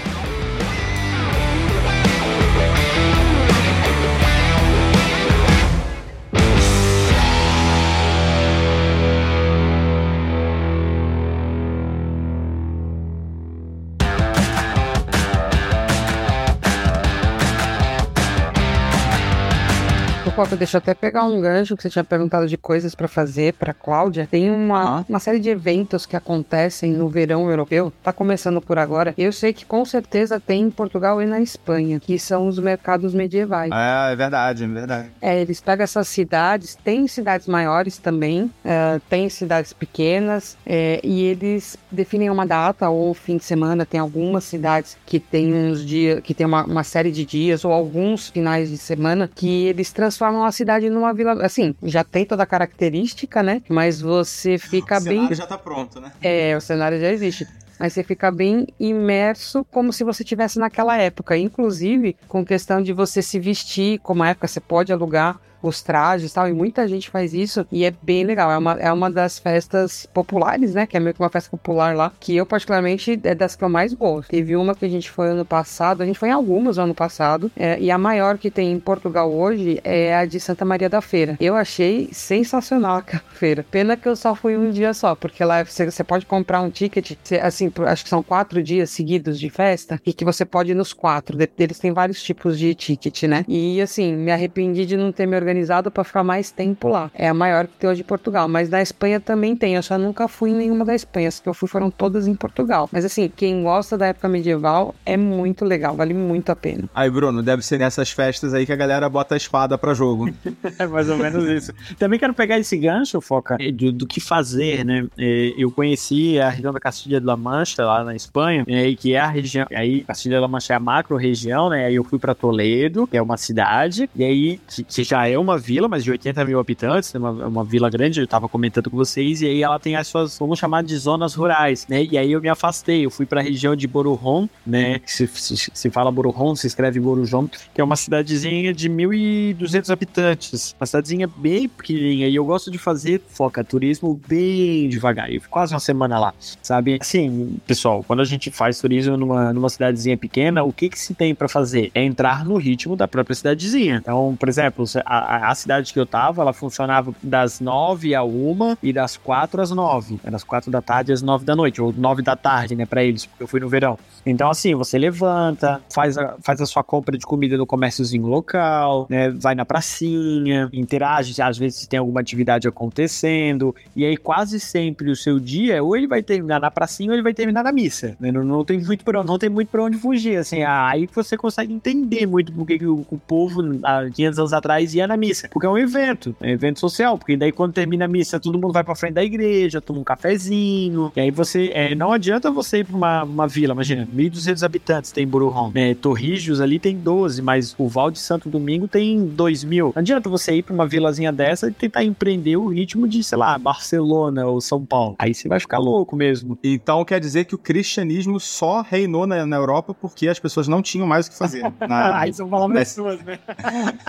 Deixa 20.57 20.77
eu 20.77 20.79
até 20.79 20.95
pegar 20.95 21.25
um 21.25 21.41
gancho 21.41 21.77
que 21.77 21.83
você 21.83 21.91
tinha 21.91 22.05
perguntado 22.05 22.47
de 22.47 22.57
coisas 22.57 22.95
para 22.95 23.09
fazer 23.09 23.55
para 23.55 23.75
Cláudia. 23.75 24.29
Tem 24.31 24.49
uma, 24.51 25.05
uma 25.09 25.19
série 25.19 25.41
de 25.41 25.51
eventos 25.51 26.07
que 26.07 26.15
acontecem 26.15 26.93
no 26.93 27.09
verão 27.09 27.51
europeu. 27.51 27.93
Tá 28.05 28.13
começando 28.13 28.61
por 28.61 28.79
agora. 28.79 29.13
Eu 29.19 29.33
sei 29.33 29.53
que 29.53 29.67
com 29.67 29.85
certeza 29.85 30.39
tem 30.39 30.63
em 30.63 30.71
Portugal 30.71 31.21
e 31.21 31.27
na 31.27 31.41
Espanha, 31.41 31.99
que 31.99 32.19
são 32.21 32.47
os 32.47 32.57
mercados 32.59 33.13
medievais. 33.13 33.73
É, 33.73 34.13
é 34.13 34.17
verdade, 34.17 34.63
é 34.63 34.69
verdade. 34.69 35.11
É, 35.21 35.41
eles 35.41 35.61
pegam 35.61 35.83
essas 35.83 36.07
cidades, 36.07 36.77
tem 36.77 37.09
cidades 37.09 37.49
maiores 37.49 37.99
também, 37.99 38.49
é, 38.65 39.01
tem 39.11 39.29
cidades 39.29 39.73
pequenas, 39.73 40.57
é, 40.65 41.01
e 41.03 41.23
eles 41.23 41.77
definem 41.91 42.31
uma 42.31 42.47
data 42.47 42.89
ou 42.89 43.13
fim 43.13 43.39
de 43.39 43.45
semana. 43.45 43.85
Tem 43.85 43.99
algumas 43.99 44.45
cidades 44.45 44.97
que 45.05 45.19
tem 45.19 45.53
uns 45.53 45.85
dias, 45.85 46.21
que 46.21 46.33
tem 46.33 46.47
uma, 46.47 46.65
uma 46.65 46.85
série 46.85 47.11
de 47.11 47.25
dias 47.25 47.65
ou 47.65 47.73
alguns 47.73 48.29
finais 48.29 48.71
de 48.71 48.79
semana 48.79 49.29
que 49.35 49.67
eles 49.67 49.93
transformam 49.93 50.28
transformam 50.29 50.45
a 50.45 50.53
cidade 50.53 50.91
numa 50.91 51.13
vila. 51.13 51.45
Assim, 51.45 51.75
já 51.83 52.05
tem 52.05 52.25
toda 52.25 52.43
a 52.43 52.47
característica, 52.47 53.43
né? 53.43 53.63
Mas 53.69 54.01
você 54.01 54.59
fica 54.59 54.99
o 54.99 55.01
bem. 55.01 55.13
O 55.13 55.17
cenário 55.17 55.37
já 55.37 55.47
tá 55.47 55.59
pronto, 55.59 56.01
né? 56.01 56.13
É, 56.23 56.57
o 56.57 56.61
cenário 56.61 57.01
já 57.01 57.11
existe. 57.11 57.47
Mas 57.79 57.93
você 57.93 58.03
fica 58.03 58.31
bem 58.31 58.67
imerso 58.79 59.65
como 59.71 59.93
se 59.93 60.03
você 60.03 60.23
estivesse 60.23 60.59
naquela 60.59 60.97
época. 60.97 61.37
Inclusive, 61.37 62.17
com 62.27 62.45
questão 62.45 62.83
de 62.83 62.93
você 62.93 63.23
se 63.23 63.39
vestir, 63.39 64.01
como 64.01 64.23
a 64.23 64.31
época 64.31 64.49
você 64.49 64.61
pode 64.61 64.93
alugar 64.93 65.41
os 65.63 65.83
trajes 65.83 66.31
e 66.31 66.35
tal, 66.35 66.49
e 66.49 66.53
muita 66.53 66.87
gente 66.87 67.11
faz 67.11 67.35
isso 67.35 67.67
e 67.71 67.85
é 67.85 67.93
bem 68.03 68.25
legal. 68.25 68.51
É 68.51 68.59
uma, 68.59 68.73
é 68.75 68.93
uma 68.93 69.11
das 69.11 69.39
festas 69.39 70.07
populares, 70.13 70.75
né? 70.75 70.87
Que 70.87 70.97
é 70.97 71.01
meio 71.01 71.15
que 71.15 71.21
uma 71.21 71.29
festa 71.29 71.51
popular 71.51 71.95
lá, 71.97 72.13
que 72.19 72.37
eu, 72.37 72.47
particularmente, 72.47 73.19
é 73.23 73.35
das 73.35 73.57
que 73.57 73.65
eu 73.65 73.69
mais 73.69 73.93
gosto. 73.93 74.31
Teve 74.31 74.57
uma 74.57 74.75
que 74.75 74.85
a 74.85 74.89
gente 74.89 75.11
foi 75.11 75.29
ano 75.29 75.45
passado, 75.45 76.03
a 76.03 76.07
gente 76.07 76.19
foi 76.19 76.29
em 76.29 76.33
algumas 76.33 76.79
ano 76.79 76.95
passado, 76.95 77.51
é, 77.57 77.79
e 77.81 77.91
a 77.91 77.99
maior 77.99 78.39
que 78.39 78.51
tem 78.51 78.73
em 78.73 78.81
Portugal 78.81 79.33
hoje 79.33 79.81
é 79.85 80.15
a 80.15 80.25
de 80.25 80.39
Santa 80.41 80.65
Maria 80.65 80.89
da 80.89 81.01
Feira. 81.01 81.37
Eu 81.41 81.55
achei 81.55 82.09
sensacional 82.13 82.99
aquela 82.99 83.23
feira. 83.31 83.65
Pena 83.71 83.97
que 83.97 84.09
eu 84.09 84.17
só 84.17 84.35
fui 84.35 84.57
um 84.57 84.71
dia 84.71 84.95
só, 84.95 85.15
porque 85.15 85.45
lá 85.45 85.65
você, 85.65 85.91
você 85.91 86.05
pode 86.05 86.27
comprar 86.27 86.61
um 86.61 86.71
ticket, 86.71 87.17
assim, 87.43 87.73
acho 87.87 88.05
que 88.05 88.11
são 88.11 88.23
quatro 88.23 88.63
dias 88.63 88.91
seguidos 88.91 89.39
de 89.39 89.51
festa, 89.51 90.01
e 90.05 90.13
que 90.13 90.25
você 90.25 90.45
pode 90.45 90.73
ir 90.73 90.75
nos 90.75 90.93
quatro. 90.93 91.37
Eles 91.59 91.79
têm 91.79 91.93
vários 91.93 92.23
tipos 92.23 92.59
de 92.59 92.75
ticket, 92.75 93.25
né? 93.25 93.45
E 93.49 93.81
assim, 93.81 94.15
me 94.15 94.31
arrependi 94.31 94.87
de 94.87 94.97
não 94.97 95.13
ter 95.13 95.27
me 95.27 95.37
organizado 95.37 95.48
para 95.91 96.05
ficar 96.05 96.25
mais 96.25 96.51
tempo 96.51 96.89
lá. 96.89 97.11
É 97.15 97.29
a 97.29 97.35
maior 97.35 97.67
que 97.67 97.75
tem 97.79 97.91
hoje 97.91 98.03
em 98.03 98.05
Portugal, 98.05 98.49
mas 98.49 98.69
na 98.69 98.83
Espanha 98.83 99.21
também 99.21 99.57
tem. 99.57 99.75
Eu 99.75 99.83
só 99.83 99.99
nunca 99.99 100.29
fui 100.29 100.51
em 100.51 100.55
nenhuma 100.55 100.85
da 100.85 100.95
Espanha. 100.95 101.29
As 101.29 101.41
que 101.41 101.49
eu 101.49 101.55
fui 101.55 101.69
foram 101.69 101.91
todas 101.91 102.27
em 102.27 102.35
Portugal. 102.35 102.89
Mas 102.93 103.05
assim, 103.05 103.31
quem 103.35 103.63
gosta 103.63 103.97
da 103.97 104.07
época 104.07 104.29
medieval 104.29 104.95
é 105.05 105.17
muito 105.17 105.65
legal, 105.65 105.95
vale 105.95 106.15
muito 106.15 106.51
a 106.51 106.57
pena. 106.57 106.85
Aí, 106.95 107.11
Bruno, 107.11 107.43
deve 107.43 107.63
ser 107.63 107.79
nessas 107.79 108.11
festas 108.11 108.55
aí 108.55 108.67
que 108.67 108.73
a 108.73 108.77
galera 108.77 109.09
bota 109.09 109.35
a 109.35 109.37
espada 109.37 109.77
para 109.79 109.95
jogo. 109.95 110.31
é 110.79 110.87
mais 110.87 111.09
ou 111.09 111.17
menos 111.17 111.45
isso. 111.49 111.73
Também 111.99 112.19
quero 112.19 112.35
pegar 112.35 112.59
esse 112.59 112.77
gancho, 112.77 113.21
Foca, 113.21 113.57
do, 113.75 113.93
do 113.93 114.07
que 114.07 114.21
fazer, 114.21 114.85
né? 114.85 115.07
É, 115.17 115.55
eu 115.57 115.71
conheci 115.71 116.39
a 116.41 116.49
região 116.49 116.73
da 116.73 116.81
Castilha 116.81 117.21
de 117.21 117.27
La 117.27 117.37
Mancha, 117.37 117.85
lá 117.85 118.05
na 118.05 118.15
Espanha, 118.15 118.65
e 118.67 118.97
que 118.97 119.15
é 119.15 119.21
a 119.21 119.29
região. 119.29 119.67
Aí, 119.75 120.03
Castilha 120.03 120.37
de 120.37 120.41
La 120.41 120.49
Mancha 120.49 120.73
é 120.73 120.77
a 120.77 120.81
macro 120.81 121.17
região, 121.17 121.71
né? 121.71 121.87
Aí 121.87 121.95
eu 121.95 122.05
fui 122.05 122.19
para 122.19 122.35
Toledo, 122.35 123.07
que 123.07 123.17
é 123.17 123.23
uma 123.23 123.37
cidade, 123.37 124.09
e 124.15 124.25
aí, 124.25 124.61
que, 124.67 124.85
que 124.85 125.05
já 125.05 125.29
é 125.29 125.38
é 125.39 125.41
uma 125.41 125.57
vila, 125.57 125.89
mas 125.89 126.05
de 126.05 126.11
80 126.11 126.45
mil 126.45 126.59
habitantes, 126.59 127.15
é 127.15 127.19
uma, 127.19 127.31
uma 127.31 127.65
vila 127.65 127.89
grande, 127.89 128.21
eu 128.21 128.27
tava 128.27 128.49
comentando 128.49 128.91
com 128.91 128.97
vocês, 128.97 129.41
e 129.41 129.47
aí 129.47 129.63
ela 129.63 129.79
tem 129.79 129.97
as 129.97 130.07
suas, 130.09 130.39
vamos 130.39 130.59
chamar 130.59 130.83
de 130.83 130.97
zonas 130.97 131.35
rurais, 131.35 131.87
né? 131.89 132.05
E 132.05 132.19
aí 132.19 132.33
eu 132.33 132.41
me 132.41 132.49
afastei, 132.49 133.07
eu 133.07 133.11
fui 133.11 133.25
pra 133.25 133.41
região 133.41 133.75
de 133.77 133.87
Borujon, 133.87 134.49
né? 134.67 135.01
Se, 135.07 135.27
se, 135.27 135.71
se 135.73 135.91
fala 135.91 136.11
Borujon, 136.11 136.55
se 136.57 136.67
escreve 136.67 137.01
Borujon, 137.01 137.49
que 137.75 137.81
é 137.81 137.85
uma 137.85 137.97
cidadezinha 137.97 138.75
de 138.75 138.91
1.200 138.91 139.91
habitantes, 139.91 140.75
uma 140.79 140.87
cidadezinha 140.87 141.29
bem 141.37 141.69
pequenininha, 141.69 142.29
e 142.29 142.35
eu 142.35 142.45
gosto 142.45 142.71
de 142.71 142.79
fazer, 142.79 143.23
foca, 143.29 143.63
turismo 143.63 144.21
bem 144.27 144.89
devagar, 144.89 145.33
eu 145.33 145.41
quase 145.49 145.73
uma 145.73 145.81
semana 145.81 146.19
lá, 146.19 146.35
sabe? 146.63 146.99
Assim, 147.01 147.59
pessoal, 147.67 148.05
quando 148.05 148.21
a 148.21 148.25
gente 148.25 148.51
faz 148.51 148.81
turismo 148.81 149.17
numa, 149.17 149.53
numa 149.53 149.69
cidadezinha 149.69 150.17
pequena, 150.17 150.63
o 150.65 150.73
que 150.73 150.89
que 150.89 150.99
se 150.99 151.15
tem 151.15 151.35
para 151.35 151.49
fazer? 151.49 151.91
É 151.95 152.03
entrar 152.03 152.45
no 152.45 152.57
ritmo 152.57 152.97
da 152.97 153.07
própria 153.07 153.35
cidadezinha. 153.35 153.99
Então, 154.03 154.37
por 154.39 154.49
exemplo, 154.49 154.85
a, 155.05 155.28
a 155.29 155.55
cidade 155.55 155.93
que 155.93 156.01
eu 156.01 156.07
tava, 156.07 156.41
ela 156.41 156.55
funcionava 156.55 157.15
das 157.23 157.61
9 157.61 158.15
a 158.15 158.25
1 158.25 158.77
e 158.83 158.93
das 158.95 159.19
4 159.19 159.61
às 159.61 159.71
9. 159.71 160.19
Das 160.25 160.43
4 160.43 160.71
da 160.71 160.81
tarde 160.81 161.13
às 161.13 161.21
9 161.21 161.45
da 161.45 161.55
noite, 161.55 161.83
ou 161.83 161.93
9 161.93 162.23
da 162.23 162.35
tarde, 162.35 162.75
né, 162.75 162.87
pra 162.87 163.05
eles, 163.05 163.27
porque 163.27 163.43
eu 163.43 163.47
fui 163.47 163.61
no 163.61 163.69
verão. 163.69 163.99
Então, 164.25 164.49
assim, 164.49 164.75
você 164.75 164.99
levanta, 164.99 165.83
faz 165.93 166.17
a, 166.17 166.37
faz 166.43 166.61
a 166.63 166.67
sua 166.67 166.83
compra 166.83 167.17
de 167.19 167.27
comida 167.27 167.59
no 167.59 167.67
comérciozinho 167.67 168.27
local, 168.27 169.07
né, 169.11 169.31
vai 169.31 169.55
na 169.55 169.67
pracinha, 169.67 170.71
interage, 170.73 171.41
às 171.43 171.59
vezes 171.59 171.87
tem 171.87 171.99
alguma 171.99 172.21
atividade 172.21 172.67
acontecendo, 172.67 173.75
e 173.95 174.07
aí 174.07 174.17
quase 174.17 174.59
sempre 174.59 175.11
o 175.11 175.17
seu 175.17 175.39
dia, 175.39 175.83
ou 175.83 175.95
ele 175.95 176.07
vai 176.07 176.23
terminar 176.23 176.61
na 176.61 176.71
pracinha 176.71 177.11
ou 177.11 177.15
ele 177.15 177.23
vai 177.23 177.35
terminar 177.35 177.63
na 177.63 177.73
missa, 177.73 178.17
né, 178.19 178.33
não, 178.33 178.43
não 178.45 178.65
tem 178.65 178.81
muito 178.81 179.05
pra, 179.05 179.23
não 179.23 179.39
tem 179.39 179.51
muito 179.51 179.69
pra 179.69 179.83
onde 179.83 179.99
fugir, 179.99 180.37
assim, 180.37 180.63
aí 180.63 181.07
você 181.15 181.37
consegue 181.37 181.73
entender 181.73 182.27
muito 182.27 182.53
porque 182.53 182.79
que 182.79 182.87
o, 182.87 183.05
o 183.11 183.19
povo, 183.19 183.63
há 183.83 184.09
500 184.11 184.39
anos 184.39 184.53
atrás, 184.53 184.95
ia 184.95 185.07
na 185.07 185.18
missa, 185.19 185.49
porque 185.51 185.67
é 185.67 185.71
um 185.71 185.79
evento, 185.79 186.35
é 186.41 186.49
um 186.49 186.51
evento 186.51 186.81
social, 186.81 187.19
porque 187.19 187.37
daí 187.37 187.53
quando 187.53 187.73
termina 187.73 188.05
a 188.05 188.09
missa, 188.09 188.41
todo 188.41 188.59
mundo 188.59 188.73
vai 188.73 188.85
pra 188.85 188.95
frente 188.95 189.15
da 189.15 189.25
igreja, 189.25 189.81
toma 189.81 190.01
um 190.01 190.05
cafezinho, 190.05 191.13
e 191.15 191.21
aí 191.21 191.31
você, 191.31 191.71
é, 191.75 191.95
não 191.95 192.13
adianta 192.13 192.51
você 192.51 192.79
ir 192.79 192.85
pra 192.85 192.97
uma, 192.97 193.25
uma 193.25 193.49
vila, 193.49 193.75
imagina, 193.75 194.09
1.200 194.15 194.63
habitantes 194.65 195.13
tem 195.13 195.27
Buruhon, 195.27 195.71
né, 195.75 195.95
Torrijos 195.95 196.61
ali 196.61 196.79
tem 196.79 196.97
12, 196.97 197.43
mas 197.43 197.75
o 197.79 197.89
Val 197.89 198.11
de 198.11 198.19
Santo 198.19 198.49
Domingo 198.49 198.89
tem 198.89 199.27
2 199.27 199.65
mil, 199.65 199.93
não 199.95 200.01
adianta 200.01 200.29
você 200.29 200.55
ir 200.55 200.63
pra 200.63 200.75
uma 200.75 200.87
vilazinha 200.87 201.33
dessa 201.33 201.69
e 201.69 201.73
tentar 201.73 202.05
empreender 202.05 202.57
o 202.57 202.69
ritmo 202.69 203.07
de, 203.07 203.23
sei 203.23 203.39
lá, 203.39 203.59
Barcelona 203.59 204.47
ou 204.47 204.61
São 204.61 204.85
Paulo, 204.85 205.17
aí 205.19 205.35
você 205.35 205.49
vai 205.49 205.61
ficar 205.61 205.79
louco 205.79 206.17
mesmo. 206.17 206.59
Então 206.63 207.05
quer 207.05 207.21
dizer 207.21 207.45
que 207.45 207.55
o 207.55 207.59
cristianismo 207.59 208.39
só 208.39 208.83
reinou 208.83 209.27
na, 209.27 209.45
na 209.47 209.57
Europa 209.57 209.95
porque 209.95 210.29
as 210.29 210.39
pessoas 210.39 210.69
não 210.69 210.83
tinham 210.83 211.07
mais 211.07 211.27
o 211.27 211.31
que 211.31 211.39
fazer. 211.39 211.63
Na... 211.81 212.19
aí 212.21 212.33
são 212.33 212.49
falando 212.49 212.75
pessoas, 212.75 213.23
né? 213.23 213.39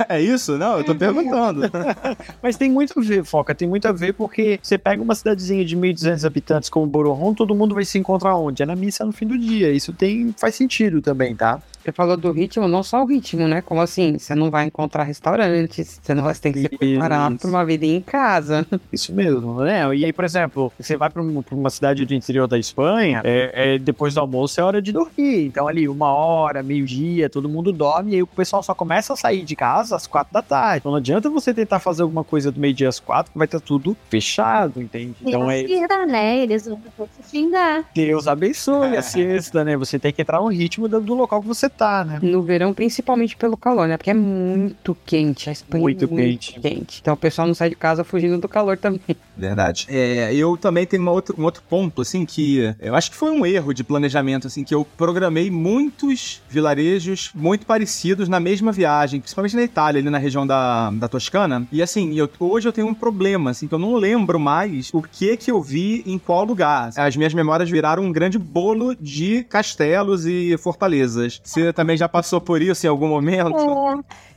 é 0.07 0.21
isso? 0.21 0.57
Não, 0.57 0.77
eu 0.77 0.83
tô 0.83 0.93
perguntando. 0.99 1.61
Mas 2.43 2.57
tem 2.57 2.69
muito 2.69 2.99
a 2.99 3.01
ver, 3.01 3.23
Foca, 3.23 3.55
tem 3.55 3.67
muito 3.67 3.87
a 3.87 3.91
ver 3.91 4.13
porque 4.13 4.59
você 4.61 4.77
pega 4.77 5.01
uma 5.01 5.15
cidadezinha 5.15 5.65
de 5.65 5.75
1.200 5.75 6.25
habitantes 6.25 6.69
como 6.69 6.85
Bororon, 6.85 7.33
todo 7.33 7.55
mundo 7.55 7.73
vai 7.73 7.85
se 7.85 7.97
encontrar 7.97 8.35
onde? 8.35 8.61
É 8.61 8.65
na 8.65 8.75
missa 8.75 9.05
no 9.05 9.11
fim 9.11 9.25
do 9.25 9.37
dia. 9.37 9.71
Isso 9.71 9.93
tem 9.93 10.33
faz 10.37 10.55
sentido 10.55 11.01
também, 11.01 11.35
tá? 11.35 11.61
Você 11.81 11.93
falou 11.93 12.17
do 12.17 12.31
ritmo, 12.31 12.67
não 12.67 12.83
só 12.83 13.01
o 13.03 13.05
ritmo, 13.05 13.47
né? 13.47 13.61
Como 13.61 13.81
assim? 13.81 14.17
Você 14.19 14.35
não 14.35 14.51
vai 14.51 14.65
encontrar 14.65 15.03
restaurantes, 15.03 15.99
você 16.01 16.13
não 16.13 16.23
vai 16.23 16.35
ter 16.35 16.51
que 16.51 16.59
se 16.59 16.69
preparar 16.69 17.35
para 17.35 17.49
uma 17.49 17.65
vida 17.65 17.85
em 17.85 18.01
casa. 18.01 18.67
Isso 18.91 19.13
mesmo, 19.13 19.61
né? 19.61 19.95
E 19.95 20.03
aí, 20.03 20.11
por 20.11 20.25
exemplo, 20.25 20.71
você 20.77 20.97
vai 20.97 21.09
para 21.09 21.21
uma 21.21 21.69
cidade 21.69 22.05
do 22.05 22.13
interior 22.13 22.47
da 22.47 22.59
Espanha, 22.59 23.21
é, 23.23 23.75
é, 23.75 23.79
depois 23.79 24.13
do 24.13 24.19
almoço 24.19 24.59
é 24.59 24.63
hora 24.63 24.81
de 24.81 24.91
dormir. 24.91 25.45
Então, 25.45 25.67
ali, 25.67 25.87
uma 25.87 26.11
hora, 26.11 26.61
meio-dia, 26.61 27.29
todo 27.29 27.47
mundo 27.47 27.71
dorme 27.71 28.11
e 28.11 28.15
aí 28.15 28.23
o 28.23 28.27
pessoal 28.27 28.61
só 28.61 28.75
começa 28.75 29.13
a 29.13 29.15
sair 29.15 29.43
de 29.43 29.55
casa 29.55 29.95
às 29.95 30.05
quatro 30.05 30.33
da 30.33 30.41
tarde. 30.41 30.81
Então, 30.89 30.91
não 30.91 30.97
adianta 30.97 31.29
você 31.29 31.53
tentar 31.53 31.79
fazer 31.79 32.01
alguma 32.01 32.23
coisa 32.23 32.51
do 32.51 32.59
meio-dia 32.59 32.89
às 32.89 32.99
quatro, 32.99 33.31
que 33.31 33.37
vai 33.37 33.45
estar 33.45 33.59
tudo 33.59 33.95
fechado, 34.09 34.81
entende? 34.81 35.15
Então, 35.21 35.49
é. 35.49 35.63
Siesta, 35.65 36.05
né? 36.05 36.37
Eles 36.39 36.65
vão 36.65 36.79
se 36.97 37.29
xingar. 37.29 37.85
Deus 37.93 38.27
abençoe 38.27 38.97
a 38.97 39.01
siesta, 39.01 39.63
né? 39.63 39.77
Você 39.77 39.99
tem 39.99 40.11
que 40.11 40.21
entrar 40.21 40.39
no 40.39 40.47
ritmo 40.47 40.87
do, 40.87 40.99
do 40.99 41.13
local 41.13 41.41
que 41.41 41.47
você 41.47 41.69
tá, 41.69 42.03
né? 42.03 42.19
No 42.21 42.41
verão, 42.41 42.73
principalmente 42.73 43.37
pelo 43.37 43.55
calor, 43.55 43.87
né? 43.87 43.97
Porque 43.97 44.09
é 44.09 44.13
muito 44.15 44.97
quente. 45.05 45.49
A 45.49 45.51
Espanha 45.51 45.81
Muito 45.81 46.05
é 46.05 46.07
muito 46.07 46.23
quente. 46.23 46.59
quente. 46.59 46.99
Então 47.01 47.13
o 47.13 47.17
pessoal 47.17 47.47
não 47.47 47.53
sai 47.53 47.69
de 47.69 47.75
casa 47.75 48.03
fugindo 48.03 48.37
do 48.39 48.47
calor 48.47 48.77
também. 48.77 49.15
Verdade. 49.37 49.85
É, 49.89 50.33
eu 50.33 50.57
também 50.57 50.85
tenho 50.85 51.03
uma 51.03 51.11
outra, 51.11 51.35
um 51.37 51.43
outro 51.43 51.61
ponto, 51.69 52.01
assim, 52.01 52.25
que 52.25 52.75
eu 52.79 52.95
acho 52.95 53.11
que 53.11 53.17
foi 53.17 53.29
um 53.29 53.45
erro 53.45 53.73
de 53.73 53.83
planejamento, 53.83 54.47
assim, 54.47 54.63
que 54.63 54.73
eu 54.73 54.85
programei 54.97 55.51
muitos 55.51 56.41
vilarejos 56.49 57.31
muito 57.35 57.65
parecidos 57.65 58.27
na 58.27 58.39
mesma 58.39 58.71
viagem, 58.71 59.19
principalmente 59.19 59.55
na 59.55 59.63
Itália, 59.63 59.99
ali 60.01 60.09
na 60.09 60.17
região 60.17 60.45
da, 60.47 60.78
da 60.93 61.07
Toscana. 61.07 61.67
E 61.71 61.81
assim, 61.81 62.13
eu, 62.13 62.29
hoje 62.39 62.67
eu 62.67 62.73
tenho 62.73 62.87
um 62.87 62.93
problema, 62.93 63.51
assim, 63.51 63.67
que 63.67 63.73
eu 63.73 63.79
não 63.79 63.95
lembro 63.95 64.39
mais 64.39 64.89
o 64.93 65.01
que 65.01 65.35
que 65.37 65.51
eu 65.51 65.61
vi 65.61 66.03
em 66.05 66.17
qual 66.17 66.45
lugar. 66.45 66.91
As 66.95 67.15
minhas 67.15 67.33
memórias 67.33 67.69
viraram 67.69 68.03
um 68.03 68.11
grande 68.11 68.37
bolo 68.37 68.95
de 68.95 69.43
castelos 69.43 70.25
e 70.25 70.55
fortalezas. 70.57 71.41
Você 71.43 71.73
também 71.73 71.97
já 71.97 72.07
passou 72.07 72.39
por 72.39 72.61
isso 72.61 72.85
em 72.85 72.89
algum 72.89 73.07
momento? 73.07 73.55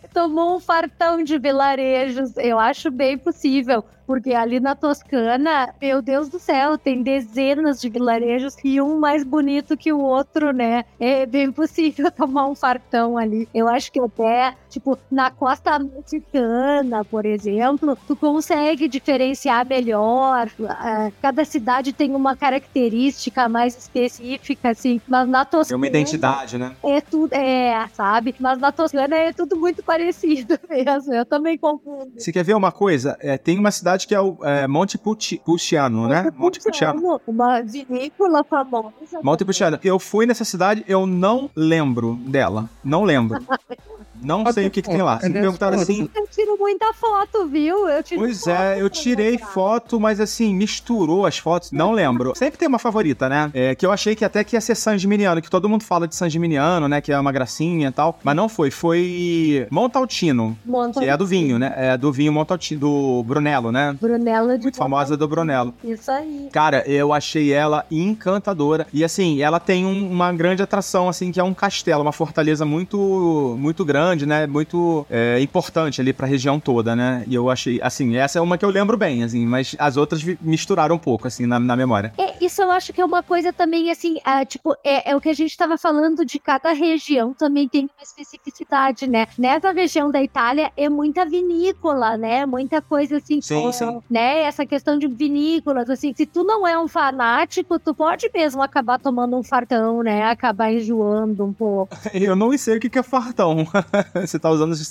É, 0.02 0.08
tomou 0.08 0.56
um 0.56 0.60
fartão 0.60 1.22
de 1.22 1.38
vilarejos. 1.38 2.36
Eu 2.36 2.58
acho 2.58 2.90
bem 2.90 3.16
possível. 3.18 3.84
Porque 4.12 4.34
ali 4.34 4.60
na 4.60 4.74
Toscana, 4.74 5.72
meu 5.80 6.02
Deus 6.02 6.28
do 6.28 6.38
céu, 6.38 6.76
tem 6.76 7.02
dezenas 7.02 7.80
de 7.80 7.88
vilarejos 7.88 8.54
e 8.62 8.78
um 8.78 8.98
mais 8.98 9.24
bonito 9.24 9.74
que 9.74 9.90
o 9.90 10.00
outro, 10.00 10.52
né? 10.52 10.84
É 11.00 11.24
bem 11.24 11.50
possível 11.50 12.10
tomar 12.12 12.46
um 12.46 12.54
fartão 12.54 13.16
ali. 13.16 13.48
Eu 13.54 13.66
acho 13.68 13.90
que 13.90 13.98
até, 13.98 14.54
tipo, 14.68 14.98
na 15.10 15.30
costa 15.30 15.78
mexicana, 15.78 17.02
por 17.06 17.24
exemplo, 17.24 17.96
tu 18.06 18.14
consegue 18.14 18.86
diferenciar 18.86 19.66
melhor. 19.66 20.50
Ah, 20.68 21.10
Cada 21.22 21.42
cidade 21.46 21.94
tem 21.94 22.14
uma 22.14 22.36
característica 22.36 23.48
mais 23.48 23.74
específica, 23.78 24.68
assim. 24.68 25.00
Mas 25.08 25.26
na 25.26 25.42
Tem 25.46 25.58
Toscana. 25.58 25.78
uma 25.78 25.86
identidade, 25.86 26.58
né? 26.58 26.76
É 26.84 27.00
tudo, 27.00 27.32
é, 27.32 27.86
sabe? 27.94 28.34
Mas 28.38 28.58
na 28.58 28.70
Toscana 28.70 29.16
é 29.16 29.32
tudo 29.32 29.56
muito 29.56 29.82
parecido 29.82 30.58
mesmo. 30.68 31.14
Eu 31.14 31.24
também 31.24 31.56
confundo. 31.56 32.12
Você 32.18 32.30
quer 32.30 32.44
ver 32.44 32.54
uma 32.54 32.70
coisa? 32.70 33.16
É, 33.20 33.38
tem 33.38 33.58
uma 33.58 33.70
cidade 33.70 34.01
que 34.06 34.14
é 34.14 34.20
o 34.20 34.36
é, 34.42 34.66
Monte 34.66 34.98
Pulciano, 34.98 36.08
né? 36.08 36.30
Monte 36.36 36.60
Pulciano. 36.60 37.20
Uma 37.26 37.60
vinícola 37.62 38.44
famosa. 38.44 38.92
Monte 39.22 39.44
Pulciano. 39.44 39.78
Eu 39.82 39.98
fui 39.98 40.26
nessa 40.26 40.44
cidade, 40.44 40.84
eu 40.86 41.06
não 41.06 41.50
lembro 41.54 42.14
dela. 42.26 42.68
Não 42.84 43.04
lembro. 43.04 43.40
Não 44.22 44.44
sei 44.52 44.66
o 44.66 44.70
que, 44.70 44.82
que 44.82 44.88
tem 44.90 45.02
lá. 45.02 45.18
Se 45.20 45.28
me 45.28 45.34
perguntaram 45.34 45.78
assim. 45.78 46.08
Eu 46.14 46.26
tiro 46.28 46.56
muita 46.58 46.92
foto, 46.92 47.46
viu? 47.46 47.88
Eu 47.88 48.02
tiro 48.02 48.20
Pois 48.20 48.40
foto 48.40 48.50
é, 48.50 48.80
eu 48.80 48.88
tirei 48.90 49.38
foto, 49.38 49.98
mas 50.00 50.20
assim, 50.20 50.54
misturou 50.54 51.26
as 51.26 51.38
fotos. 51.38 51.72
Não 51.72 51.92
lembro. 51.92 52.32
Sempre 52.36 52.58
tem 52.58 52.68
uma 52.68 52.78
favorita, 52.78 53.28
né? 53.28 53.50
É, 53.54 53.74
que 53.74 53.84
eu 53.84 53.90
achei 53.92 54.14
que 54.14 54.24
até 54.24 54.44
que 54.44 54.56
ia 54.56 54.60
ser 54.60 54.74
San 54.74 54.96
Gimignano, 54.98 55.40
que 55.42 55.50
todo 55.50 55.68
mundo 55.68 55.82
fala 55.84 56.06
de 56.06 56.14
San 56.14 56.28
Gimignano, 56.28 56.88
né? 56.88 57.00
Que 57.00 57.12
é 57.12 57.18
uma 57.18 57.32
gracinha 57.32 57.88
e 57.88 57.92
tal. 57.92 58.18
Mas 58.22 58.36
não 58.36 58.48
foi. 58.48 58.70
Foi 58.70 59.66
Montaltino, 59.70 60.56
Monta- 60.64 61.00
que 61.00 61.06
é 61.06 61.10
a 61.10 61.16
do 61.16 61.26
vinho, 61.26 61.58
né? 61.58 61.72
É 61.76 61.96
do 61.96 62.12
vinho 62.12 62.32
Montaltino, 62.32 62.80
do 62.80 63.22
Brunello, 63.24 63.72
né? 63.72 63.96
Brunella 64.00 64.56
de 64.56 64.64
Muito 64.64 64.76
famosa 64.76 65.16
do 65.16 65.26
Brunello. 65.28 65.74
Isso 65.84 66.10
aí. 66.10 66.48
Cara, 66.52 66.82
eu 66.88 67.12
achei 67.12 67.52
ela 67.52 67.84
encantadora. 67.90 68.86
E 68.92 69.02
assim, 69.04 69.42
ela 69.42 69.58
tem 69.58 69.84
um- 69.84 70.10
uma 70.10 70.32
grande 70.32 70.62
atração, 70.62 71.08
assim, 71.08 71.32
que 71.32 71.40
é 71.40 71.44
um 71.44 71.54
castelo, 71.54 72.02
uma 72.02 72.12
fortaleza 72.12 72.64
muito 72.64 73.56
muito 73.58 73.84
grande, 73.84 74.01
né? 74.26 74.46
Muito 74.46 75.06
é, 75.10 75.40
importante 75.40 76.00
ali 76.00 76.12
pra 76.12 76.26
região 76.26 76.58
toda, 76.58 76.94
né? 76.96 77.24
E 77.26 77.34
eu 77.34 77.50
achei, 77.50 77.80
assim, 77.82 78.16
essa 78.16 78.38
é 78.38 78.42
uma 78.42 78.58
que 78.58 78.64
eu 78.64 78.70
lembro 78.70 78.96
bem, 78.96 79.22
assim, 79.22 79.46
mas 79.46 79.76
as 79.78 79.96
outras 79.96 80.22
misturaram 80.40 80.96
um 80.96 80.98
pouco, 80.98 81.26
assim, 81.26 81.46
na, 81.46 81.58
na 81.58 81.76
memória. 81.76 82.12
É, 82.18 82.44
isso 82.44 82.62
eu 82.62 82.70
acho 82.70 82.92
que 82.92 83.00
é 83.00 83.04
uma 83.04 83.22
coisa 83.22 83.52
também, 83.52 83.90
assim, 83.90 84.18
ah, 84.24 84.44
tipo, 84.44 84.76
é, 84.84 85.10
é 85.10 85.16
o 85.16 85.20
que 85.20 85.28
a 85.28 85.34
gente 85.34 85.50
estava 85.50 85.78
falando 85.78 86.24
de 86.24 86.38
cada 86.38 86.72
região 86.72 87.32
também 87.32 87.68
tem 87.68 87.82
uma 87.82 88.02
especificidade, 88.02 89.08
né? 89.08 89.26
Nessa 89.38 89.72
região 89.72 90.10
da 90.10 90.22
Itália 90.22 90.70
é 90.76 90.88
muita 90.88 91.24
vinícola, 91.24 92.16
né? 92.16 92.44
Muita 92.46 92.80
coisa 92.80 93.18
assim, 93.18 93.40
Sim, 93.40 93.68
é, 93.68 93.72
sim. 93.72 94.02
né? 94.10 94.42
Essa 94.42 94.66
questão 94.66 94.98
de 94.98 95.06
vinícolas, 95.06 95.88
assim, 95.88 96.12
se 96.14 96.26
tu 96.26 96.44
não 96.44 96.66
é 96.66 96.78
um 96.78 96.88
fanático, 96.88 97.78
tu 97.78 97.94
pode 97.94 98.30
mesmo 98.34 98.62
acabar 98.62 98.98
tomando 98.98 99.36
um 99.36 99.42
fartão, 99.42 100.02
né? 100.02 100.24
Acabar 100.24 100.72
enjoando 100.72 101.44
um 101.44 101.52
pouco. 101.52 101.96
Eu 102.12 102.36
não 102.36 102.56
sei 102.56 102.76
o 102.76 102.80
que 102.80 102.98
é 102.98 103.02
fartão. 103.02 103.66
Você 104.14 104.38
tá 104.38 104.50
usando 104.50 104.72
esse 104.72 104.84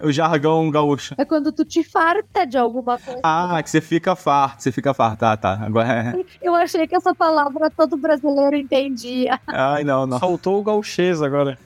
o 0.00 0.10
jargão 0.12 0.70
gaúcho. 0.70 1.14
É 1.18 1.24
quando 1.24 1.50
tu 1.52 1.64
te 1.64 1.82
farta 1.82 2.44
de 2.46 2.56
alguma 2.58 2.98
coisa. 2.98 3.20
Ah, 3.22 3.60
que 3.62 3.70
você 3.70 3.80
fica 3.80 4.14
farto, 4.14 4.62
você 4.62 4.72
fica 4.72 4.92
farto. 4.94 5.18
Tá, 5.20 5.36
tá. 5.36 5.58
Agora 5.62 5.88
é. 6.16 6.24
Eu 6.40 6.54
achei 6.54 6.86
que 6.86 6.94
essa 6.96 7.14
palavra 7.14 7.70
todo 7.70 7.96
brasileiro 7.96 8.56
entendia. 8.56 9.40
Ai, 9.46 9.82
não, 9.84 10.06
não. 10.06 10.18
Faltou 10.20 10.60
o 10.60 10.62
gauchês 10.62 11.20
agora. 11.22 11.58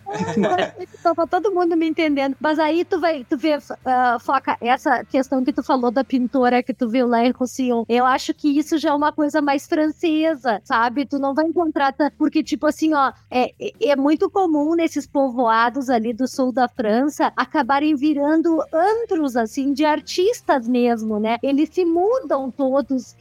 Tava 1.03 1.27
todo 1.27 1.53
mundo 1.53 1.77
me 1.77 1.89
entendendo. 1.89 2.37
Mas 2.41 2.59
aí 2.59 2.85
tu 2.85 3.01
vai, 3.01 3.25
tu 3.29 3.37
vê, 3.37 3.59
ah, 3.85 4.19
Foca, 4.21 4.57
essa 4.61 5.05
questão 5.05 5.45
que 5.45 5.53
tu 5.53 5.63
falou 5.63 5.91
da 5.91 6.05
pintora 6.05 6.63
que 6.63 6.73
tu 6.75 6.89
viu 6.89 7.07
lá 7.07 7.25
em 7.25 7.31
Roussillon, 7.31 7.85
eu 7.89 8.07
acho 8.07 8.33
que 8.35 8.49
isso 8.59 8.79
já 8.79 8.91
é 8.91 8.95
uma 8.95 9.13
coisa 9.13 9.41
mais 9.43 9.67
francesa, 9.67 10.61
sabe? 10.65 11.05
Tu 11.07 11.19
não 11.19 11.35
vai 11.35 11.47
encontrar, 11.47 11.95
porque 12.17 12.43
tipo 12.43 12.67
assim, 12.67 12.95
ó, 12.95 13.13
é, 13.31 13.51
é- 13.61 13.73
é 13.91 13.97
muito 13.97 14.31
comum 14.31 14.75
nesses 14.75 15.07
povoados 15.07 15.91
ali 15.91 16.13
do 16.13 16.27
sul 16.29 16.53
da 16.53 16.69
França 16.69 17.33
acabarem 17.37 17.95
virando 17.95 18.22
virando 18.23 18.63
antros, 18.73 19.37
assim, 19.37 19.73
de 19.73 19.85
artistas 19.85 20.69
mesmo, 20.69 21.19
né? 21.19 21.39
Eles 21.43 21.71
se 21.73 21.85
mudam 21.85 22.51
todos 22.51 23.17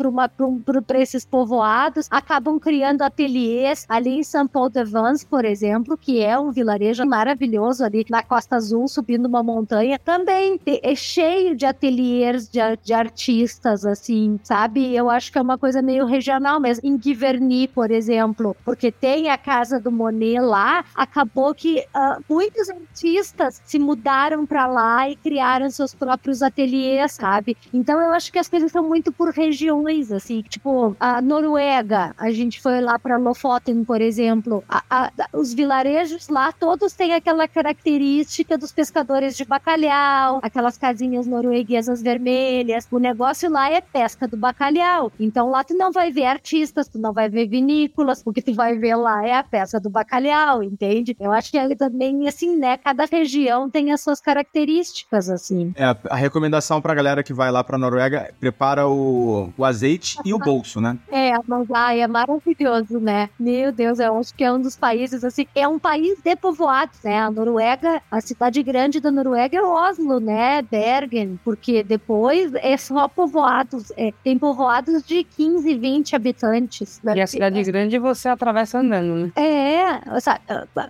para 0.85 0.99
esses 0.99 1.25
povoados, 1.25 2.07
acabam 2.11 2.59
criando 2.59 3.01
ateliês 3.01 3.85
ali 3.89 4.19
em 4.19 4.23
São 4.23 4.47
Paulo 4.47 4.69
de 4.69 4.83
Vans, 4.83 5.23
por 5.23 5.43
exemplo, 5.43 5.97
que 5.97 6.21
é 6.21 6.37
um 6.37 6.51
vilarejo 6.51 7.05
maravilhoso 7.05 7.83
ali 7.83 8.05
na 8.09 8.21
Costa 8.21 8.57
Azul, 8.57 8.87
subindo 8.87 9.25
uma 9.25 9.41
montanha. 9.41 9.97
Também 9.97 10.59
é 10.65 10.95
cheio 10.95 11.55
de 11.55 11.65
ateliês 11.65 12.47
de, 12.47 12.59
de 12.83 12.93
artistas, 12.93 13.85
assim, 13.85 14.39
sabe? 14.43 14.95
Eu 14.95 15.09
acho 15.09 15.31
que 15.31 15.37
é 15.37 15.41
uma 15.41 15.57
coisa 15.57 15.81
meio 15.81 16.05
regional 16.05 16.59
mesmo. 16.59 16.87
Em 16.87 17.01
Giverny, 17.01 17.67
por 17.67 17.89
exemplo, 17.89 18.55
porque 18.63 18.91
tem 18.91 19.29
a 19.29 19.37
casa 19.37 19.79
do 19.79 19.91
Monet 19.91 20.39
lá, 20.39 20.85
acabou 20.95 21.53
que 21.55 21.79
uh, 21.79 22.23
muitos 22.29 22.69
artistas 22.69 23.61
se 23.65 23.79
mudaram 23.79 24.45
para 24.45 24.67
lá 24.67 24.90
e 25.09 25.15
criaram 25.15 25.69
seus 25.69 25.93
próprios 25.93 26.41
ateliês, 26.41 27.13
sabe? 27.13 27.57
Então 27.73 27.99
eu 27.99 28.11
acho 28.11 28.31
que 28.31 28.39
as 28.39 28.47
coisas 28.47 28.71
são 28.71 28.87
muito 28.87 29.11
por 29.11 29.29
regiões, 29.29 30.11
assim, 30.11 30.41
tipo 30.41 30.95
a 30.99 31.21
Noruega, 31.21 32.13
a 32.17 32.31
gente 32.31 32.61
foi 32.61 32.81
lá 32.81 32.99
para 32.99 33.17
Lofoten, 33.17 33.83
por 33.83 34.01
exemplo, 34.01 34.63
a, 34.67 34.83
a, 34.89 35.11
os 35.33 35.53
vilarejos 35.53 36.27
lá 36.29 36.51
todos 36.51 36.93
têm 36.93 37.13
aquela 37.13 37.47
característica 37.47 38.57
dos 38.57 38.71
pescadores 38.71 39.35
de 39.37 39.45
bacalhau, 39.45 40.39
aquelas 40.41 40.77
casinhas 40.77 41.25
norueguesas 41.27 42.01
vermelhas. 42.01 42.87
O 42.91 42.99
negócio 42.99 43.49
lá 43.49 43.71
é 43.71 43.81
pesca 43.81 44.27
do 44.27 44.37
bacalhau. 44.37 45.11
Então 45.19 45.49
lá 45.49 45.63
tu 45.63 45.73
não 45.73 45.91
vai 45.91 46.11
ver 46.11 46.25
artistas, 46.25 46.87
tu 46.87 46.99
não 46.99 47.13
vai 47.13 47.29
ver 47.29 47.47
vinícolas, 47.47 48.21
o 48.25 48.33
que 48.33 48.41
tu 48.41 48.53
vai 48.53 48.77
ver 48.77 48.95
lá 48.95 49.25
é 49.25 49.35
a 49.35 49.43
pesca 49.43 49.79
do 49.79 49.89
bacalhau, 49.89 50.63
entende? 50.63 51.15
Eu 51.19 51.31
acho 51.31 51.51
que 51.51 51.57
é 51.57 51.75
também 51.75 52.27
assim, 52.27 52.57
né, 52.57 52.77
cada 52.77 53.05
região 53.05 53.69
tem 53.69 53.91
as 53.91 54.01
suas 54.01 54.19
características 54.19 54.80
assim. 55.11 55.73
É, 55.75 55.95
a 56.09 56.15
recomendação 56.15 56.81
pra 56.81 56.93
galera 56.93 57.23
que 57.23 57.33
vai 57.33 57.51
lá 57.51 57.63
pra 57.63 57.77
Noruega, 57.77 58.33
prepara 58.39 58.87
o, 58.87 59.51
o 59.57 59.65
azeite 59.65 60.17
e 60.25 60.33
o 60.33 60.39
bolso, 60.39 60.79
né? 60.81 60.97
É, 61.11 61.31
mas 61.47 61.69
ai, 61.71 62.01
é 62.01 62.07
maravilhoso, 62.07 62.99
né? 62.99 63.29
Meu 63.39 63.71
Deus, 63.71 63.99
eu 63.99 64.17
acho 64.17 64.33
que 64.33 64.43
é 64.43 64.51
um 64.51 64.61
dos 64.61 64.75
países 64.75 65.23
assim, 65.23 65.45
é 65.55 65.67
um 65.67 65.79
país 65.79 66.19
de 66.21 66.35
povoados, 66.35 66.99
né? 67.03 67.19
A 67.19 67.31
Noruega, 67.31 68.01
a 68.09 68.21
cidade 68.21 68.61
grande 68.63 68.99
da 68.99 69.11
Noruega 69.11 69.57
é 69.57 69.61
Oslo, 69.61 70.19
né? 70.19 70.61
Bergen, 70.61 71.39
porque 71.43 71.83
depois 71.83 72.53
é 72.55 72.77
só 72.77 73.07
povoados, 73.07 73.91
é, 73.97 74.11
tem 74.23 74.37
povoados 74.37 75.03
de 75.03 75.23
15, 75.23 75.75
20 75.75 76.15
habitantes. 76.15 76.99
Né? 77.03 77.17
E 77.17 77.21
a 77.21 77.27
cidade 77.27 77.63
grande 77.63 77.97
você 77.99 78.29
atravessa 78.29 78.79
andando, 78.79 79.15
né? 79.15 79.31
É, 79.35 80.19
sabe, 80.19 80.41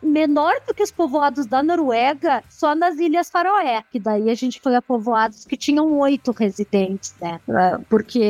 menor 0.01 0.53
do 0.67 0.73
que 0.73 0.83
os 0.83 0.91
povoados 0.91 1.45
da 1.45 1.63
Noruega, 1.63 2.43
só 2.49 2.75
nas 2.75 2.97
Ilhas 2.97 3.29
Faroé, 3.29 3.80
que 3.81 3.99
daí 3.99 4.29
a 4.29 4.35
gente 4.35 4.59
foi 4.59 4.75
a 4.75 4.81
povoados 4.81 5.45
que 5.45 5.57
tinham 5.57 5.99
oito 5.99 6.31
residentes, 6.31 7.13
né? 7.21 7.39
Porque, 7.89 8.21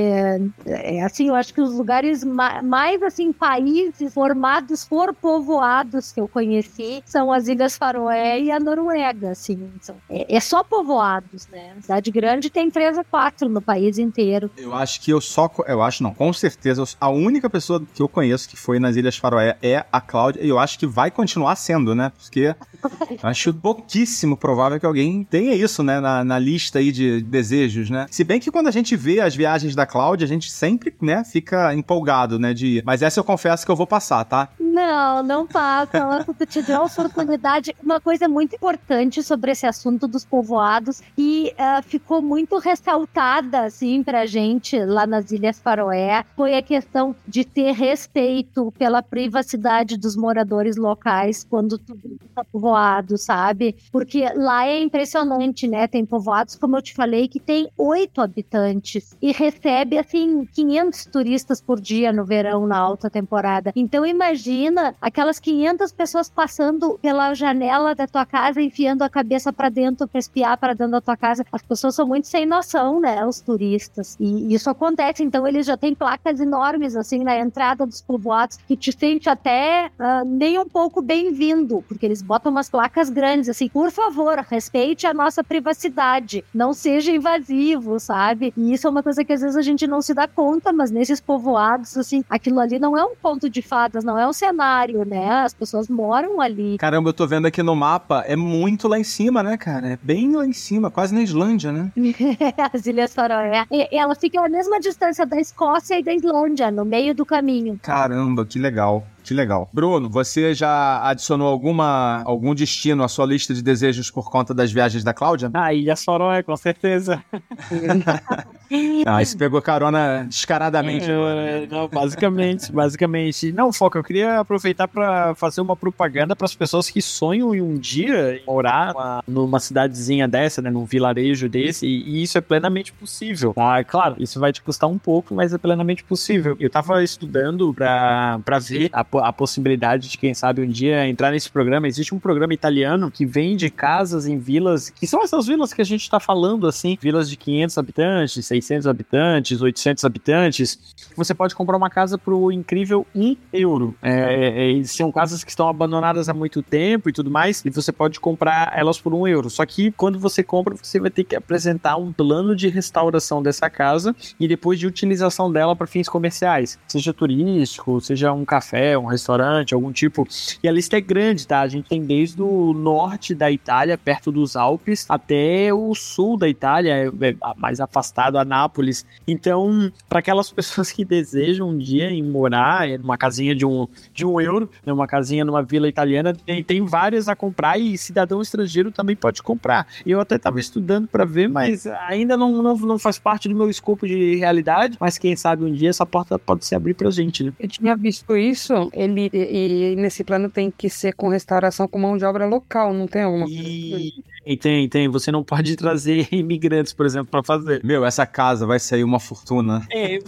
é, 0.66 1.04
assim, 1.04 1.28
eu 1.28 1.36
acho 1.36 1.54
que 1.54 1.62
os 1.62 1.74
lugares 1.74 2.24
mais, 2.24 3.02
assim, 3.04 3.32
países 3.32 4.14
formados 4.14 4.86
por 4.86 5.14
povoados 5.14 6.12
que 6.12 6.20
eu 6.20 6.28
conheci 6.28 7.04
são 7.06 7.32
as 7.32 7.48
Ilhas 7.48 7.78
Faroé 7.78 8.40
e 8.40 8.52
a 8.52 8.60
Noruega, 8.60 9.32
assim. 9.32 9.70
São, 9.82 9.96
é, 10.10 10.36
é, 10.36 10.40
só 10.40 10.64
povoados, 10.64 11.48
né? 11.48 11.76
cidade 11.82 12.12
grande 12.12 12.50
tem 12.50 12.70
três 12.70 12.98
a 12.98 13.04
quatro 13.04 13.50
no 13.50 13.62
país 13.62 13.98
inteiro. 13.98 14.50
Eu 14.58 14.74
acho 14.74 15.02
que 15.02 15.12
eu 15.12 15.20
só, 15.20 15.50
eu 15.68 15.82
acho 15.82 16.04
não, 16.04 16.14
com 16.14 16.32
certeza, 16.32 16.84
a 17.00 17.10
única 17.10 17.50
pessoa 17.50 17.82
que 17.94 18.02
eu 18.02 18.08
conheço 18.08 18.48
que 18.48 18.58
foi 18.58 18.80
nas 18.80 18.96
Ilhas 18.96 19.18
Faroé 19.18 19.58
é 19.62 19.86
a 19.92 20.02
Cláudia, 20.02 20.44
e 20.44 20.50
eu 20.50 20.60
acho 20.60 20.78
que 20.78 20.88
vai 20.88 21.12
continuar 21.12 21.56
sendo, 21.56 21.96
né? 21.96 22.12
Porque 22.18 22.56
acho 23.22 23.54
pouquíssimo 23.54 24.38
provável 24.38 24.80
que 24.80 24.86
alguém 24.86 25.24
tenha 25.24 25.41
isso, 25.50 25.84
né, 25.84 26.00
na, 26.00 26.24
na, 26.24 26.40
lista 26.40 26.80
aí 26.80 26.92
de 26.92 27.22
desejos, 27.22 27.90
né? 27.90 28.06
Se 28.10 28.24
bem 28.24 28.40
que 28.40 28.52
quando 28.52 28.68
a 28.68 28.72
gente 28.72 28.96
vê 28.96 29.20
as 29.20 29.36
viagens 29.36 29.76
da 29.76 29.86
Cláudia, 29.86 30.26
a 30.26 30.28
gente 30.28 30.52
sempre, 30.52 30.94
né, 31.02 31.24
fica 31.24 31.74
empolgado, 31.74 32.40
né, 32.40 32.54
de 32.54 32.68
ir. 32.68 32.84
Mas 32.86 33.02
essa 33.02 33.20
eu 33.20 33.24
confesso 33.24 33.66
que 33.66 33.72
eu 33.72 33.76
vou 33.76 33.88
passar, 33.88 34.24
tá? 34.26 34.50
Não, 34.60 35.22
não 35.22 35.48
passa. 35.48 36.26
Tu 36.38 36.46
te 36.46 36.62
deu 36.62 36.82
a 36.82 36.86
oportunidade. 36.86 37.76
Uma 37.84 38.00
coisa 38.00 38.28
muito 38.28 38.56
importante 38.56 39.22
sobre 39.22 39.52
esse 39.52 39.66
assunto 39.66 40.08
dos 40.08 40.24
povoados 40.24 41.02
e 41.18 41.54
uh, 41.54 41.84
ficou 41.84 42.22
muito 42.22 42.58
ressaltada, 42.58 43.66
assim, 43.66 44.02
pra 44.02 44.26
gente 44.26 44.80
lá 44.84 45.06
nas 45.06 45.32
Ilhas 45.32 45.60
Faroé, 45.60 46.26
foi 46.36 46.56
a 46.56 46.62
questão 46.62 47.16
de 47.28 47.44
ter 47.44 47.74
respeito 47.74 48.72
pela 48.78 49.04
privacidade 49.04 49.98
dos 49.98 50.16
moradores 50.16 50.78
locais 50.78 51.46
quando 51.50 51.78
tu 51.78 51.96
visita 51.96 52.46
povoado, 52.52 53.18
sabe? 53.18 53.76
Porque 53.92 54.26
lá 54.36 54.66
é 54.66 54.82
impressionante, 54.82 55.21
né? 55.68 55.88
Tem 55.88 56.06
povoados, 56.06 56.56
como 56.56 56.78
eu 56.78 56.82
te 56.82 56.94
falei, 56.94 57.28
que 57.28 57.40
tem 57.40 57.70
oito 57.78 58.22
habitantes 58.22 59.16
e 59.22 59.32
recebe, 59.32 59.98
assim, 59.98 60.46
500 60.46 61.06
turistas 61.06 61.62
por 61.62 61.80
dia 61.80 62.12
no 62.12 62.26
verão, 62.26 62.68
na 62.68 62.78
alta 62.78 63.10
temporada. 63.10 63.72
Então, 63.76 64.06
imagina 64.06 64.96
aquelas 65.02 65.40
500 65.40 65.92
pessoas 65.92 66.30
passando 66.30 67.00
pela 67.02 67.34
janela 67.34 67.94
da 67.96 68.08
tua 68.08 68.26
casa, 68.26 68.62
enfiando 68.62 69.04
a 69.04 69.10
cabeça 69.10 69.52
para 69.52 69.70
dentro 69.70 70.08
para 70.08 70.20
espiar 70.20 70.58
para 70.58 70.74
dentro 70.74 70.94
da 70.94 71.02
tua 71.02 71.18
casa. 71.18 71.46
As 71.52 71.62
pessoas 71.62 71.96
são 71.96 72.08
muito 72.08 72.28
sem 72.28 72.46
noção, 72.46 73.00
né? 73.00 73.26
Os 73.26 73.40
turistas. 73.40 74.18
E 74.20 74.54
isso 74.54 74.70
acontece. 74.70 75.24
Então, 75.24 75.48
eles 75.48 75.66
já 75.66 75.78
têm 75.78 75.94
placas 75.96 76.40
enormes, 76.40 76.96
assim, 76.96 77.24
na 77.24 77.38
entrada 77.38 77.86
dos 77.86 78.02
povoados, 78.02 78.58
que 78.68 78.76
te 78.76 78.92
sente 78.92 79.30
até 79.30 79.92
uh, 80.00 80.26
nem 80.26 80.58
um 80.60 80.68
pouco 80.68 81.02
bem-vindo, 81.02 81.84
porque 81.88 82.06
eles 82.06 82.22
botam 82.22 82.52
umas 82.52 82.70
placas 82.70 83.10
grandes, 83.10 83.50
assim, 83.50 83.68
por 83.68 83.92
favor, 83.92 84.38
respeite 84.50 85.06
a 85.08 85.11
nossa 85.14 85.44
privacidade, 85.44 86.44
não 86.54 86.74
seja 86.74 87.12
invasivo, 87.12 88.00
sabe? 88.00 88.54
E 88.56 88.74
isso 88.74 88.88
é 88.88 88.90
uma 88.90 89.04
coisa 89.04 89.24
que 89.24 89.34
às 89.34 89.42
vezes 89.42 89.56
a 89.56 89.62
gente 89.62 89.88
não 89.88 90.02
se 90.02 90.14
dá 90.14 90.28
conta, 90.28 90.72
mas 90.72 90.92
nesses 90.92 91.20
povoados, 91.20 91.98
assim, 91.98 92.24
aquilo 92.30 92.60
ali 92.60 92.80
não 92.80 92.98
é 92.98 93.04
um 93.04 93.16
ponto 93.16 93.50
de 93.50 93.62
fadas, 93.62 94.04
não 94.04 94.18
é 94.18 94.28
um 94.28 94.34
cenário, 94.34 95.06
né? 95.06 95.42
As 95.42 95.54
pessoas 95.54 95.88
moram 95.88 96.42
ali. 96.42 96.78
Caramba, 96.78 97.10
eu 97.10 97.14
tô 97.14 97.28
vendo 97.28 97.46
aqui 97.48 97.62
no 97.62 97.76
mapa, 97.76 98.24
é 98.28 98.36
muito 98.36 98.88
lá 98.88 99.00
em 99.00 99.04
cima, 99.04 99.44
né, 99.44 99.58
cara? 99.58 99.90
É 99.90 100.00
bem 100.02 100.36
lá 100.36 100.46
em 100.46 100.54
cima, 100.54 100.90
quase 100.90 101.14
na 101.14 101.22
Islândia, 101.22 101.72
né? 101.72 101.92
As 102.74 102.86
Ilhas 102.86 103.14
Faroé. 103.14 103.66
Ela 103.92 104.16
fica 104.16 104.40
a 104.44 104.50
mesma 104.50 104.80
distância 104.80 105.26
da 105.26 105.40
Escócia 105.40 106.00
e 106.00 106.04
da 106.04 106.14
Islândia, 106.14 106.72
no 106.72 106.86
meio 106.86 107.14
do 107.14 107.26
caminho. 107.26 107.80
Caramba, 107.82 108.46
que 108.46 108.60
legal. 108.60 109.06
Que 109.24 109.34
legal. 109.34 109.70
Bruno, 109.72 110.10
você 110.10 110.54
já 110.54 111.02
adicionou 111.08 111.48
alguma, 111.48 112.24
algum 112.24 112.54
destino 112.56 113.04
à 113.04 113.08
sua 113.08 113.26
lista 113.26 113.54
de 113.54 113.62
desejos 113.62 114.10
por 114.10 114.30
conta 114.30 114.54
das 114.54 114.72
viagens 114.72 115.04
da 115.04 115.14
Cláudia? 115.14 115.50
Ah, 115.54 115.74
Ilha 115.74 115.96
Soró, 115.96 116.42
com 116.44 116.56
certeza. 116.58 117.24
ah, 119.06 119.22
isso 119.22 119.38
pegou 119.38 119.62
carona 119.62 120.26
descaradamente. 120.28 121.10
É, 121.10 121.68
não, 121.70 121.88
basicamente, 121.88 122.72
basicamente. 122.72 123.52
Não, 123.52 123.72
Foca, 123.72 124.00
eu 124.00 124.04
queria 124.04 124.40
aproveitar 124.40 124.88
para 124.88 125.36
fazer 125.36 125.62
uma 125.62 125.76
propaganda 125.76 126.36
para 126.36 126.46
as 126.46 126.56
pessoas 126.56 126.90
que 126.90 127.02
sonham 127.02 127.54
em 127.54 127.62
um 127.62 127.76
dia 127.76 128.42
morar 128.48 128.94
uma, 128.94 129.24
numa 129.28 129.60
cidadezinha 129.60 130.28
dessa, 130.28 130.62
né, 130.62 130.70
num 130.70 130.86
vilarejo 130.86 131.48
desse, 131.48 131.86
e, 131.86 132.04
e, 132.10 132.24
isso 132.24 132.38
é 132.38 132.42
plenamente 132.42 132.92
possível, 132.94 133.54
tá? 133.54 133.84
Claro, 133.84 134.16
isso 134.20 134.40
vai 134.40 134.52
te 134.52 134.62
custar 134.62 134.90
um 134.90 134.98
pouco, 134.98 135.36
mas 135.36 135.54
é 135.54 135.58
plenamente 135.58 136.04
possível. 136.04 136.56
Eu 136.60 136.70
tava 136.70 137.04
estudando 137.04 137.74
para 137.74 138.60
ver 138.60 138.90
a 138.92 139.04
a 139.20 139.34
possibilidade 139.34 140.10
de, 140.10 140.18
quem 140.18 140.34
sabe, 140.34 140.62
um 140.62 140.68
dia 140.68 141.08
entrar 141.08 141.32
nesse 141.32 141.50
programa. 141.50 141.88
Existe 141.88 142.14
um 142.14 142.20
programa 142.20 142.54
italiano 142.54 143.12
que 143.12 143.26
vende 143.26 143.70
casas 143.70 144.26
em 144.26 144.38
vilas, 144.38 144.90
que 144.90 145.08
são 145.08 145.24
essas 145.24 145.48
vilas 145.48 145.74
que 145.74 145.82
a 145.82 145.86
gente 145.86 146.02
está 146.02 146.20
falando, 146.20 146.68
assim, 146.68 146.98
vilas 147.02 147.30
de 147.30 147.38
500 147.38 147.78
habitantes, 147.78 148.46
600 148.46 148.88
habitantes, 148.88 149.62
800 149.62 150.06
habitantes. 150.06 150.80
Você 151.16 151.34
pode 151.34 151.56
comprar 151.56 151.78
uma 151.78 151.90
casa 151.90 152.18
por 152.18 152.34
um 152.34 152.52
incrível 152.52 153.06
1 153.16 153.36
euro. 153.54 153.96
É, 154.02 154.80
é, 154.80 154.84
são 154.84 155.12
casas 155.12 155.44
que 155.44 155.50
estão 155.50 155.68
abandonadas 155.68 156.30
há 156.30 156.34
muito 156.34 156.62
tempo 156.62 157.10
e 157.10 157.14
tudo 157.14 157.30
mais, 157.30 157.64
e 157.66 157.70
você 157.70 157.92
pode 157.92 158.20
comprar 158.20 158.72
elas 158.76 159.00
por 159.00 159.14
um 159.14 159.28
euro. 159.28 159.50
Só 159.50 159.66
que 159.66 159.92
quando 159.92 160.20
você 160.20 160.44
compra, 160.44 160.76
você 160.76 161.00
vai 161.00 161.10
ter 161.10 161.24
que 161.24 161.36
apresentar 161.36 161.98
um 161.98 162.12
plano 162.12 162.56
de 162.56 162.68
restauração 162.68 163.42
dessa 163.42 163.70
casa 163.70 164.16
e 164.40 164.48
depois 164.48 164.80
de 164.80 164.88
utilização 164.88 165.52
dela 165.52 165.76
para 165.76 165.88
fins 165.88 166.08
comerciais, 166.08 166.80
seja 166.88 167.14
turístico, 167.14 168.00
seja 168.02 168.32
um 168.34 168.46
café, 168.46 168.98
um 169.02 169.08
restaurante, 169.08 169.74
algum 169.74 169.92
tipo. 169.92 170.28
E 170.64 170.68
a 170.68 170.72
lista 170.72 170.98
é 170.98 171.02
grande, 171.02 171.48
tá? 171.48 171.62
A 171.62 171.68
gente 171.68 171.90
tem 171.90 172.04
desde 172.04 172.42
o 172.42 172.74
norte 172.74 173.34
da 173.36 173.52
Itália, 173.52 173.98
perto 173.98 174.32
dos 174.32 174.56
Alpes, 174.56 175.06
até 175.10 175.74
o 175.74 175.94
sul 175.96 176.38
da 176.38 176.48
Itália, 176.48 176.94
é, 176.94 177.30
é 177.30 177.36
mais 177.58 177.80
afastado 177.80 178.38
a 178.38 178.46
Nápoles. 178.46 179.06
Então, 179.28 179.92
para 180.08 180.20
aquelas 180.20 180.52
pessoas 180.52 180.92
que 180.92 181.04
desejam 181.04 181.70
um 181.70 181.78
dia 181.78 182.10
em 182.10 182.24
morar 182.24 182.88
numa 183.00 183.18
casinha 183.18 183.56
de 183.56 183.66
um, 183.66 183.88
de 184.14 184.26
um 184.26 184.40
euro, 184.40 184.70
né, 184.86 184.94
uma 184.94 185.08
casinha 185.08 185.44
numa 185.44 185.64
vila 185.64 185.88
italiana, 185.88 186.34
tem, 186.34 186.64
tem 186.64 186.86
várias 186.86 187.28
a 187.28 187.36
comprar 187.36 187.78
e 187.78 187.98
cidadão 187.98 188.42
estrangeiro 188.42 188.92
também 188.92 189.16
pode 189.16 189.42
comprar. 189.42 189.88
Eu 190.06 190.20
até 190.20 190.36
estava 190.36 190.60
estudando 190.60 191.08
para 191.08 191.26
ver, 191.26 191.50
mas 191.50 191.88
ainda 191.88 192.38
não, 192.38 192.62
não, 192.62 192.76
não 192.78 193.00
faz 193.00 193.18
parte 193.20 193.48
do 193.48 193.56
meu 193.56 193.70
escopo 193.70 194.08
de 194.08 194.36
realidade, 194.36 194.98
mas 195.00 195.18
quem 195.18 195.36
sabe 195.36 195.64
um 195.64 195.72
dia 195.72 195.90
essa 195.90 196.06
porta 196.06 196.38
pode 196.38 196.66
se 196.66 196.76
abrir 196.76 196.94
pra 196.94 197.10
gente, 197.10 197.44
né? 197.44 197.54
Eu 197.60 197.68
tinha 197.68 197.96
visto 197.96 198.36
isso 198.36 198.91
ele 198.94 199.30
e, 199.34 199.96
nesse 199.96 200.24
plano 200.24 200.50
tem 200.50 200.72
que 200.72 200.90
ser 200.90 201.14
com 201.14 201.30
restauração 201.30 201.88
com 201.88 202.00
mão 202.00 202.18
de 202.18 202.26
obra 202.26 202.46
local, 202.46 202.94
não 202.94 203.08
tem 203.08 203.24
alguma 203.24 203.46
e, 203.48 204.10
E 204.10 204.41
tem, 204.60 204.90
tem. 204.90 205.08
Você 205.08 205.32
não 205.32 205.44
pode 205.44 205.76
trazer 205.76 206.28
imigrantes, 206.34 206.94
por 206.94 207.06
exemplo, 207.06 207.28
para 207.30 207.44
fazer. 207.44 207.84
Meu, 207.84 208.06
essa 208.06 208.26
casa 208.26 208.66
vai 208.66 208.80
sair 208.80 209.04
uma 209.04 209.20
fortuna. 209.20 209.86
É, 209.92 210.20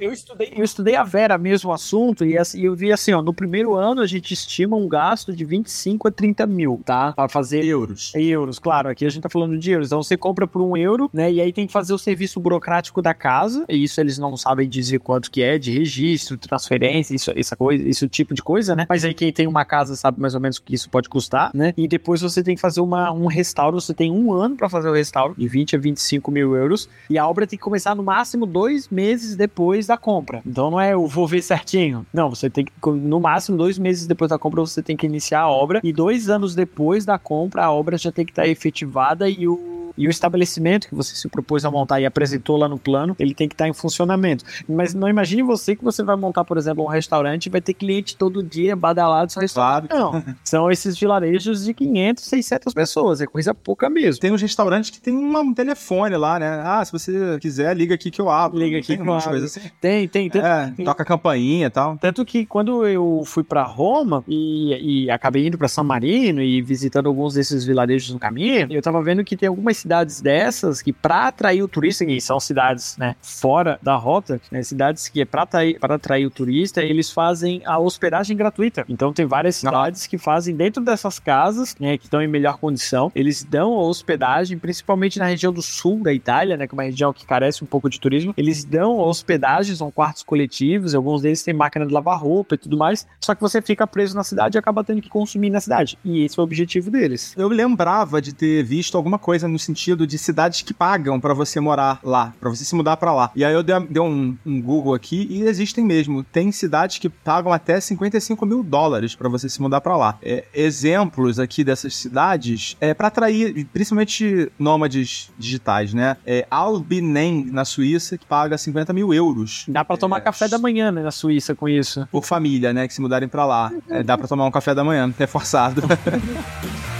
eu, 0.00 0.12
estudei, 0.12 0.52
eu 0.56 0.64
estudei 0.64 0.96
a 0.96 1.04
Vera 1.04 1.36
mesmo 1.36 1.70
o 1.70 1.72
assunto 1.72 2.24
e 2.24 2.38
assim, 2.38 2.60
eu 2.60 2.74
vi 2.74 2.92
assim, 2.92 3.12
ó, 3.12 3.22
no 3.22 3.34
primeiro 3.34 3.74
ano 3.74 4.00
a 4.00 4.06
gente 4.06 4.32
estima 4.32 4.76
um 4.76 4.88
gasto 4.88 5.32
de 5.32 5.44
25 5.44 6.08
a 6.08 6.10
30 6.10 6.46
mil, 6.46 6.80
tá? 6.84 7.12
Para 7.12 7.28
fazer 7.28 7.64
euros. 7.64 8.12
Euros, 8.14 8.58
claro. 8.58 8.88
Aqui 8.88 9.04
a 9.04 9.10
gente 9.10 9.22
tá 9.22 9.28
falando 9.28 9.58
de 9.58 9.70
euros. 9.70 9.88
Então 9.88 10.02
você 10.02 10.16
compra 10.16 10.46
por 10.46 10.62
um 10.62 10.76
euro, 10.76 11.10
né? 11.12 11.30
E 11.30 11.40
aí 11.40 11.52
tem 11.52 11.66
que 11.66 11.72
fazer 11.72 11.92
o 11.92 11.98
serviço 11.98 12.40
burocrático 12.40 13.02
da 13.02 13.14
casa. 13.14 13.64
E 13.68 13.82
isso 13.82 14.00
eles 14.00 14.18
não 14.18 14.36
sabem 14.36 14.68
dizer 14.68 15.00
quanto 15.00 15.30
que 15.30 15.42
é 15.42 15.58
de 15.58 15.70
registro, 15.70 16.36
transferência, 16.36 17.14
isso, 17.14 17.32
essa 17.36 17.56
coisa, 17.56 17.86
esse 17.88 18.08
tipo 18.08 18.34
de 18.34 18.42
coisa, 18.42 18.74
né? 18.74 18.86
Mas 18.88 19.04
aí 19.04 19.14
quem 19.14 19.32
tem 19.32 19.46
uma 19.46 19.64
casa 19.64 19.96
sabe 19.96 20.20
mais 20.20 20.34
ou 20.34 20.40
menos 20.40 20.56
o 20.58 20.62
que 20.62 20.74
isso 20.74 20.88
pode 20.88 21.08
custar, 21.08 21.50
né? 21.54 21.74
E 21.76 21.86
depois 21.86 22.20
você 22.20 22.42
tem 22.42 22.54
que 22.54 22.60
fazer 22.60 22.80
uma, 22.80 23.10
um 23.18 23.26
restauro. 23.26 23.80
Você 23.80 23.94
tem 23.94 24.10
um 24.10 24.32
ano 24.32 24.56
para 24.56 24.68
fazer 24.68 24.88
o 24.88 24.92
restauro, 24.92 25.34
de 25.36 25.48
20 25.48 25.76
a 25.76 25.78
25 25.78 26.30
mil 26.30 26.54
euros. 26.54 26.88
E 27.08 27.18
a 27.18 27.26
obra 27.26 27.46
tem 27.46 27.58
que 27.58 27.64
começar 27.64 27.94
no 27.94 28.02
máximo 28.02 28.46
dois 28.46 28.88
meses 28.88 29.36
depois 29.36 29.86
da 29.86 29.96
compra. 29.96 30.42
Então 30.46 30.70
não 30.70 30.80
é 30.80 30.92
eu 30.92 31.06
vou 31.06 31.26
ver 31.26 31.42
certinho. 31.42 32.06
Não, 32.12 32.30
você 32.30 32.48
tem 32.48 32.64
que, 32.64 32.72
no 32.84 33.20
máximo, 33.20 33.56
dois 33.56 33.78
meses 33.78 34.06
depois 34.06 34.30
da 34.30 34.38
compra, 34.38 34.60
você 34.60 34.82
tem 34.82 34.96
que 34.96 35.06
iniciar 35.06 35.40
a 35.40 35.48
obra. 35.48 35.80
E 35.82 35.92
dois 35.92 36.28
anos 36.28 36.54
depois 36.54 37.04
da 37.04 37.18
compra, 37.18 37.64
a 37.64 37.72
obra 37.72 37.96
já 37.96 38.10
tem 38.12 38.24
que 38.24 38.32
estar 38.32 38.46
efetivada 38.46 39.28
e 39.28 39.46
o 39.46 39.77
e 39.98 40.06
o 40.06 40.10
estabelecimento 40.10 40.88
que 40.88 40.94
você 40.94 41.14
se 41.14 41.28
propôs 41.28 41.64
a 41.64 41.70
montar 41.70 42.00
e 42.00 42.06
apresentou 42.06 42.56
lá 42.56 42.68
no 42.68 42.78
plano, 42.78 43.16
ele 43.18 43.34
tem 43.34 43.48
que 43.48 43.54
estar 43.54 43.68
em 43.68 43.72
funcionamento. 43.72 44.44
Mas 44.68 44.94
não 44.94 45.08
imagine 45.08 45.42
você 45.42 45.74
que 45.74 45.82
você 45.82 46.02
vai 46.02 46.14
montar, 46.14 46.44
por 46.44 46.56
exemplo, 46.56 46.84
um 46.84 46.88
restaurante 46.88 47.46
e 47.46 47.50
vai 47.50 47.60
ter 47.60 47.74
cliente 47.74 48.16
todo 48.16 48.42
dia 48.42 48.76
badalado 48.76 49.32
seu 49.32 49.42
restaurante. 49.42 49.90
Não. 49.90 50.22
São 50.44 50.70
esses 50.70 50.98
vilarejos 50.98 51.64
de 51.64 51.74
500, 51.74 52.24
600 52.24 52.74
pessoas. 52.74 53.20
É 53.20 53.26
coisa 53.26 53.52
pouca 53.52 53.90
mesmo. 53.90 54.20
Tem 54.20 54.30
uns 54.30 54.40
restaurantes 54.40 54.90
que 54.90 55.00
tem 55.00 55.16
um 55.16 55.52
telefone 55.52 56.16
lá, 56.16 56.38
né? 56.38 56.62
Ah, 56.64 56.84
se 56.84 56.92
você 56.92 57.38
quiser, 57.40 57.76
liga 57.76 57.94
aqui 57.94 58.10
que 58.10 58.20
eu 58.20 58.30
abro. 58.30 58.58
Liga 58.58 58.78
aqui 58.78 58.96
tem 58.96 59.02
umas 59.02 59.26
coisas 59.26 59.56
assim. 59.56 59.68
Tem, 59.80 60.06
tem. 60.06 60.30
tem, 60.30 60.40
é, 60.40 60.72
tem. 60.76 60.84
toca 60.84 61.04
campainha 61.04 61.66
e 61.66 61.70
tal. 61.70 61.96
Tanto 61.98 62.24
que 62.24 62.46
quando 62.46 62.86
eu 62.86 63.22
fui 63.26 63.42
para 63.42 63.64
Roma 63.64 64.22
e, 64.28 65.04
e 65.04 65.10
acabei 65.10 65.46
indo 65.46 65.58
para 65.58 65.66
San 65.66 65.82
Marino 65.82 66.40
e 66.40 66.62
visitando 66.62 67.08
alguns 67.08 67.34
desses 67.34 67.64
vilarejos 67.64 68.12
no 68.12 68.18
caminho, 68.18 68.68
eu 68.70 68.80
tava 68.80 69.02
vendo 69.02 69.24
que 69.24 69.36
tem 69.36 69.48
algumas 69.48 69.76
cidades 69.88 70.20
dessas 70.20 70.82
que 70.82 70.92
para 70.92 71.28
atrair 71.28 71.62
o 71.62 71.68
turista, 71.68 72.04
que 72.04 72.20
são 72.20 72.38
cidades, 72.38 72.94
né, 72.98 73.16
fora 73.22 73.78
da 73.82 73.96
rota, 73.96 74.38
né, 74.52 74.62
cidades 74.62 75.08
que 75.08 75.22
é 75.22 75.24
para 75.24 75.42
atrair, 75.42 75.78
atrair 75.80 76.26
o 76.26 76.30
turista, 76.30 76.82
eles 76.82 77.10
fazem 77.10 77.62
a 77.64 77.78
hospedagem 77.78 78.36
gratuita. 78.36 78.84
Então 78.86 79.14
tem 79.14 79.24
várias 79.24 79.56
cidades 79.56 80.06
que 80.06 80.18
fazem 80.18 80.54
dentro 80.54 80.84
dessas 80.84 81.18
casas, 81.18 81.74
né, 81.80 81.96
que 81.96 82.04
estão 82.04 82.20
em 82.20 82.28
melhor 82.28 82.58
condição, 82.58 83.10
eles 83.14 83.42
dão 83.42 83.72
a 83.72 83.82
hospedagem, 83.82 84.58
principalmente 84.58 85.18
na 85.18 85.24
região 85.24 85.52
do 85.52 85.62
sul 85.62 86.02
da 86.02 86.12
Itália, 86.12 86.58
né, 86.58 86.66
que 86.66 86.74
é 86.74 86.76
uma 86.76 86.82
região 86.82 87.10
que 87.10 87.24
carece 87.24 87.64
um 87.64 87.66
pouco 87.66 87.88
de 87.88 87.98
turismo, 87.98 88.34
eles 88.36 88.64
dão 88.64 88.98
hospedagem, 88.98 89.74
são 89.74 89.90
quartos 89.90 90.22
coletivos, 90.22 90.94
alguns 90.94 91.22
deles 91.22 91.42
têm 91.42 91.54
máquina 91.54 91.86
de 91.86 91.94
lavar 91.94 92.20
roupa 92.20 92.56
e 92.56 92.58
tudo 92.58 92.76
mais, 92.76 93.06
só 93.24 93.34
que 93.34 93.40
você 93.40 93.62
fica 93.62 93.86
preso 93.86 94.14
na 94.14 94.22
cidade 94.22 94.56
e 94.56 94.58
acaba 94.58 94.84
tendo 94.84 95.00
que 95.00 95.08
consumir 95.08 95.48
na 95.48 95.60
cidade. 95.60 95.98
E 96.04 96.24
esse 96.24 96.38
é 96.38 96.42
o 96.42 96.44
objetivo 96.44 96.90
deles. 96.90 97.34
Eu 97.38 97.48
lembrava 97.48 98.20
de 98.20 98.34
ter 98.34 98.62
visto 98.62 98.94
alguma 98.94 99.18
coisa 99.18 99.48
no 99.48 99.58
sentido 99.58 99.77
de 99.78 100.18
cidades 100.18 100.62
que 100.62 100.74
pagam 100.74 101.20
para 101.20 101.32
você 101.32 101.60
morar 101.60 102.00
lá, 102.02 102.34
para 102.40 102.50
você 102.50 102.64
se 102.64 102.74
mudar 102.74 102.96
para 102.96 103.12
lá. 103.12 103.30
E 103.34 103.44
aí 103.44 103.54
eu 103.54 103.62
dei, 103.62 103.78
dei 103.88 104.02
um, 104.02 104.36
um, 104.44 104.60
Google 104.60 104.94
aqui 104.94 105.26
e 105.30 105.42
existem 105.42 105.84
mesmo. 105.84 106.24
Tem 106.24 106.50
cidades 106.50 106.98
que 106.98 107.08
pagam 107.08 107.52
até 107.52 107.80
55 107.80 108.44
mil 108.44 108.62
dólares 108.62 109.14
para 109.14 109.28
você 109.28 109.48
se 109.48 109.62
mudar 109.62 109.80
para 109.80 109.96
lá. 109.96 110.18
É, 110.22 110.44
exemplos 110.52 111.38
aqui 111.38 111.62
dessas 111.62 111.94
cidades 111.94 112.76
é 112.80 112.92
para 112.92 113.08
atrair, 113.08 113.66
principalmente 113.72 114.50
nômades 114.58 115.30
digitais, 115.38 115.94
né? 115.94 116.16
É 116.26 116.46
Albinen, 116.50 117.46
na 117.46 117.64
Suíça, 117.64 118.18
que 118.18 118.26
paga 118.26 118.58
50 118.58 118.92
mil 118.92 119.14
euros. 119.14 119.64
Dá 119.68 119.84
para 119.84 119.96
tomar 119.96 120.18
é, 120.18 120.20
café 120.20 120.48
da 120.48 120.58
manhã 120.58 120.90
né, 120.90 121.02
na 121.02 121.10
Suíça 121.10 121.54
com 121.54 121.68
isso. 121.68 122.06
Por 122.10 122.24
família, 122.24 122.72
né? 122.72 122.88
Que 122.88 122.94
se 122.94 123.00
mudarem 123.00 123.28
para 123.28 123.46
lá. 123.46 123.72
É, 123.88 124.02
dá 124.02 124.18
para 124.18 124.26
tomar 124.26 124.46
um 124.46 124.50
café 124.50 124.74
da 124.74 124.82
manhã, 124.82 125.12
é 125.18 125.26
forçado. 125.26 125.82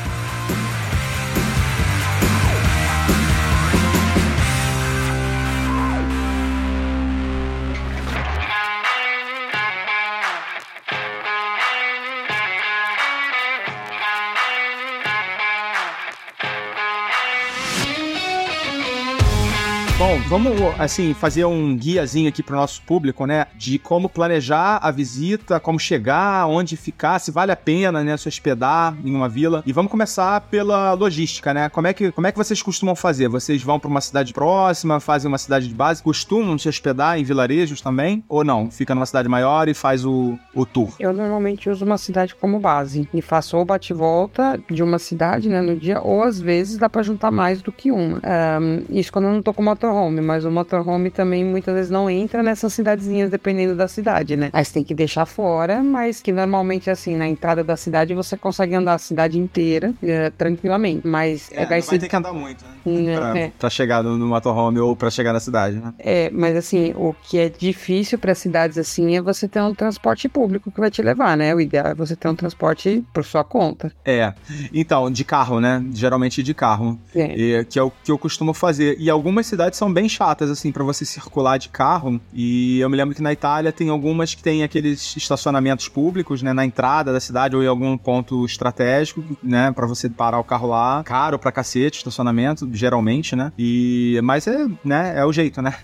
Bom, 19.98 20.16
vamos 20.28 20.52
assim 20.78 21.12
fazer 21.12 21.44
um 21.44 21.76
guiazinho 21.76 22.28
aqui 22.28 22.40
para 22.40 22.54
o 22.54 22.60
nosso 22.60 22.80
público, 22.82 23.26
né, 23.26 23.46
de 23.56 23.80
como 23.80 24.08
planejar 24.08 24.78
a 24.80 24.92
visita, 24.92 25.58
como 25.58 25.76
chegar, 25.76 26.46
onde 26.46 26.76
ficar, 26.76 27.18
se 27.18 27.32
vale 27.32 27.50
a 27.50 27.56
pena, 27.56 28.04
né, 28.04 28.16
se 28.16 28.28
hospedar 28.28 28.96
em 29.04 29.12
uma 29.12 29.28
vila. 29.28 29.60
E 29.66 29.72
vamos 29.72 29.90
começar 29.90 30.40
pela 30.42 30.92
logística, 30.92 31.52
né? 31.52 31.68
Como 31.68 31.88
é 31.88 31.92
que 31.92 32.12
como 32.12 32.28
é 32.28 32.30
que 32.30 32.38
vocês 32.38 32.62
costumam 32.62 32.94
fazer? 32.94 33.26
Vocês 33.26 33.60
vão 33.60 33.80
para 33.80 33.90
uma 33.90 34.00
cidade 34.00 34.32
próxima, 34.32 35.00
fazem 35.00 35.26
uma 35.28 35.36
cidade 35.36 35.66
de 35.66 35.74
base, 35.74 36.00
costumam 36.00 36.56
se 36.56 36.68
hospedar 36.68 37.18
em 37.18 37.24
vilarejos 37.24 37.80
também 37.80 38.22
ou 38.28 38.44
não? 38.44 38.70
Fica 38.70 38.94
numa 38.94 39.04
cidade 39.04 39.28
maior 39.28 39.68
e 39.68 39.74
faz 39.74 40.04
o, 40.04 40.38
o 40.54 40.64
tour? 40.64 40.92
Eu 41.00 41.12
normalmente 41.12 41.68
uso 41.68 41.84
uma 41.84 41.98
cidade 41.98 42.36
como 42.36 42.60
base 42.60 43.08
e 43.12 43.20
faço 43.20 43.56
ou 43.56 43.64
bate-volta 43.64 44.60
de 44.70 44.80
uma 44.80 45.00
cidade, 45.00 45.48
né, 45.48 45.60
no 45.60 45.74
dia, 45.74 46.00
ou 46.00 46.22
às 46.22 46.40
vezes 46.40 46.78
dá 46.78 46.88
para 46.88 47.02
juntar 47.02 47.32
mais 47.32 47.60
do 47.60 47.72
que 47.72 47.90
uma. 47.90 48.20
Um, 48.60 48.84
isso 48.96 49.12
quando 49.12 49.24
eu 49.24 49.32
não 49.32 49.42
tô 49.42 49.52
com 49.52 49.60
moto 49.60 49.87
motorhome, 49.88 50.20
mas 50.20 50.44
o 50.44 50.50
motorhome 50.50 51.10
também 51.10 51.44
muitas 51.44 51.74
vezes 51.74 51.90
não 51.90 52.08
entra 52.08 52.42
nessas 52.42 52.72
cidadezinhas, 52.72 53.30
dependendo 53.30 53.74
da 53.74 53.88
cidade, 53.88 54.36
né? 54.36 54.50
Aí 54.52 54.64
você 54.64 54.74
tem 54.74 54.84
que 54.84 54.94
deixar 54.94 55.26
fora, 55.26 55.82
mas 55.82 56.20
que 56.20 56.32
normalmente, 56.32 56.90
assim, 56.90 57.16
na 57.16 57.26
entrada 57.26 57.64
da 57.64 57.76
cidade 57.76 58.14
você 58.14 58.36
consegue 58.36 58.74
andar 58.74 58.94
a 58.94 58.98
cidade 58.98 59.38
inteira 59.38 59.94
é, 60.02 60.30
tranquilamente. 60.30 61.06
Mas 61.06 61.50
é, 61.52 61.64
vai 61.64 61.82
ter 61.82 62.08
que 62.08 62.16
andar 62.16 62.32
muito, 62.32 62.64
né? 62.64 63.16
Pra, 63.16 63.38
é. 63.38 63.52
pra 63.58 63.70
chegar 63.70 64.02
no, 64.02 64.16
no 64.16 64.26
motorhome 64.26 64.78
ou 64.78 64.94
pra 64.94 65.10
chegar 65.10 65.32
na 65.32 65.40
cidade, 65.40 65.76
né? 65.76 65.94
É, 65.98 66.30
mas 66.30 66.56
assim, 66.56 66.92
o 66.96 67.14
que 67.22 67.38
é 67.38 67.48
difícil 67.48 68.18
para 68.18 68.34
cidades 68.34 68.78
assim 68.78 69.16
é 69.16 69.22
você 69.22 69.48
ter 69.48 69.60
um 69.60 69.74
transporte 69.74 70.28
público 70.28 70.70
que 70.70 70.80
vai 70.80 70.90
te 70.90 71.02
levar, 71.02 71.36
né? 71.36 71.54
O 71.54 71.60
ideal 71.60 71.88
é 71.88 71.94
você 71.94 72.14
ter 72.14 72.28
um 72.28 72.34
transporte 72.34 73.04
por 73.12 73.24
sua 73.24 73.44
conta. 73.44 73.92
É. 74.04 74.32
Então, 74.72 75.10
de 75.10 75.24
carro, 75.24 75.60
né? 75.60 75.84
Geralmente 75.92 76.42
de 76.42 76.54
carro. 76.54 76.98
É. 77.14 77.38
E, 77.38 77.64
que 77.64 77.78
é 77.78 77.82
o 77.82 77.90
que 77.90 78.10
eu 78.10 78.18
costumo 78.18 78.52
fazer. 78.52 78.96
E 78.98 79.10
algumas 79.10 79.46
cidades 79.46 79.77
são 79.78 79.92
bem 79.92 80.08
chatas, 80.08 80.50
assim, 80.50 80.72
para 80.72 80.82
você 80.82 81.04
circular 81.04 81.56
de 81.56 81.68
carro. 81.68 82.20
E 82.34 82.80
eu 82.80 82.90
me 82.90 82.96
lembro 82.96 83.14
que 83.14 83.22
na 83.22 83.32
Itália 83.32 83.72
tem 83.72 83.88
algumas 83.88 84.34
que 84.34 84.42
tem 84.42 84.62
aqueles 84.62 85.16
estacionamentos 85.16 85.88
públicos, 85.88 86.42
né, 86.42 86.52
na 86.52 86.64
entrada 86.64 87.12
da 87.12 87.20
cidade 87.20 87.54
ou 87.54 87.62
em 87.62 87.66
algum 87.66 87.96
ponto 87.96 88.44
estratégico, 88.44 89.22
né, 89.42 89.70
para 89.72 89.86
você 89.86 90.08
parar 90.08 90.38
o 90.38 90.44
carro 90.44 90.68
lá. 90.68 91.02
Caro 91.04 91.38
pra 91.38 91.52
cacete 91.52 91.98
estacionamento, 91.98 92.68
geralmente, 92.72 93.36
né? 93.36 93.52
E 93.58 94.20
mas 94.22 94.46
é, 94.46 94.66
né, 94.84 95.14
é 95.16 95.24
o 95.24 95.32
jeito, 95.32 95.62
né? 95.62 95.74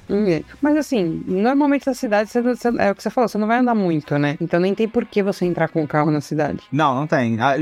Mas 0.60 0.76
assim, 0.76 1.22
normalmente 1.26 1.86
na 1.86 1.94
cidade 1.94 2.30
você, 2.30 2.42
você, 2.42 2.68
é 2.78 2.90
o 2.90 2.94
que 2.94 3.02
você 3.02 3.10
falou, 3.10 3.28
você 3.28 3.38
não 3.38 3.46
vai 3.46 3.58
andar 3.58 3.74
muito, 3.74 4.18
né? 4.18 4.36
Então 4.40 4.58
nem 4.58 4.74
tem 4.74 4.88
por 4.88 5.04
que 5.04 5.22
você 5.22 5.44
entrar 5.44 5.68
com 5.68 5.82
o 5.82 5.86
carro 5.86 6.10
na 6.10 6.20
cidade. 6.20 6.60
Não, 6.72 6.94
não 6.94 7.06
tem. 7.06 7.40
Ah, 7.40 7.54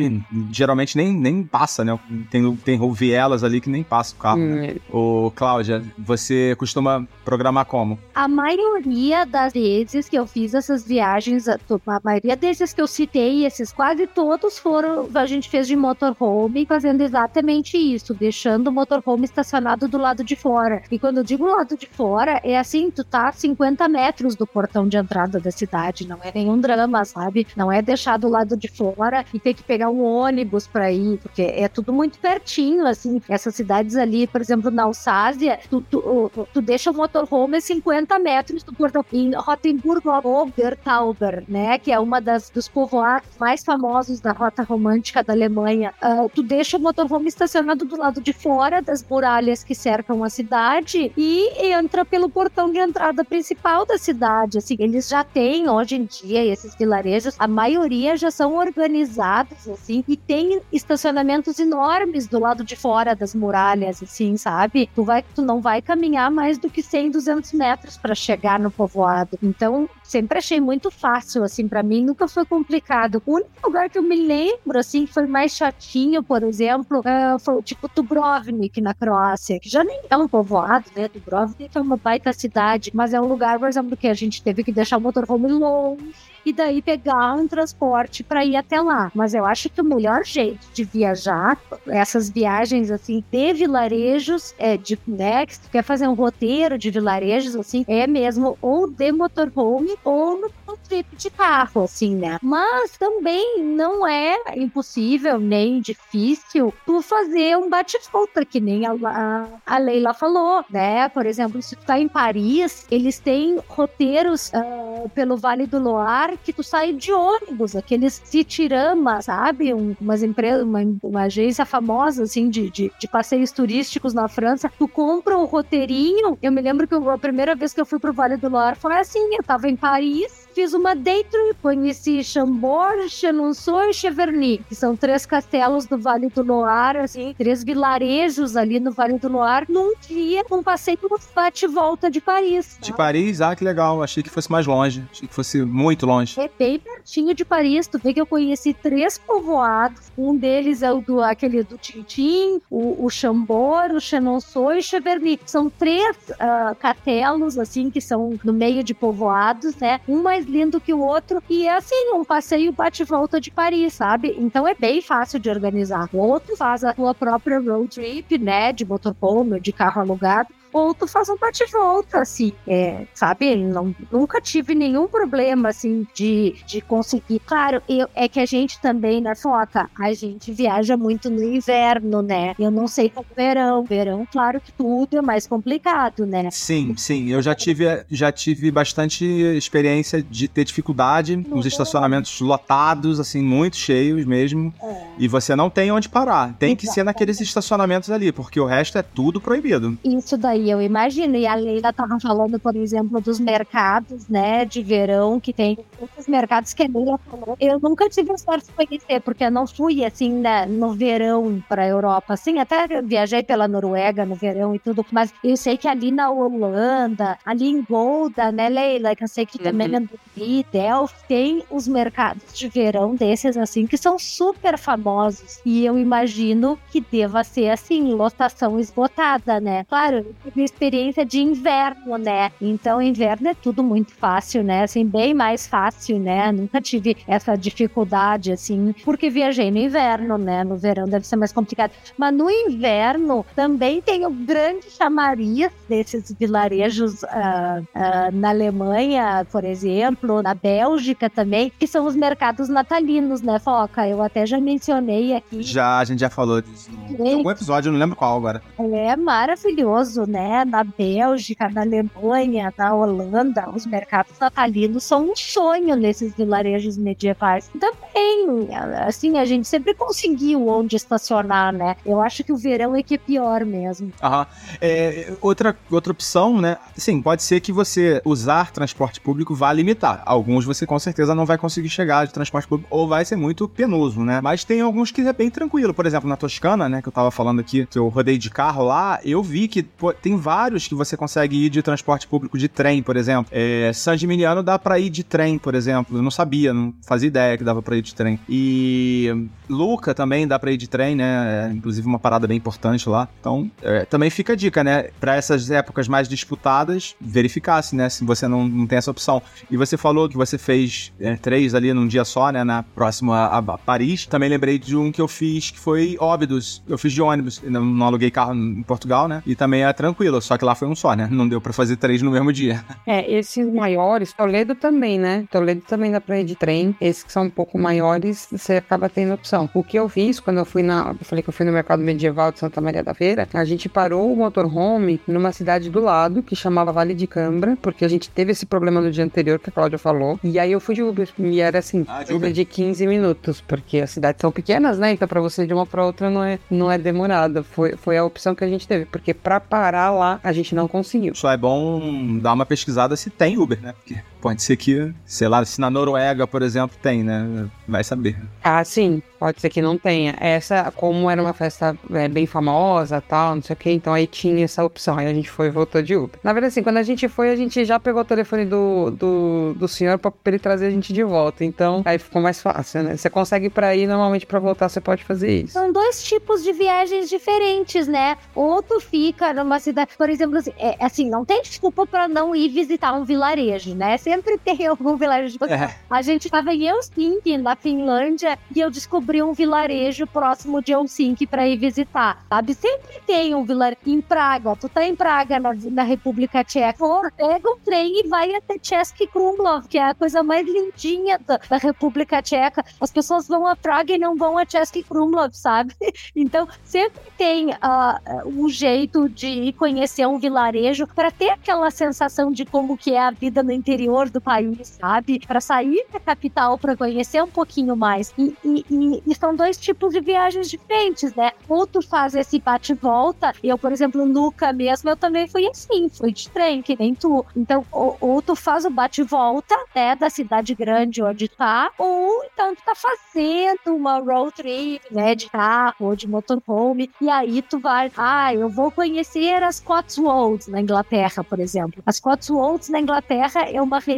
geralmente 0.50 0.96
nem, 0.96 1.12
nem 1.12 1.42
passa, 1.42 1.84
né? 1.84 1.98
Tem, 2.30 2.56
tem 2.56 2.92
vielas 2.92 3.44
ali 3.44 3.60
que 3.60 3.68
nem 3.68 3.82
passa 3.82 4.14
o 4.14 4.18
carro. 4.18 4.38
Hum. 4.38 4.54
Né? 4.54 4.76
Ô, 4.90 5.30
Cláudia, 5.34 5.82
você 5.98 6.21
você 6.22 6.54
costuma 6.56 7.06
programar 7.24 7.66
como? 7.66 7.98
A 8.14 8.28
maioria 8.28 9.24
das 9.24 9.52
vezes 9.52 10.08
que 10.08 10.16
eu 10.16 10.26
fiz 10.26 10.54
essas 10.54 10.86
viagens, 10.86 11.48
a, 11.48 11.58
maioria 12.02 12.36
desses 12.36 12.72
que 12.72 12.80
eu 12.80 12.86
citei, 12.86 13.44
esses 13.44 13.72
quase 13.72 14.06
todos 14.06 14.58
foram, 14.58 15.08
a 15.14 15.26
gente 15.26 15.48
fez 15.48 15.66
de 15.66 15.76
motorhome, 15.76 16.66
fazendo 16.66 17.00
exatamente 17.00 17.76
isso, 17.76 18.14
deixando 18.14 18.68
o 18.68 18.72
motorhome 18.72 19.24
estacionado 19.24 19.88
do 19.88 19.98
lado 19.98 20.22
de 20.24 20.36
fora. 20.36 20.82
E 20.90 20.98
quando 20.98 21.18
eu 21.18 21.24
digo 21.24 21.44
lado 21.44 21.76
de 21.76 21.86
fora, 21.86 22.40
é 22.44 22.58
assim, 22.58 22.90
tu 22.90 23.04
tá 23.04 23.28
a 23.28 23.32
50 23.32 23.88
metros 23.88 24.34
do 24.34 24.46
portão 24.46 24.86
de 24.88 24.96
entrada 24.96 25.40
da 25.40 25.50
cidade, 25.50 26.06
não 26.06 26.18
é 26.22 26.30
nenhum 26.34 26.58
drama, 26.58 27.04
sabe? 27.04 27.46
Não 27.56 27.70
é 27.70 27.82
deixar 27.82 28.18
do 28.18 28.28
lado 28.28 28.56
de 28.56 28.68
fora 28.68 29.24
e 29.32 29.40
ter 29.40 29.54
que 29.54 29.62
pegar 29.62 29.90
um 29.90 30.02
ônibus 30.02 30.66
para 30.66 30.92
ir, 30.92 31.18
porque 31.18 31.42
é 31.42 31.68
tudo 31.68 31.92
muito 31.92 32.18
pertinho, 32.18 32.86
assim. 32.86 33.20
Essas 33.28 33.54
cidades 33.54 33.96
ali, 33.96 34.26
por 34.26 34.40
exemplo, 34.40 34.70
na 34.70 34.84
Alsácia, 34.84 35.58
tu, 35.68 35.80
tu, 35.80 35.98
o, 36.12 36.46
tu 36.52 36.60
deixa 36.60 36.90
o 36.90 36.94
motorhome 36.94 37.56
a 37.56 37.60
50 37.60 38.18
metros 38.18 38.62
do 38.62 38.72
portão. 38.72 39.04
Em 39.12 39.34
Rotenburgo 39.34 40.10
Obertauber, 40.10 41.44
né? 41.48 41.78
Que 41.78 41.90
é 41.90 41.98
uma 41.98 42.20
das 42.20 42.50
dos 42.50 42.68
povoados 42.68 43.28
mais 43.38 43.64
famosos 43.64 44.20
da 44.20 44.32
rota 44.32 44.62
romântica 44.62 45.22
da 45.22 45.32
Alemanha. 45.32 45.94
Uh, 46.02 46.28
tu 46.28 46.42
deixa 46.42 46.76
o 46.76 46.80
motorhome 46.80 47.28
estacionado 47.28 47.84
do 47.84 47.96
lado 47.96 48.20
de 48.20 48.32
fora 48.32 48.82
das 48.82 49.02
muralhas 49.02 49.64
que 49.64 49.74
cercam 49.74 50.22
a 50.22 50.30
cidade 50.30 51.12
e 51.16 51.72
entra 51.72 52.04
pelo 52.04 52.28
portão 52.28 52.70
de 52.70 52.78
entrada 52.78 53.24
principal 53.24 53.86
da 53.86 53.96
cidade. 53.96 54.58
Assim, 54.58 54.76
eles 54.78 55.08
já 55.08 55.24
têm 55.24 55.68
hoje 55.68 55.96
em 55.96 56.04
dia 56.04 56.44
esses 56.44 56.74
vilarejos, 56.74 57.34
a 57.38 57.48
maioria 57.48 58.16
já 58.16 58.30
são 58.30 58.56
organizados 58.56 59.68
assim 59.68 60.04
e 60.06 60.16
tem 60.16 60.60
estacionamentos 60.72 61.58
enormes 61.58 62.26
do 62.26 62.38
lado 62.38 62.64
de 62.64 62.76
fora 62.76 63.14
das 63.14 63.34
muralhas, 63.34 64.02
assim, 64.02 64.36
sabe? 64.36 64.88
Tu 64.94 65.02
vai, 65.02 65.24
tu 65.34 65.42
não 65.42 65.60
vai 65.60 65.80
caminhar 65.80 66.01
mais 66.30 66.58
do 66.58 66.68
que 66.68 66.82
100, 66.82 67.10
200 67.10 67.52
metros 67.52 67.96
para 67.96 68.14
chegar 68.14 68.58
no 68.58 68.70
povoado. 68.70 69.38
Então, 69.42 69.88
sempre 70.02 70.38
achei 70.38 70.60
muito 70.60 70.90
fácil, 70.90 71.44
assim, 71.44 71.68
para 71.68 71.82
mim 71.82 72.04
nunca 72.04 72.26
foi 72.28 72.44
complicado. 72.44 73.22
O 73.24 73.34
único 73.34 73.50
lugar 73.64 73.88
que 73.88 73.98
eu 73.98 74.02
me 74.02 74.16
lembro, 74.16 74.78
assim, 74.78 75.06
que 75.06 75.12
foi 75.12 75.26
mais 75.26 75.52
chatinho, 75.52 76.22
por 76.22 76.42
exemplo, 76.42 77.00
uh, 77.00 77.38
foi 77.38 77.62
tipo 77.62 77.88
Dubrovnik, 77.94 78.80
na 78.80 78.94
Croácia, 78.94 79.58
que 79.60 79.68
já 79.68 79.84
nem 79.84 80.02
é 80.10 80.16
um 80.16 80.28
povoado, 80.28 80.86
né? 80.96 81.08
Dubrovnik 81.08 81.76
é 81.76 81.80
uma 81.80 81.96
baita 81.96 82.32
cidade, 82.32 82.90
mas 82.94 83.14
é 83.14 83.20
um 83.20 83.26
lugar, 83.26 83.58
por 83.58 83.68
exemplo, 83.68 83.96
que 83.96 84.08
a 84.08 84.14
gente 84.14 84.42
teve 84.42 84.64
que 84.64 84.72
deixar 84.72 84.96
o 84.96 85.00
motorhome 85.00 85.48
longe 85.48 86.31
e 86.44 86.52
daí 86.52 86.82
pegar 86.82 87.34
um 87.34 87.46
transporte 87.46 88.22
para 88.22 88.44
ir 88.44 88.56
até 88.56 88.80
lá. 88.80 89.10
Mas 89.14 89.34
eu 89.34 89.44
acho 89.44 89.68
que 89.68 89.80
o 89.80 89.84
melhor 89.84 90.24
jeito 90.24 90.66
de 90.72 90.84
viajar, 90.84 91.58
essas 91.86 92.30
viagens 92.30 92.90
assim 92.90 93.22
de 93.30 93.52
vilarejos, 93.52 94.54
é 94.58 94.76
de, 94.76 94.98
né, 95.06 95.46
quer 95.70 95.82
fazer 95.82 96.08
um 96.08 96.14
roteiro 96.14 96.78
de 96.78 96.90
vilarejos 96.90 97.56
assim, 97.56 97.84
é 97.88 98.06
mesmo 98.06 98.56
ou 98.60 98.88
de 98.88 99.12
motorhome 99.12 99.94
ou 100.04 100.40
no 100.40 100.50
trip 100.76 101.16
de 101.16 101.30
carro, 101.30 101.84
assim, 101.84 102.14
né? 102.14 102.38
Mas 102.42 102.96
também 102.96 103.62
não 103.62 104.06
é 104.06 104.36
impossível 104.56 105.38
nem 105.38 105.80
difícil 105.80 106.72
tu 106.86 107.02
fazer 107.02 107.56
um 107.56 107.68
bate-volta, 107.68 108.44
que 108.44 108.60
nem 108.60 108.86
a, 108.86 108.92
a, 108.92 109.46
a, 109.66 109.78
Leila 109.78 110.14
falou, 110.14 110.64
né? 110.70 111.08
Por 111.08 111.26
exemplo, 111.26 111.60
se 111.62 111.76
tu 111.76 111.84
tá 111.84 111.98
em 111.98 112.08
Paris, 112.08 112.86
eles 112.90 113.18
têm 113.18 113.58
roteiros 113.68 114.50
uh, 114.54 115.08
pelo 115.10 115.36
Vale 115.36 115.66
do 115.66 115.78
Loire 115.78 116.36
que 116.36 116.52
tu 116.52 116.62
sai 116.62 116.92
de 116.92 117.12
ônibus, 117.12 117.76
aqueles 117.76 118.20
Citirama, 118.24 119.20
sabe? 119.22 119.74
Um, 119.74 119.94
umas 120.00 120.22
empresas, 120.22 120.62
uma, 120.62 120.80
uma, 121.02 121.22
agência 121.22 121.64
famosa, 121.64 122.24
assim, 122.24 122.48
de, 122.48 122.70
de, 122.70 122.92
de, 122.98 123.08
passeios 123.08 123.52
turísticos 123.52 124.14
na 124.14 124.28
França. 124.28 124.70
Tu 124.78 124.88
compra 124.88 125.36
o 125.36 125.42
um 125.42 125.44
roteirinho. 125.44 126.38
Eu 126.42 126.52
me 126.52 126.60
lembro 126.60 126.86
que 126.86 126.94
a 126.94 127.18
primeira 127.18 127.54
vez 127.54 127.72
que 127.72 127.80
eu 127.80 127.86
fui 127.86 127.98
pro 127.98 128.12
Vale 128.12 128.36
do 128.36 128.48
Loire 128.48 128.76
foi 128.76 128.94
assim: 128.96 129.34
eu 129.34 129.42
tava 129.42 129.68
em 129.68 129.76
Paris 129.76 130.48
fiz 130.54 130.72
uma 130.72 130.94
day 130.94 131.24
trip, 131.24 131.56
conheci 131.62 132.22
Chambord, 132.22 133.08
Chenonceau 133.08 133.88
e 133.88 133.94
Cheverny, 133.94 134.58
que 134.68 134.74
são 134.74 134.96
três 134.96 135.26
castelos 135.26 135.86
do 135.86 135.98
Vale 135.98 136.28
do 136.28 136.42
Loire, 136.42 136.98
assim, 136.98 137.34
três 137.36 137.64
vilarejos 137.64 138.56
ali 138.56 138.78
no 138.78 138.92
Vale 138.92 139.18
do 139.18 139.28
Loire, 139.28 139.66
num 139.68 139.94
dia, 140.00 140.44
um 140.50 140.62
passeio 140.62 140.98
bate-volta 141.34 142.10
de 142.10 142.20
Paris. 142.20 142.78
De 142.80 142.92
Paris? 142.92 143.40
Ah, 143.40 143.56
que 143.56 143.64
legal. 143.64 144.02
Achei 144.02 144.22
que 144.22 144.30
fosse 144.30 144.50
mais 144.50 144.66
longe. 144.66 145.04
Achei 145.10 145.28
que 145.28 145.34
fosse 145.34 145.62
muito 145.62 146.06
longe. 146.06 146.38
É 146.40 146.50
bem 146.58 146.78
pertinho 146.78 147.34
de 147.34 147.44
Paris. 147.44 147.86
Tu 147.86 147.98
vê 147.98 148.12
que 148.12 148.20
eu 148.20 148.26
conheci 148.26 148.72
três 148.74 149.18
povoados. 149.18 150.12
Um 150.16 150.36
deles 150.36 150.82
é 150.82 150.92
o 150.92 151.00
do 151.00 151.20
aquele 151.20 151.62
do 151.62 151.76
Tintim, 151.78 152.60
o, 152.70 153.04
o 153.04 153.10
Chambord, 153.10 153.94
o 153.94 154.00
Chenonceau 154.00 154.72
e 154.72 154.82
Cheverny. 154.82 155.38
São 155.46 155.70
três 155.70 156.16
uh, 156.30 156.74
castelos, 156.78 157.58
assim, 157.58 157.90
que 157.90 158.00
são 158.00 158.38
no 158.44 158.52
meio 158.52 158.84
de 158.84 158.94
povoados, 158.94 159.74
né? 159.76 160.00
Um 160.08 160.22
mais 160.22 160.41
mais 160.42 160.46
lindo 160.46 160.80
que 160.80 160.92
o 160.92 161.00
outro. 161.00 161.42
E 161.48 161.66
é 161.66 161.76
assim, 161.76 162.12
um 162.12 162.24
passeio 162.24 162.72
bate-volta 162.72 163.40
de 163.40 163.50
Paris, 163.50 163.94
sabe? 163.94 164.34
Então 164.38 164.66
é 164.66 164.74
bem 164.74 165.00
fácil 165.00 165.38
de 165.38 165.48
organizar. 165.48 166.08
O 166.12 166.18
outro 166.18 166.56
faz 166.56 166.84
a 166.84 166.94
sua 166.94 167.14
própria 167.14 167.60
road 167.60 167.88
trip, 167.88 168.38
né? 168.38 168.72
De 168.72 168.84
motorhome, 168.84 169.60
de 169.60 169.72
carro 169.72 170.00
alugado 170.00 170.48
ou 170.72 170.94
tu 170.94 171.06
faz 171.06 171.28
um 171.28 171.36
bate-volta, 171.36 172.20
assim, 172.20 172.52
é, 172.66 173.06
sabe? 173.14 173.54
Não, 173.56 173.94
nunca 174.10 174.40
tive 174.40 174.74
nenhum 174.74 175.06
problema, 175.06 175.68
assim, 175.68 176.06
de, 176.14 176.56
de 176.66 176.80
conseguir. 176.80 177.40
Claro, 177.40 177.82
eu, 177.88 178.08
é 178.14 178.28
que 178.28 178.40
a 178.40 178.46
gente 178.46 178.80
também, 178.80 179.20
né, 179.20 179.34
Foca, 179.34 179.90
a 179.98 180.12
gente 180.14 180.50
viaja 180.52 180.96
muito 180.96 181.28
no 181.28 181.42
inverno, 181.42 182.22
né? 182.22 182.54
Eu 182.58 182.70
não 182.70 182.88
sei 182.88 183.10
como 183.10 183.26
verão. 183.36 183.84
Verão, 183.84 184.26
claro 184.30 184.60
que 184.60 184.72
tudo 184.72 185.18
é 185.18 185.22
mais 185.22 185.46
complicado, 185.46 186.24
né? 186.24 186.50
Sim, 186.50 186.94
sim. 186.96 187.28
Eu 187.28 187.42
já 187.42 187.54
tive, 187.54 187.84
já 188.10 188.32
tive 188.32 188.70
bastante 188.70 189.24
experiência 189.24 190.22
de 190.22 190.48
ter 190.48 190.64
dificuldade 190.64 191.36
nos 191.36 191.66
estacionamentos 191.66 192.40
lotados, 192.40 193.20
assim, 193.20 193.42
muito 193.42 193.76
cheios 193.76 194.24
mesmo. 194.24 194.72
É. 194.82 195.02
E 195.18 195.28
você 195.28 195.54
não 195.54 195.68
tem 195.68 195.90
onde 195.90 196.08
parar. 196.08 196.54
Tem 196.58 196.74
que 196.74 196.86
ser 196.86 197.04
naqueles 197.04 197.40
estacionamentos 197.40 198.10
ali, 198.10 198.32
porque 198.32 198.58
o 198.58 198.66
resto 198.66 198.96
é 198.96 199.02
tudo 199.02 199.40
proibido. 199.40 199.98
Isso 200.04 200.36
daí 200.36 200.61
eu 200.68 200.80
imagino. 200.82 201.36
E 201.36 201.46
a 201.46 201.54
Leila 201.54 201.90
estava 201.90 202.18
falando, 202.20 202.58
por 202.58 202.74
exemplo, 202.76 203.20
dos 203.20 203.38
mercados, 203.40 204.28
né, 204.28 204.64
de 204.64 204.82
verão, 204.82 205.40
que 205.40 205.52
tem 205.52 205.78
muitos 205.98 206.26
mercados 206.26 206.74
que 206.74 206.82
a 206.82 206.86
Leila 206.86 207.18
falou. 207.18 207.56
Eu 207.60 207.78
nunca 207.80 208.08
tive 208.08 208.32
a 208.32 208.38
sorte 208.38 208.66
de 208.66 208.72
conhecer, 208.72 209.20
porque 209.20 209.44
eu 209.44 209.50
não 209.50 209.66
fui, 209.66 210.04
assim, 210.04 210.32
né, 210.32 210.66
no 210.66 210.92
verão 210.92 211.62
para 211.68 211.82
a 211.82 211.88
Europa. 211.88 212.34
Assim, 212.34 212.58
até 212.58 213.00
viajei 213.02 213.42
pela 213.42 213.68
Noruega 213.68 214.24
no 214.24 214.34
verão 214.34 214.74
e 214.74 214.78
tudo, 214.78 215.04
mas 215.10 215.32
eu 215.42 215.56
sei 215.56 215.76
que 215.76 215.88
ali 215.88 216.10
na 216.10 216.30
Holanda, 216.30 217.38
ali 217.44 217.68
em 217.68 217.82
Golda, 217.82 218.50
né, 218.52 218.68
Leila, 218.68 219.14
que 219.14 219.24
eu 219.24 219.28
sei 219.28 219.46
que 219.46 219.58
uhum. 219.58 219.64
também 219.64 220.08
em 220.36 220.64
Delft, 220.72 221.16
tem 221.28 221.62
os 221.70 221.86
mercados 221.86 222.42
de 222.54 222.68
verão 222.68 223.14
desses, 223.14 223.56
assim, 223.56 223.86
que 223.86 223.96
são 223.96 224.18
super 224.18 224.78
famosos. 224.78 225.60
E 225.64 225.84
eu 225.84 225.98
imagino 225.98 226.78
que 226.90 227.00
deva 227.00 227.44
ser, 227.44 227.70
assim, 227.70 228.12
lotação 228.12 228.78
esgotada, 228.78 229.60
né? 229.60 229.84
Claro, 229.84 230.26
tive 230.52 230.64
experiência 230.64 231.24
de 231.24 231.40
inverno, 231.40 232.16
né? 232.18 232.52
Então, 232.60 233.00
inverno 233.00 233.48
é 233.48 233.54
tudo 233.54 233.82
muito 233.82 234.12
fácil, 234.14 234.62
né? 234.62 234.84
Assim, 234.84 235.04
bem 235.04 235.34
mais 235.34 235.66
fácil, 235.66 236.18
né? 236.18 236.52
Nunca 236.52 236.80
tive 236.80 237.16
essa 237.26 237.56
dificuldade, 237.56 238.52
assim, 238.52 238.94
porque 239.04 239.30
viajei 239.30 239.70
no 239.70 239.78
inverno, 239.78 240.36
né? 240.38 240.62
No 240.64 240.76
verão 240.76 241.06
deve 241.06 241.26
ser 241.26 241.36
mais 241.36 241.52
complicado. 241.52 241.92
Mas 242.16 242.34
no 242.34 242.50
inverno 242.50 243.44
também 243.56 244.00
tem 244.00 244.26
o 244.26 244.30
grande 244.30 244.90
chamariz 244.90 245.70
desses 245.88 246.34
vilarejos 246.38 247.22
uh, 247.22 247.26
uh, 247.26 248.32
na 248.32 248.50
Alemanha, 248.50 249.46
por 249.50 249.64
exemplo, 249.64 250.42
na 250.42 250.54
Bélgica 250.54 251.30
também, 251.30 251.72
que 251.78 251.86
são 251.86 252.06
os 252.06 252.14
mercados 252.14 252.68
natalinos, 252.68 253.42
né, 253.42 253.58
Foca? 253.58 254.06
Eu 254.06 254.22
até 254.22 254.44
já 254.44 254.60
mencionei 254.60 255.34
aqui. 255.34 255.62
Já, 255.62 255.98
a 255.98 256.04
gente 256.04 256.20
já 256.20 256.30
falou 256.30 256.60
disso. 256.60 256.90
Em 257.18 257.34
algum 257.34 257.50
episódio, 257.50 257.88
eu 257.88 257.92
não 257.92 257.98
lembro 257.98 258.16
qual 258.16 258.36
agora. 258.36 258.62
É 258.78 259.16
maravilhoso, 259.16 260.26
né? 260.26 260.41
Né, 260.42 260.64
na 260.64 260.82
Bélgica, 260.82 261.68
na 261.68 261.82
Alemanha, 261.82 262.72
na 262.76 262.94
Holanda, 262.94 263.70
os 263.70 263.86
mercados 263.86 264.38
natalinos 264.40 265.04
são 265.04 265.30
um 265.30 265.36
sonho 265.36 265.94
nesses 265.94 266.34
vilarejos 266.34 266.98
medievais. 266.98 267.70
Também, 267.78 268.68
assim, 269.06 269.38
a 269.38 269.44
gente 269.44 269.68
sempre 269.68 269.94
conseguiu 269.94 270.66
onde 270.68 270.96
estacionar, 270.96 271.72
né? 271.72 271.96
Eu 272.04 272.20
acho 272.20 272.42
que 272.42 272.52
o 272.52 272.56
verão 272.56 272.96
é 272.96 273.02
que 273.02 273.14
é 273.14 273.18
pior 273.18 273.64
mesmo. 273.64 274.12
Aham. 274.22 274.46
É, 274.80 275.32
outra, 275.40 275.76
outra 275.90 276.12
opção, 276.12 276.60
né? 276.60 276.76
Sim, 276.96 277.22
pode 277.22 277.42
ser 277.42 277.60
que 277.60 277.72
você 277.72 278.20
usar 278.24 278.72
transporte 278.72 279.20
público 279.20 279.54
vá 279.54 279.72
limitar. 279.72 280.22
Alguns 280.26 280.64
você 280.64 280.84
com 280.84 280.98
certeza 280.98 281.34
não 281.34 281.46
vai 281.46 281.56
conseguir 281.56 281.88
chegar 281.88 282.26
de 282.26 282.32
transporte 282.32 282.66
público 282.66 282.88
ou 282.94 283.06
vai 283.06 283.24
ser 283.24 283.36
muito 283.36 283.68
penoso, 283.68 284.20
né? 284.20 284.40
Mas 284.40 284.64
tem 284.64 284.80
alguns 284.80 285.10
que 285.10 285.20
é 285.20 285.32
bem 285.32 285.50
tranquilo. 285.50 285.94
Por 285.94 286.06
exemplo, 286.06 286.28
na 286.28 286.36
Toscana, 286.36 286.88
né, 286.88 287.00
que 287.00 287.08
eu 287.08 287.12
tava 287.12 287.30
falando 287.30 287.60
aqui, 287.60 287.86
que 287.86 287.98
eu 287.98 288.08
rodei 288.08 288.38
de 288.38 288.50
carro 288.50 288.84
lá, 288.84 289.20
eu 289.24 289.42
vi 289.42 289.68
que 289.68 289.82
pô, 289.82 290.12
tem 290.12 290.31
tem 290.32 290.36
vários 290.36 290.88
que 290.88 290.94
você 290.94 291.16
consegue 291.16 291.66
ir 291.66 291.68
de 291.68 291.82
transporte 291.82 292.26
público 292.26 292.56
de 292.56 292.68
trem, 292.68 293.02
por 293.02 293.16
exemplo. 293.16 293.52
É, 293.52 293.90
San 293.92 294.16
Gimignano 294.16 294.62
dá 294.62 294.78
pra 294.78 294.98
ir 294.98 295.10
de 295.10 295.22
trem, 295.22 295.58
por 295.58 295.74
exemplo. 295.74 296.16
Eu 296.16 296.22
não 296.22 296.30
sabia, 296.30 296.72
não 296.72 296.94
fazia 297.06 297.28
ideia 297.28 297.58
que 297.58 297.64
dava 297.64 297.82
pra 297.82 297.96
ir 297.96 298.02
de 298.02 298.14
trem. 298.14 298.40
E 298.48 299.48
Luca 299.68 300.14
também 300.14 300.46
dá 300.46 300.58
pra 300.58 300.72
ir 300.72 300.76
de 300.76 300.88
trem, 300.88 301.14
né? 301.14 301.68
É, 301.68 301.72
inclusive 301.72 302.06
uma 302.06 302.18
parada 302.18 302.46
bem 302.46 302.56
importante 302.56 303.08
lá. 303.08 303.28
Então, 303.40 303.70
é, 303.82 304.04
também 304.06 304.30
fica 304.30 304.54
a 304.54 304.56
dica, 304.56 304.82
né? 304.82 305.08
Pra 305.20 305.36
essas 305.36 305.70
épocas 305.70 306.08
mais 306.08 306.28
disputadas, 306.28 307.14
verificar-se, 307.20 307.94
né? 307.94 308.08
Se 308.08 308.24
você 308.24 308.48
não, 308.48 308.66
não 308.66 308.86
tem 308.86 308.98
essa 308.98 309.10
opção. 309.10 309.42
E 309.70 309.76
você 309.76 309.96
falou 309.96 310.28
que 310.28 310.36
você 310.36 310.56
fez 310.56 311.12
é, 311.20 311.36
três 311.36 311.74
ali 311.74 311.92
num 311.92 312.06
dia 312.06 312.24
só, 312.24 312.50
né? 312.50 312.64
Na 312.64 312.82
próxima 312.82 313.36
a, 313.36 313.58
a, 313.58 313.78
Paris. 313.78 314.26
Também 314.26 314.48
lembrei 314.48 314.78
de 314.78 314.96
um 314.96 315.12
que 315.12 315.20
eu 315.20 315.28
fiz 315.28 315.70
que 315.70 315.78
foi 315.78 316.16
Óbidos. 316.18 316.82
Eu 316.88 316.96
fiz 316.96 317.12
de 317.12 317.20
ônibus. 317.20 317.60
Não, 317.64 317.84
não 317.84 318.06
aluguei 318.06 318.30
carro 318.30 318.54
em 318.54 318.82
Portugal, 318.82 319.28
né? 319.28 319.42
E 319.44 319.54
também 319.54 319.84
é 319.84 319.92
tranquilo 319.92 320.21
tranquilo, 320.22 320.40
só 320.40 320.56
que 320.56 320.64
lá 320.64 320.74
foi 320.74 320.86
um 320.88 320.94
só, 320.94 321.14
né? 321.14 321.28
Não 321.30 321.48
deu 321.48 321.60
pra 321.60 321.72
fazer 321.72 321.96
três 321.96 322.22
no 322.22 322.30
mesmo 322.30 322.52
dia. 322.52 322.84
É, 323.06 323.30
esses 323.32 323.66
maiores, 323.72 324.32
Toledo 324.32 324.74
também, 324.74 325.18
né? 325.18 325.44
Toledo 325.50 325.82
também 325.86 326.12
dá 326.12 326.20
pra 326.20 326.38
ir 326.40 326.44
de 326.44 326.54
trem. 326.54 326.94
Esses 327.00 327.22
que 327.24 327.32
são 327.32 327.44
um 327.44 327.50
pouco 327.50 327.78
maiores, 327.78 328.46
você 328.50 328.74
acaba 328.76 329.08
tendo 329.08 329.34
opção. 329.34 329.68
O 329.74 329.82
que 329.82 329.98
eu 329.98 330.08
fiz 330.08 330.38
quando 330.38 330.58
eu 330.58 330.64
fui 330.64 330.82
na. 330.82 331.14
Eu 331.18 331.24
falei 331.24 331.42
que 331.42 331.48
eu 331.48 331.52
fui 331.52 331.66
no 331.66 331.72
mercado 331.72 332.02
medieval 332.02 332.52
de 332.52 332.58
Santa 332.60 332.80
Maria 332.80 333.02
da 333.02 333.14
Feira, 333.14 333.48
a 333.52 333.64
gente 333.64 333.88
parou 333.88 334.32
o 334.32 334.36
motorhome 334.36 335.20
numa 335.26 335.52
cidade 335.52 335.90
do 335.90 336.00
lado, 336.00 336.42
que 336.42 336.54
chamava 336.54 336.92
Vale 336.92 337.14
de 337.14 337.26
Cambra, 337.26 337.76
porque 337.80 338.04
a 338.04 338.08
gente 338.08 338.30
teve 338.30 338.52
esse 338.52 338.64
problema 338.66 339.00
no 339.00 339.10
dia 339.10 339.24
anterior 339.24 339.58
que 339.58 339.70
a 339.70 339.72
Cláudia 339.72 339.98
falou. 339.98 340.38
E 340.44 340.58
aí 340.58 340.70
eu 340.72 340.80
fui 340.80 340.94
de 340.94 341.02
Uber. 341.02 341.28
E 341.38 341.60
era 341.60 341.78
assim, 341.78 342.04
Ah, 342.08 342.22
de 342.22 342.32
Uber. 342.32 342.52
de 342.52 342.64
15 342.64 343.06
minutos, 343.06 343.60
porque 343.60 343.98
as 343.98 344.10
cidades 344.10 344.40
são 344.40 344.52
pequenas, 344.52 344.98
né? 344.98 345.12
Então 345.12 345.26
pra 345.26 345.40
você 345.40 345.66
de 345.66 345.74
uma 345.74 345.86
pra 345.86 346.04
outra 346.04 346.30
não 346.30 346.42
é, 346.44 346.58
não 346.70 346.90
é 346.90 346.98
demorada. 346.98 347.62
Foi, 347.62 347.96
foi 347.96 348.16
a 348.16 348.24
opção 348.24 348.54
que 348.54 348.64
a 348.64 348.68
gente 348.68 348.86
teve, 348.86 349.04
porque 349.06 349.32
pra 349.34 349.58
parar 349.60 350.11
lá 350.18 350.40
a 350.42 350.52
gente 350.52 350.74
não 350.74 350.88
conseguiu. 350.88 351.34
Só 351.34 351.50
é 351.50 351.56
bom 351.56 352.38
dar 352.38 352.52
uma 352.52 352.66
pesquisada 352.66 353.16
se 353.16 353.30
tem 353.30 353.58
Uber, 353.58 353.80
né? 353.80 353.92
Porque 353.92 354.20
pode 354.42 354.60
ser 354.60 354.76
que, 354.76 355.14
sei 355.24 355.46
lá, 355.46 355.64
se 355.64 355.80
na 355.80 355.88
Noruega, 355.88 356.46
por 356.48 356.62
exemplo, 356.62 356.98
tem, 357.00 357.22
né? 357.22 357.70
Vai 357.86 358.02
saber. 358.02 358.36
Ah, 358.62 358.84
sim. 358.84 359.22
Pode 359.38 359.60
ser 359.60 359.70
que 359.70 359.82
não 359.82 359.98
tenha. 359.98 360.36
Essa, 360.38 360.92
como 360.94 361.28
era 361.28 361.42
uma 361.42 361.52
festa 361.52 361.98
é, 362.12 362.28
bem 362.28 362.46
famosa, 362.46 363.20
tal, 363.20 363.56
não 363.56 363.62
sei 363.62 363.74
o 363.74 363.76
que, 363.76 363.90
então 363.90 364.12
aí 364.14 364.24
tinha 364.24 364.64
essa 364.64 364.84
opção. 364.84 365.18
Aí 365.18 365.26
a 365.26 365.34
gente 365.34 365.50
foi 365.50 365.66
e 365.66 365.70
voltou 365.70 366.00
de 366.00 366.14
Uber. 366.14 366.38
Na 366.44 366.52
verdade, 366.52 366.70
assim, 366.70 366.82
quando 366.82 366.98
a 366.98 367.02
gente 367.02 367.28
foi, 367.28 367.50
a 367.50 367.56
gente 367.56 367.84
já 367.84 367.98
pegou 367.98 368.22
o 368.22 368.24
telefone 368.24 368.64
do, 368.64 369.10
do, 369.10 369.74
do 369.74 369.88
senhor 369.88 370.16
pra, 370.16 370.32
ele 370.46 370.60
trazer 370.60 370.86
a 370.86 370.90
gente 370.90 371.12
de 371.12 371.24
volta. 371.24 371.64
Então, 371.64 372.02
aí 372.04 372.20
ficou 372.20 372.40
mais 372.40 372.62
fácil, 372.62 373.02
né? 373.02 373.16
Você 373.16 373.28
consegue 373.28 373.66
ir 373.66 373.70
pra 373.70 373.96
ir, 373.96 374.06
normalmente 374.06 374.46
pra 374.46 374.60
voltar 374.60 374.88
você 374.88 375.00
pode 375.00 375.24
fazer 375.24 375.62
isso. 375.62 375.72
São 375.72 375.92
dois 375.92 376.22
tipos 376.22 376.62
de 376.62 376.72
viagens 376.72 377.28
diferentes, 377.28 378.06
né? 378.06 378.36
Ou 378.54 378.80
tu 378.80 379.00
fica 379.00 379.52
numa 379.52 379.80
cidade, 379.80 380.12
por 380.16 380.30
exemplo, 380.30 380.58
assim, 380.58 380.72
é, 380.78 380.96
assim, 381.00 381.28
não 381.28 381.44
tem 381.44 381.62
desculpa 381.62 382.06
pra 382.06 382.28
não 382.28 382.54
ir 382.54 382.68
visitar 382.68 383.12
um 383.12 383.24
vilarejo, 383.24 383.94
né? 383.94 384.16
Sempre 384.32 384.56
tem 384.56 384.86
algum 384.86 385.14
vilarejo. 385.14 385.58
É. 385.68 385.94
A 386.08 386.22
gente 386.22 386.48
tava 386.48 386.72
em 386.72 386.86
Helsinki, 386.86 387.58
na 387.58 387.76
Finlândia, 387.76 388.58
e 388.74 388.80
eu 388.80 388.90
descobri 388.90 389.42
um 389.42 389.52
vilarejo 389.52 390.26
próximo 390.26 390.80
de 390.80 390.90
Helsinki 390.90 391.46
pra 391.46 391.68
ir 391.68 391.76
visitar, 391.76 392.42
sabe? 392.48 392.72
Sempre 392.72 393.20
tem 393.26 393.54
um 393.54 393.62
vilarejo. 393.62 394.00
Em 394.06 394.22
Praga, 394.22 394.74
tu 394.74 394.88
tá 394.88 395.04
em 395.04 395.14
Praga, 395.14 395.60
na, 395.60 395.74
na 395.74 396.02
República 396.02 396.64
Tcheca, 396.64 397.04
pega 397.36 397.70
um 397.70 397.78
trem 397.80 398.20
e 398.20 398.28
vai 398.28 398.54
até 398.54 398.78
Český 398.78 399.26
Krumlov, 399.26 399.86
que 399.86 399.98
é 399.98 400.04
a 400.08 400.14
coisa 400.14 400.42
mais 400.42 400.66
lindinha 400.66 401.38
da, 401.38 401.58
da 401.68 401.76
República 401.76 402.40
Tcheca. 402.40 402.82
As 402.98 403.10
pessoas 403.10 403.46
vão 403.46 403.66
a 403.66 403.76
Praga 403.76 404.14
e 404.14 404.18
não 404.18 404.34
vão 404.34 404.56
a 404.56 404.64
Český 404.64 405.02
Krumlov, 405.02 405.52
sabe? 405.52 405.94
Então, 406.34 406.66
sempre 406.82 407.20
tem 407.36 407.74
ah, 407.82 408.18
um 408.46 408.68
jeito 408.68 409.28
de 409.28 409.72
conhecer 409.74 410.26
um 410.26 410.38
vilarejo 410.38 411.06
para 411.06 411.30
ter 411.30 411.50
aquela 411.50 411.90
sensação 411.90 412.50
de 412.50 412.64
como 412.64 412.96
que 412.96 413.12
é 413.12 413.20
a 413.20 413.30
vida 413.30 413.62
no 413.62 413.72
interior 413.72 414.21
do 414.30 414.40
país, 414.40 414.98
sabe? 415.00 415.40
Para 415.46 415.60
sair 415.60 416.06
da 416.12 416.20
capital 416.20 416.78
para 416.78 416.96
conhecer 416.96 417.42
um 417.42 417.48
pouquinho 417.48 417.96
mais. 417.96 418.32
E, 418.38 418.54
e- 418.64 418.84
e- 418.90 419.22
e 419.26 419.34
são 419.34 419.54
dois 419.54 419.76
tipos 419.78 420.12
de 420.12 420.20
viagens 420.20 420.68
diferentes, 420.70 421.34
né? 421.34 421.52
Ou 421.68 421.86
tu 421.86 422.00
faz 422.02 422.34
esse 422.34 422.58
bate-volta. 422.58 423.52
Eu, 423.62 423.78
por 423.78 423.92
exemplo, 423.92 424.24
Nuca 424.26 424.72
mesmo, 424.72 425.08
eu 425.10 425.16
também 425.16 425.46
fui 425.48 425.66
assim, 425.66 426.08
fui 426.08 426.32
de 426.32 426.48
trem, 426.50 426.82
que 426.82 426.96
nem 426.98 427.14
tu. 427.14 427.44
Então, 427.56 427.84
ou, 427.90 428.16
ou 428.20 428.42
tu 428.42 428.54
faz 428.54 428.84
o 428.84 428.90
bate-volta, 428.90 429.74
né, 429.94 430.14
da 430.16 430.28
cidade 430.30 430.74
grande 430.74 431.22
onde 431.22 431.48
tá, 431.48 431.90
ou 431.98 432.44
então 432.44 432.74
tu 432.74 432.82
tá 432.84 432.94
fazendo 432.94 433.94
uma 433.96 434.18
road 434.18 434.52
trip, 434.54 435.02
né, 435.10 435.34
de 435.34 435.48
carro 435.50 435.94
ou 436.00 436.16
de 436.16 436.28
motorhome, 436.28 437.10
e 437.20 437.28
aí 437.28 437.62
tu 437.62 437.78
vai, 437.78 438.10
ah, 438.16 438.54
eu 438.54 438.68
vou 438.68 438.90
conhecer 438.90 439.62
as 439.62 439.80
Cotswolds 439.80 440.68
na 440.68 440.80
Inglaterra, 440.80 441.42
por 441.44 441.58
exemplo. 441.60 442.02
As 442.06 442.20
Cotswolds 442.20 442.88
na 442.88 443.00
Inglaterra 443.00 443.62
é 443.62 443.80
uma 443.80 443.98
região, 443.98 444.11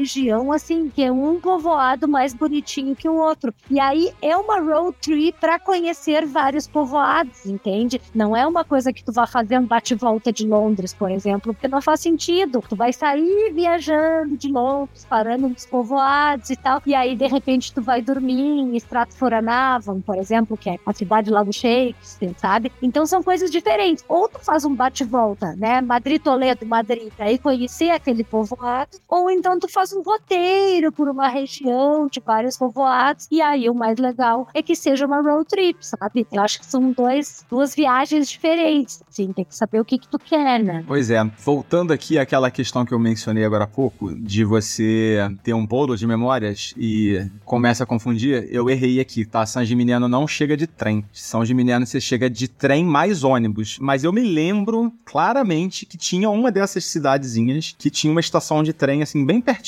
assim, 0.53 0.91
que 0.91 1.03
é 1.03 1.13
um 1.13 1.41
povoado 1.41 2.09
mais 2.09 2.33
bonitinho 2.33 2.97
que 2.97 3.09
o 3.09 3.17
outro. 3.17 3.53
E 3.71 3.79
aí 3.81 4.13
é 4.21 4.37
uma 4.37 4.61
road 4.61 4.97
trip 5.01 5.39
pra 5.41 5.59
conhecer 5.59 6.27
vários 6.27 6.67
povoados, 6.67 7.47
entende? 7.47 8.01
Não 8.15 8.37
é 8.37 8.47
uma 8.47 8.65
coisa 8.65 8.93
que 8.93 9.05
tu 9.05 9.13
fazer 9.27 9.59
um 9.59 9.67
bate-volta 9.67 10.33
de 10.33 10.47
Londres, 10.47 10.93
por 10.93 11.11
exemplo, 11.11 11.53
porque 11.53 11.69
não 11.69 11.81
faz 11.81 12.01
sentido. 12.01 12.63
Tu 12.69 12.77
vai 12.77 12.93
sair 12.93 13.53
viajando 13.53 14.37
de 14.37 14.49
Londres, 14.49 15.07
parando 15.09 15.49
nos 15.49 15.67
povoados 15.67 16.51
e 16.51 16.57
tal, 16.57 16.81
e 16.87 16.95
aí 16.95 17.17
de 17.17 17.27
repente 17.27 17.73
tu 17.73 17.83
vai 17.83 18.03
dormir 18.03 18.61
em 18.61 18.77
Stratforanavan, 18.77 20.01
por 20.01 20.17
exemplo, 20.17 20.57
que 20.57 20.71
é 20.71 20.79
a 20.85 20.93
cidade 20.93 21.31
lá 21.31 21.43
do 21.43 21.53
Shakespeare, 21.53 22.35
sabe? 22.37 22.73
Então 22.83 23.07
são 23.07 23.23
coisas 23.23 23.51
diferentes. 23.51 24.05
Ou 24.09 24.29
tu 24.29 24.39
faz 24.41 24.65
um 24.65 24.75
bate-volta, 24.75 25.55
né? 25.57 25.81
Madrid, 25.81 26.23
Toledo, 26.23 26.67
Madrid, 26.67 27.13
ir 27.33 27.39
conhecer 27.39 27.91
aquele 27.91 28.25
povoado, 28.25 28.99
ou 29.09 29.31
então 29.31 29.59
tu 29.59 29.69
faz 29.69 29.84
um 29.93 30.03
roteiro 30.03 30.93
por 30.93 31.09
uma 31.09 31.29
região 31.29 32.07
de 32.09 32.21
vários 32.21 32.57
povoados, 32.57 33.29
e 33.31 33.41
aí 33.41 33.69
o 33.69 33.75
mais 33.75 33.99
legal 33.99 34.49
é 34.55 34.63
que 34.63 34.75
seja 34.75 35.07
uma 35.07 35.21
road 35.21 35.47
trip, 35.49 35.79
sabe? 35.81 36.27
Eu 36.33 36.43
acho 36.43 36.59
que 36.59 36.67
são 36.67 36.93
dois, 36.93 37.45
duas 37.51 37.75
viagens 37.75 38.29
diferentes, 38.29 39.03
assim, 39.09 39.33
tem 39.33 39.45
que 39.45 39.55
saber 39.55 39.81
o 39.81 39.85
que 39.85 39.99
que 39.99 40.09
tu 40.09 40.19
quer, 40.19 40.63
né? 40.63 40.85
Pois 40.87 41.11
é, 41.11 41.25
voltando 41.39 41.93
aqui 41.93 42.19
àquela 42.19 42.51
questão 42.51 42.85
que 42.85 42.93
eu 42.93 42.99
mencionei 42.99 43.45
agora 43.45 43.65
há 43.65 43.69
pouco, 43.69 44.15
de 44.15 44.45
você 44.45 45.19
ter 45.43 45.55
um 45.55 45.67
bolo 45.67 45.97
de 45.97 46.07
memórias 46.07 46.75
e 46.77 47.29
começa 47.45 47.85
a 47.85 47.87
confundir, 47.87 48.49
eu 48.51 48.69
errei 48.71 49.01
aqui, 49.01 49.25
tá? 49.25 49.45
São 49.47 49.65
Gimignano 49.65 50.09
não 50.09 50.27
chega 50.27 50.57
de 50.57 50.67
trem. 50.67 51.05
São 51.13 51.45
Gimignano 51.45 51.87
você 51.87 52.01
chega 52.01 52.29
de 52.31 52.49
trem 52.49 52.85
mais 52.85 53.25
ônibus. 53.25 53.79
Mas 53.81 54.05
eu 54.05 54.13
me 54.13 54.23
lembro 54.23 54.93
claramente 55.05 55.87
que 55.87 55.97
tinha 55.97 56.31
uma 56.31 56.51
dessas 56.51 56.85
cidadezinhas 56.85 57.75
que 57.79 57.91
tinha 57.91 58.11
uma 58.11 58.21
estação 58.21 58.63
de 58.63 58.73
trem, 58.73 59.03
assim, 59.03 59.25
bem 59.25 59.41
pertinho, 59.41 59.64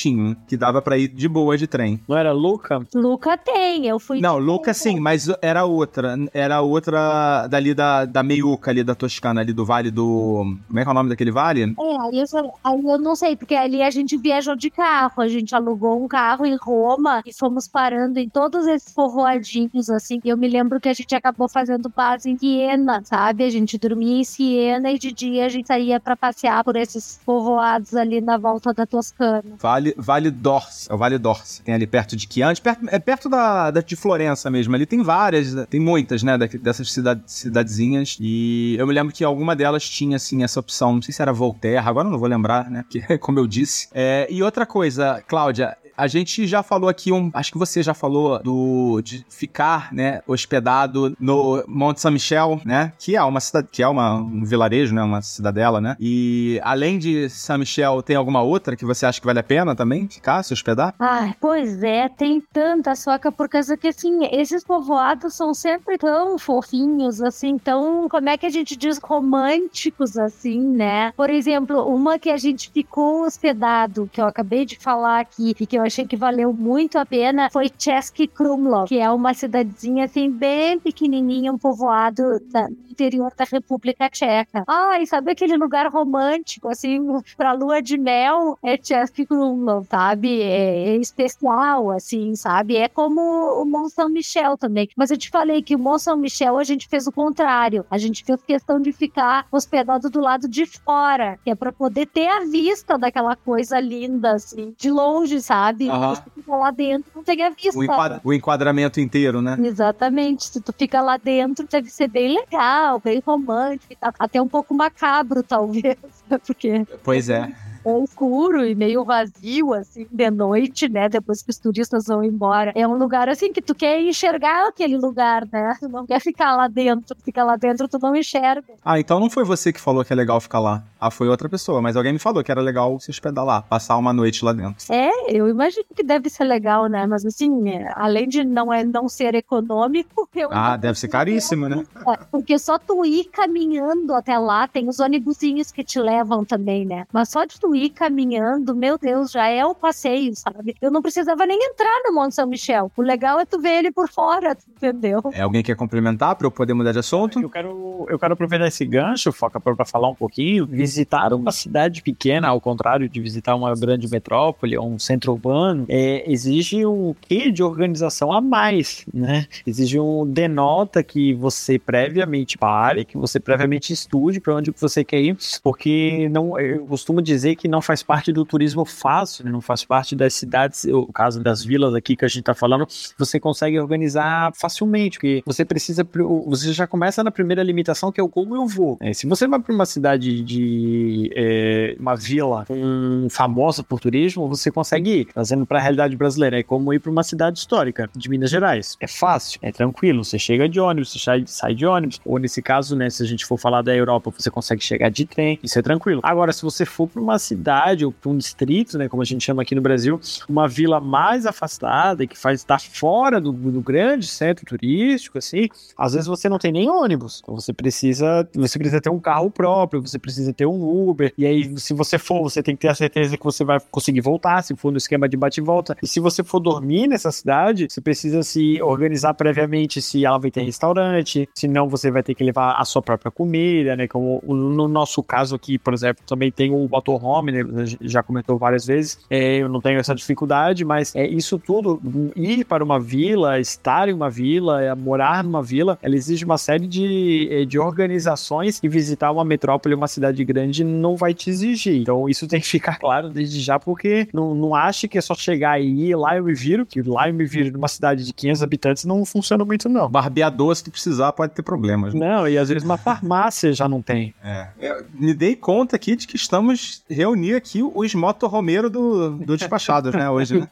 que 0.46 0.56
dava 0.56 0.82
pra 0.82 0.98
ir 0.98 1.08
de 1.08 1.28
boa 1.28 1.56
de 1.56 1.66
trem. 1.66 2.00
Não 2.08 2.16
era 2.16 2.32
Luca? 2.32 2.80
Luca 2.94 3.36
tem, 3.36 3.86
eu 3.86 3.98
fui. 3.98 4.20
Não, 4.20 4.38
Luca 4.38 4.72
sim, 4.74 5.00
mas 5.00 5.28
era 5.42 5.64
outra. 5.64 6.16
Era 6.32 6.60
outra 6.60 7.46
dali 7.48 7.74
da, 7.74 8.04
da 8.04 8.22
meiuca 8.22 8.70
ali 8.70 8.84
da 8.84 8.94
Toscana, 8.94 9.40
ali 9.40 9.52
do 9.52 9.64
vale 9.64 9.90
do. 9.90 10.44
Como 10.68 10.78
é 10.78 10.82
que 10.82 10.88
é 10.88 10.90
o 10.90 10.94
nome 10.94 11.08
daquele 11.08 11.30
vale? 11.30 11.62
É, 11.62 12.00
aí 12.02 12.18
eu, 12.20 12.26
só- 12.26 12.52
aí 12.62 12.80
eu 12.84 12.98
não 12.98 13.14
sei, 13.16 13.36
porque 13.36 13.54
ali 13.54 13.82
a 13.82 13.90
gente 13.90 14.16
viajou 14.16 14.54
de 14.54 14.70
carro, 14.70 15.22
a 15.22 15.28
gente 15.28 15.54
alugou 15.54 16.02
um 16.02 16.08
carro 16.08 16.44
em 16.44 16.56
Roma 16.56 17.22
e 17.24 17.32
fomos 17.32 17.66
parando 17.68 18.18
em 18.18 18.28
todos 18.28 18.66
esses 18.66 18.92
povoadinhos, 18.92 19.90
assim. 19.90 20.20
E 20.24 20.28
eu 20.28 20.36
me 20.36 20.48
lembro 20.48 20.80
que 20.80 20.88
a 20.88 20.92
gente 20.94 21.14
acabou 21.14 21.48
fazendo 21.48 21.88
base 21.88 22.30
em 22.30 22.36
Siena, 22.38 23.02
sabe? 23.04 23.44
A 23.44 23.50
gente 23.50 23.78
dormia 23.78 24.20
em 24.20 24.24
Siena 24.24 24.90
e 24.90 24.98
de 24.98 25.12
dia 25.12 25.46
a 25.46 25.48
gente 25.48 25.66
saía 25.66 25.98
pra 26.00 26.16
passear 26.16 26.62
por 26.64 26.76
esses 26.76 27.18
povoados 27.24 27.94
ali 27.94 28.20
na 28.20 28.36
volta 28.36 28.72
da 28.72 28.86
Toscana. 28.86 29.42
Vale, 29.58 29.85
vale 29.96 30.30
d'Orse. 30.30 30.90
É 30.90 30.94
o 30.94 30.98
Vale 30.98 31.18
d'Orse. 31.18 31.62
Tem 31.62 31.74
ali 31.74 31.86
perto 31.86 32.16
de 32.16 32.26
Chianti. 32.30 32.60
Perto, 32.60 32.86
é 32.88 32.98
perto 32.98 33.28
da, 33.28 33.70
da- 33.70 33.80
de 33.80 33.96
Florença 33.96 34.50
mesmo. 34.50 34.74
Ali 34.74 34.86
tem 34.86 35.02
várias, 35.02 35.54
tem 35.68 35.80
muitas, 35.80 36.22
né? 36.22 36.36
dessas 36.38 36.90
cidade, 36.92 37.22
cidadezinhas. 37.26 38.16
E 38.20 38.76
eu 38.78 38.86
me 38.86 38.92
lembro 38.92 39.12
que 39.12 39.24
alguma 39.24 39.54
delas 39.56 39.88
tinha, 39.88 40.16
assim, 40.16 40.42
essa 40.44 40.60
opção. 40.60 40.94
Não 40.94 41.02
sei 41.02 41.12
se 41.14 41.22
era 41.22 41.32
Volterra, 41.32 41.88
agora 41.90 42.08
não 42.08 42.18
vou 42.18 42.28
lembrar, 42.28 42.70
né? 42.70 42.84
Porque, 42.90 43.18
como 43.18 43.38
eu 43.38 43.46
disse. 43.46 43.88
É, 43.92 44.26
e 44.30 44.42
outra 44.42 44.64
coisa, 44.66 45.22
Cláudia. 45.26 45.76
A 45.96 46.06
gente 46.06 46.46
já 46.46 46.62
falou 46.62 46.88
aqui, 46.88 47.12
um, 47.12 47.30
acho 47.32 47.52
que 47.52 47.58
você 47.58 47.82
já 47.82 47.94
falou 47.94 48.38
do 48.42 49.00
de 49.02 49.24
ficar, 49.28 49.92
né, 49.92 50.20
hospedado 50.26 51.16
no 51.18 51.64
Monte 51.66 52.00
Saint 52.00 52.12
Michel, 52.12 52.60
né, 52.64 52.92
que 52.98 53.16
é 53.16 53.22
uma 53.22 53.40
cidade, 53.40 53.68
que 53.70 53.82
é 53.82 53.88
uma, 53.88 54.14
um 54.14 54.44
vilarejo, 54.44 54.94
né, 54.94 55.02
uma 55.02 55.22
cidadela, 55.22 55.80
né. 55.80 55.96
E 55.98 56.60
além 56.62 56.98
de 56.98 57.28
Saint 57.28 57.60
Michel, 57.60 58.02
tem 58.02 58.16
alguma 58.16 58.42
outra 58.42 58.76
que 58.76 58.84
você 58.84 59.06
acha 59.06 59.20
que 59.20 59.26
vale 59.26 59.38
a 59.38 59.42
pena 59.42 59.74
também 59.74 60.08
ficar, 60.08 60.42
se 60.42 60.52
hospedar? 60.52 60.94
Ai, 60.98 61.34
pois 61.40 61.82
é, 61.82 62.08
tem 62.08 62.42
tanta 62.52 62.94
soca, 62.94 63.32
por 63.32 63.48
causa 63.48 63.76
que, 63.76 63.88
assim, 63.88 64.26
esses 64.32 64.64
povoados 64.64 65.34
são 65.34 65.54
sempre 65.54 65.96
tão 65.98 66.38
fofinhos, 66.38 67.22
assim, 67.22 67.58
tão, 67.58 68.08
como 68.08 68.28
é 68.28 68.36
que 68.36 68.46
a 68.46 68.50
gente 68.50 68.76
diz, 68.76 68.98
românticos, 69.02 70.18
assim, 70.18 70.60
né? 70.60 71.12
Por 71.16 71.30
exemplo, 71.30 71.86
uma 71.86 72.18
que 72.18 72.30
a 72.30 72.36
gente 72.36 72.70
ficou 72.70 73.24
hospedado, 73.24 74.08
que 74.12 74.20
eu 74.20 74.26
acabei 74.26 74.64
de 74.64 74.78
falar 74.78 75.20
aqui, 75.20 75.54
e 75.58 75.66
que 75.66 75.78
eu 75.78 75.85
achei 75.86 76.06
que 76.06 76.16
valeu 76.16 76.52
muito 76.52 76.98
a 76.98 77.06
pena, 77.06 77.48
foi 77.50 77.68
Český 77.68 78.26
Krumlov, 78.26 78.86
que 78.86 78.98
é 78.98 79.10
uma 79.10 79.32
cidadezinha, 79.34 80.04
assim, 80.04 80.30
bem 80.30 80.78
pequenininha, 80.78 81.52
um 81.52 81.58
povoado 81.58 82.22
da- 82.50 82.68
interior 82.90 83.30
da 83.36 83.44
República 83.44 84.08
Tcheca. 84.08 84.64
Ai, 84.66 85.04
sabe 85.04 85.30
aquele 85.32 85.54
lugar 85.56 85.86
romântico, 85.92 86.68
assim, 86.68 86.98
pra 87.36 87.52
lua 87.52 87.82
de 87.82 87.98
mel, 87.98 88.58
é 88.62 88.76
Český 88.78 89.26
Krumlov, 89.26 89.86
sabe? 89.90 90.40
É, 90.40 90.88
é 90.88 90.96
especial, 90.96 91.90
assim, 91.90 92.34
sabe? 92.34 92.76
É 92.76 92.88
como 92.88 93.20
o 93.60 93.64
Mont 93.66 93.92
Saint-Michel 93.92 94.56
também. 94.56 94.88
Mas 94.96 95.10
eu 95.10 95.18
te 95.18 95.28
falei 95.28 95.62
que 95.62 95.74
o 95.76 95.78
Mont 95.78 96.00
Saint-Michel 96.00 96.56
a 96.58 96.64
gente 96.64 96.88
fez 96.88 97.06
o 97.06 97.12
contrário. 97.12 97.84
A 97.90 97.98
gente 97.98 98.24
fez 98.24 98.40
questão 98.42 98.80
de 98.80 98.92
ficar 98.92 99.46
hospedado 99.52 100.08
do 100.08 100.20
lado 100.20 100.48
de 100.48 100.64
fora, 100.64 101.38
que 101.44 101.50
é 101.50 101.54
pra 101.54 101.72
poder 101.72 102.06
ter 102.06 102.28
a 102.28 102.46
vista 102.46 102.96
daquela 102.96 103.36
coisa 103.36 103.78
linda, 103.78 104.32
assim, 104.32 104.74
de 104.78 104.90
longe, 104.90 105.40
sabe? 105.42 105.75
Sabe? 105.84 106.16
Se 106.16 106.22
tu 106.22 106.30
fica 106.34 106.56
lá 106.56 106.70
dentro, 106.70 107.10
não 107.14 107.22
tem 107.24 107.42
a 107.42 107.50
vista. 107.50 107.78
O, 107.78 107.84
enquadra- 107.84 108.20
o 108.24 108.32
enquadramento 108.32 109.00
inteiro, 109.00 109.42
né? 109.42 109.56
Exatamente. 109.62 110.46
Se 110.48 110.60
tu 110.60 110.72
fica 110.72 111.02
lá 111.02 111.16
dentro, 111.16 111.66
deve 111.70 111.90
ser 111.90 112.08
bem 112.08 112.34
legal, 112.34 113.00
bem 113.00 113.22
romântico. 113.24 113.94
Até 114.18 114.40
um 114.40 114.48
pouco 114.48 114.72
macabro, 114.74 115.42
talvez. 115.42 115.96
Porque 116.46 116.86
Pois 117.04 117.28
é. 117.28 117.52
É 117.86 118.04
escuro 118.04 118.64
e 118.64 118.74
meio 118.74 119.04
vazio, 119.04 119.72
assim, 119.72 120.06
de 120.10 120.30
noite, 120.30 120.88
né? 120.88 121.08
Depois 121.08 121.42
que 121.42 121.50
os 121.50 121.58
turistas 121.58 122.06
vão 122.06 122.22
embora. 122.24 122.72
É 122.74 122.86
um 122.86 122.96
lugar, 122.96 123.28
assim, 123.28 123.52
que 123.52 123.62
tu 123.62 123.74
quer 123.74 124.00
enxergar 124.00 124.68
aquele 124.68 124.96
lugar, 124.96 125.46
né? 125.52 125.76
Tu 125.78 125.88
não 125.88 126.06
quer 126.06 126.20
ficar 126.20 126.56
lá 126.56 126.66
dentro. 126.68 127.14
Tu 127.14 127.22
fica 127.24 127.44
lá 127.44 127.56
dentro, 127.56 127.86
tu 127.86 127.98
não 128.00 128.16
enxerga. 128.16 128.74
Ah, 128.84 128.98
então 128.98 129.20
não 129.20 129.30
foi 129.30 129.44
você 129.44 129.72
que 129.72 129.80
falou 129.80 130.04
que 130.04 130.12
é 130.12 130.16
legal 130.16 130.40
ficar 130.40 130.58
lá. 130.58 130.82
Ah, 131.00 131.10
foi 131.10 131.28
outra 131.28 131.48
pessoa. 131.48 131.80
Mas 131.80 131.96
alguém 131.96 132.12
me 132.12 132.18
falou 132.18 132.42
que 132.42 132.50
era 132.50 132.60
legal 132.60 132.98
se 132.98 133.10
hospedar 133.10 133.44
lá, 133.44 133.62
passar 133.62 133.96
uma 133.96 134.12
noite 134.12 134.44
lá 134.44 134.52
dentro. 134.52 134.92
É, 134.92 135.36
eu 135.36 135.48
imagino 135.48 135.84
que 135.94 136.02
deve 136.02 136.28
ser 136.28 136.44
legal, 136.44 136.86
né? 136.86 137.06
Mas 137.06 137.24
assim, 137.24 137.68
é, 137.70 137.92
além 137.94 138.28
de 138.28 138.42
não, 138.42 138.72
é, 138.72 138.82
não 138.84 139.08
ser 139.08 139.34
econômico, 139.34 140.28
eu 140.34 140.48
Ah, 140.50 140.76
deve 140.76 140.98
ser 140.98 141.08
caríssimo, 141.08 141.68
né? 141.68 141.84
É, 142.08 142.16
porque 142.30 142.58
só 142.58 142.78
tu 142.78 143.04
ir 143.04 143.24
caminhando 143.26 144.14
até 144.14 144.38
lá, 144.38 144.66
tem 144.66 144.88
os 144.88 144.98
ônibusinhos 144.98 145.70
que 145.70 145.84
te 145.84 146.00
levam 146.00 146.44
também, 146.44 146.84
né? 146.84 147.06
Mas 147.12 147.28
só 147.28 147.44
de 147.44 147.60
tu 147.60 147.75
ir 147.76 147.90
caminhando, 147.90 148.74
meu 148.74 148.98
Deus, 148.98 149.30
já 149.30 149.48
é 149.48 149.64
o 149.64 149.74
passeio, 149.74 150.32
sabe? 150.34 150.76
Eu 150.80 150.90
não 150.90 151.02
precisava 151.02 151.46
nem 151.46 151.58
entrar 151.62 152.02
no 152.04 152.14
Monte 152.14 152.34
São 152.34 152.46
Michel. 152.46 152.90
O 152.96 153.02
legal 153.02 153.38
é 153.38 153.44
tu 153.44 153.60
ver 153.60 153.78
ele 153.78 153.92
por 153.92 154.08
fora, 154.08 154.56
entendeu? 154.68 155.22
É, 155.32 155.42
alguém 155.42 155.62
quer 155.62 155.76
complementar 155.76 156.34
pra 156.36 156.46
eu 156.46 156.50
poder 156.50 156.74
mudar 156.74 156.92
de 156.92 156.98
assunto? 156.98 157.40
Eu 157.40 157.50
quero, 157.50 158.06
eu 158.08 158.18
quero 158.18 158.34
aproveitar 158.34 158.66
esse 158.66 158.84
gancho, 158.84 159.32
Foca, 159.32 159.60
para 159.60 159.84
falar 159.84 160.08
um 160.08 160.14
pouquinho. 160.14 160.66
Visitar 160.66 161.32
uma 161.32 161.52
cidade 161.52 162.02
pequena, 162.02 162.48
ao 162.48 162.60
contrário 162.60 163.08
de 163.08 163.20
visitar 163.20 163.54
uma 163.54 163.74
grande 163.74 164.08
metrópole 164.08 164.76
ou 164.76 164.88
um 164.88 164.98
centro 164.98 165.32
urbano, 165.32 165.86
é, 165.88 166.30
exige 166.30 166.86
um 166.86 167.14
quê 167.20 167.50
de 167.50 167.62
organização 167.62 168.32
a 168.32 168.40
mais, 168.40 169.04
né? 169.12 169.46
Exige 169.66 169.98
um 169.98 170.26
denota 170.26 171.02
que 171.02 171.34
você 171.34 171.78
previamente 171.78 172.56
pare, 172.58 173.04
que 173.04 173.16
você 173.16 173.40
previamente 173.40 173.92
estude 173.92 174.40
para 174.40 174.54
onde 174.54 174.70
você 174.70 175.04
quer 175.04 175.20
ir, 175.20 175.36
porque 175.62 176.28
não, 176.30 176.58
eu 176.58 176.86
costumo 176.86 177.20
dizer 177.20 177.55
que 177.56 177.68
não 177.68 177.80
faz 177.80 178.02
parte 178.02 178.32
do 178.32 178.44
turismo 178.44 178.84
fácil, 178.84 179.44
né? 179.44 179.50
não 179.50 179.60
faz 179.60 179.84
parte 179.84 180.14
das 180.14 180.34
cidades, 180.34 180.84
o 180.84 181.06
caso 181.06 181.42
das 181.42 181.64
vilas 181.64 181.94
aqui 181.94 182.16
que 182.16 182.24
a 182.24 182.28
gente 182.28 182.40
está 182.40 182.54
falando, 182.54 182.86
você 183.18 183.40
consegue 183.40 183.78
organizar 183.78 184.52
facilmente, 184.54 185.18
porque 185.18 185.42
você 185.44 185.64
precisa, 185.64 186.06
você 186.46 186.72
já 186.72 186.86
começa 186.86 187.24
na 187.24 187.30
primeira 187.30 187.62
limitação 187.62 188.12
que 188.12 188.20
é 188.20 188.22
o 188.22 188.28
como 188.28 188.54
eu 188.54 188.66
vou. 188.66 188.98
É, 189.00 189.12
se 189.12 189.26
você 189.26 189.46
vai 189.48 189.58
para 189.58 189.74
uma 189.74 189.86
cidade 189.86 190.42
de 190.42 191.30
é, 191.34 191.96
uma 191.98 192.14
vila 192.14 192.64
hum, 192.70 193.28
famosa 193.30 193.82
por 193.82 194.00
turismo, 194.00 194.48
você 194.48 194.70
consegue 194.70 195.20
ir, 195.20 195.24
trazendo 195.26 195.66
para 195.66 195.78
a 195.78 195.82
realidade 195.82 196.16
brasileira, 196.16 196.58
é 196.58 196.62
como 196.62 196.92
ir 196.92 197.00
para 197.00 197.10
uma 197.10 197.22
cidade 197.22 197.58
histórica 197.58 198.08
de 198.14 198.28
Minas 198.28 198.50
Gerais. 198.50 198.96
É 199.00 199.06
fácil, 199.06 199.58
é 199.62 199.72
tranquilo, 199.72 200.24
você 200.24 200.38
chega 200.38 200.68
de 200.68 200.78
ônibus, 200.78 201.12
você 201.12 201.18
sai, 201.18 201.44
sai 201.46 201.74
de 201.74 201.86
ônibus, 201.86 202.20
ou 202.24 202.38
nesse 202.38 202.60
caso, 202.60 202.96
né, 202.96 203.08
se 203.10 203.22
a 203.22 203.26
gente 203.26 203.44
for 203.44 203.58
falar 203.58 203.82
da 203.82 203.94
Europa, 203.94 204.30
você 204.36 204.50
consegue 204.50 204.82
chegar 204.82 205.10
de 205.10 205.24
trem, 205.24 205.58
isso 205.62 205.78
é 205.78 205.82
tranquilo. 205.82 206.20
Agora, 206.22 206.52
se 206.52 206.62
você 206.62 206.84
for 206.84 207.08
para 207.08 207.22
uma 207.22 207.34
cidade 207.46 208.04
ou 208.04 208.12
para 208.12 208.30
um 208.30 208.36
distrito, 208.36 208.98
né, 208.98 209.08
como 209.08 209.22
a 209.22 209.24
gente 209.24 209.44
chama 209.44 209.62
aqui 209.62 209.74
no 209.74 209.80
Brasil, 209.80 210.20
uma 210.48 210.68
vila 210.68 211.00
mais 211.00 211.46
afastada, 211.46 212.26
que 212.26 212.38
faz 212.38 212.60
estar 212.60 212.80
fora 212.80 213.40
do, 213.40 213.52
do 213.52 213.80
grande 213.80 214.26
centro 214.26 214.64
turístico, 214.66 215.38
assim, 215.38 215.68
às 215.96 216.12
vezes 216.12 216.26
você 216.26 216.48
não 216.48 216.58
tem 216.58 216.72
nem 216.72 216.88
ônibus. 216.88 217.40
Então 217.42 217.54
você 217.54 217.72
precisa, 217.72 218.48
você 218.54 218.78
precisa 218.78 219.00
ter 219.00 219.10
um 219.10 219.20
carro 219.20 219.50
próprio, 219.50 220.00
você 220.00 220.18
precisa 220.18 220.52
ter 220.52 220.66
um 220.66 221.08
Uber. 221.08 221.32
E 221.36 221.46
aí, 221.46 221.78
se 221.78 221.94
você 221.94 222.18
for, 222.18 222.42
você 222.42 222.62
tem 222.62 222.74
que 222.74 222.82
ter 222.82 222.88
a 222.88 222.94
certeza 222.94 223.36
que 223.36 223.44
você 223.44 223.64
vai 223.64 223.78
conseguir 223.90 224.20
voltar, 224.20 224.62
se 224.62 224.74
for 224.74 224.90
no 224.90 224.98
esquema 224.98 225.28
de 225.28 225.36
bate 225.36 225.60
e 225.60 225.64
volta. 225.64 225.96
E 226.02 226.06
se 226.06 226.20
você 226.20 226.42
for 226.42 226.60
dormir 226.60 227.06
nessa 227.06 227.30
cidade, 227.30 227.86
você 227.88 228.00
precisa 228.00 228.42
se 228.42 228.80
organizar 228.82 229.34
previamente 229.34 230.02
se 230.02 230.24
ela 230.24 230.38
vai 230.38 230.50
ter 230.50 230.62
restaurante, 230.62 231.48
se 231.54 231.68
não 231.68 231.88
você 231.88 232.10
vai 232.10 232.22
ter 232.22 232.34
que 232.34 232.44
levar 232.44 232.76
a 232.80 232.84
sua 232.84 233.02
própria 233.02 233.30
comida, 233.30 233.96
né? 233.96 234.08
Como 234.08 234.42
no 234.46 234.88
nosso 234.88 235.22
caso 235.22 235.54
aqui, 235.54 235.78
por 235.78 235.94
exemplo, 235.94 236.24
também 236.26 236.50
tem 236.50 236.72
o 236.72 236.88
motorhome, 236.88 237.35
né? 237.42 237.64
A 237.76 237.84
gente 237.84 238.08
Já 238.08 238.22
comentou 238.22 238.58
várias 238.58 238.86
vezes. 238.86 239.18
É, 239.30 239.58
eu 239.58 239.68
não 239.68 239.80
tenho 239.80 239.98
essa 239.98 240.14
dificuldade, 240.14 240.84
mas 240.84 241.14
é 241.14 241.26
isso 241.26 241.58
tudo, 241.58 242.00
ir 242.34 242.64
para 242.64 242.84
uma 242.84 242.98
vila, 243.00 243.58
estar 243.58 244.08
em 244.08 244.12
uma 244.12 244.30
vila, 244.30 244.82
é, 244.82 244.94
morar 244.94 245.42
numa 245.44 245.62
vila, 245.62 245.98
ela 246.02 246.14
exige 246.14 246.44
uma 246.44 246.58
série 246.58 246.86
de, 246.86 247.48
eh, 247.50 247.64
de 247.64 247.78
organizações 247.78 248.80
e 248.82 248.88
visitar 248.88 249.30
uma 249.30 249.44
metrópole, 249.44 249.94
uma 249.94 250.08
cidade 250.08 250.44
grande, 250.44 250.84
não 250.84 251.16
vai 251.16 251.34
te 251.34 251.50
exigir. 251.50 252.00
Então, 252.02 252.28
isso 252.28 252.46
tem 252.46 252.60
que 252.60 252.66
ficar 252.66 252.98
claro 252.98 253.28
desde 253.30 253.60
já, 253.60 253.78
porque 253.78 254.28
não, 254.32 254.54
não 254.54 254.74
ache 254.74 255.08
que 255.08 255.18
é 255.18 255.20
só 255.20 255.34
chegar 255.34 255.80
e 255.80 256.10
ir 256.10 256.16
lá 256.16 256.36
eu 256.36 256.44
me 256.44 256.54
viro, 256.54 256.86
que 256.86 257.02
lá 257.02 257.28
eu 257.28 257.34
me 257.34 257.44
viro 257.44 257.72
numa 257.72 257.88
cidade 257.88 258.24
de 258.24 258.32
500 258.32 258.62
habitantes 258.62 259.04
não 259.04 259.24
funciona 259.24 259.64
muito, 259.64 259.88
não. 259.88 260.08
Barbeador, 260.08 260.74
se 260.74 260.84
tu 260.84 260.90
precisar, 260.90 261.32
pode 261.32 261.52
ter 261.52 261.62
problemas. 261.62 262.14
né? 262.14 262.28
Não, 262.28 262.48
e 262.48 262.58
às 262.58 262.68
vezes 262.68 262.84
uma 262.84 262.96
farmácia 262.96 263.72
já 263.72 263.88
não 263.88 264.02
tem. 264.02 264.34
É. 264.42 264.68
Eu 264.80 265.04
me 265.14 265.34
dei 265.34 265.54
conta 265.56 265.96
aqui 265.96 266.16
de 266.16 266.26
que 266.26 266.36
estamos 266.36 267.02
reunir 267.26 267.54
aqui 267.54 267.82
os 267.82 268.14
motorromeiros 268.14 268.90
do, 268.90 269.30
do 269.30 269.56
Despachados, 269.56 270.14
né, 270.14 270.30
hoje, 270.30 270.60
né? 270.60 270.68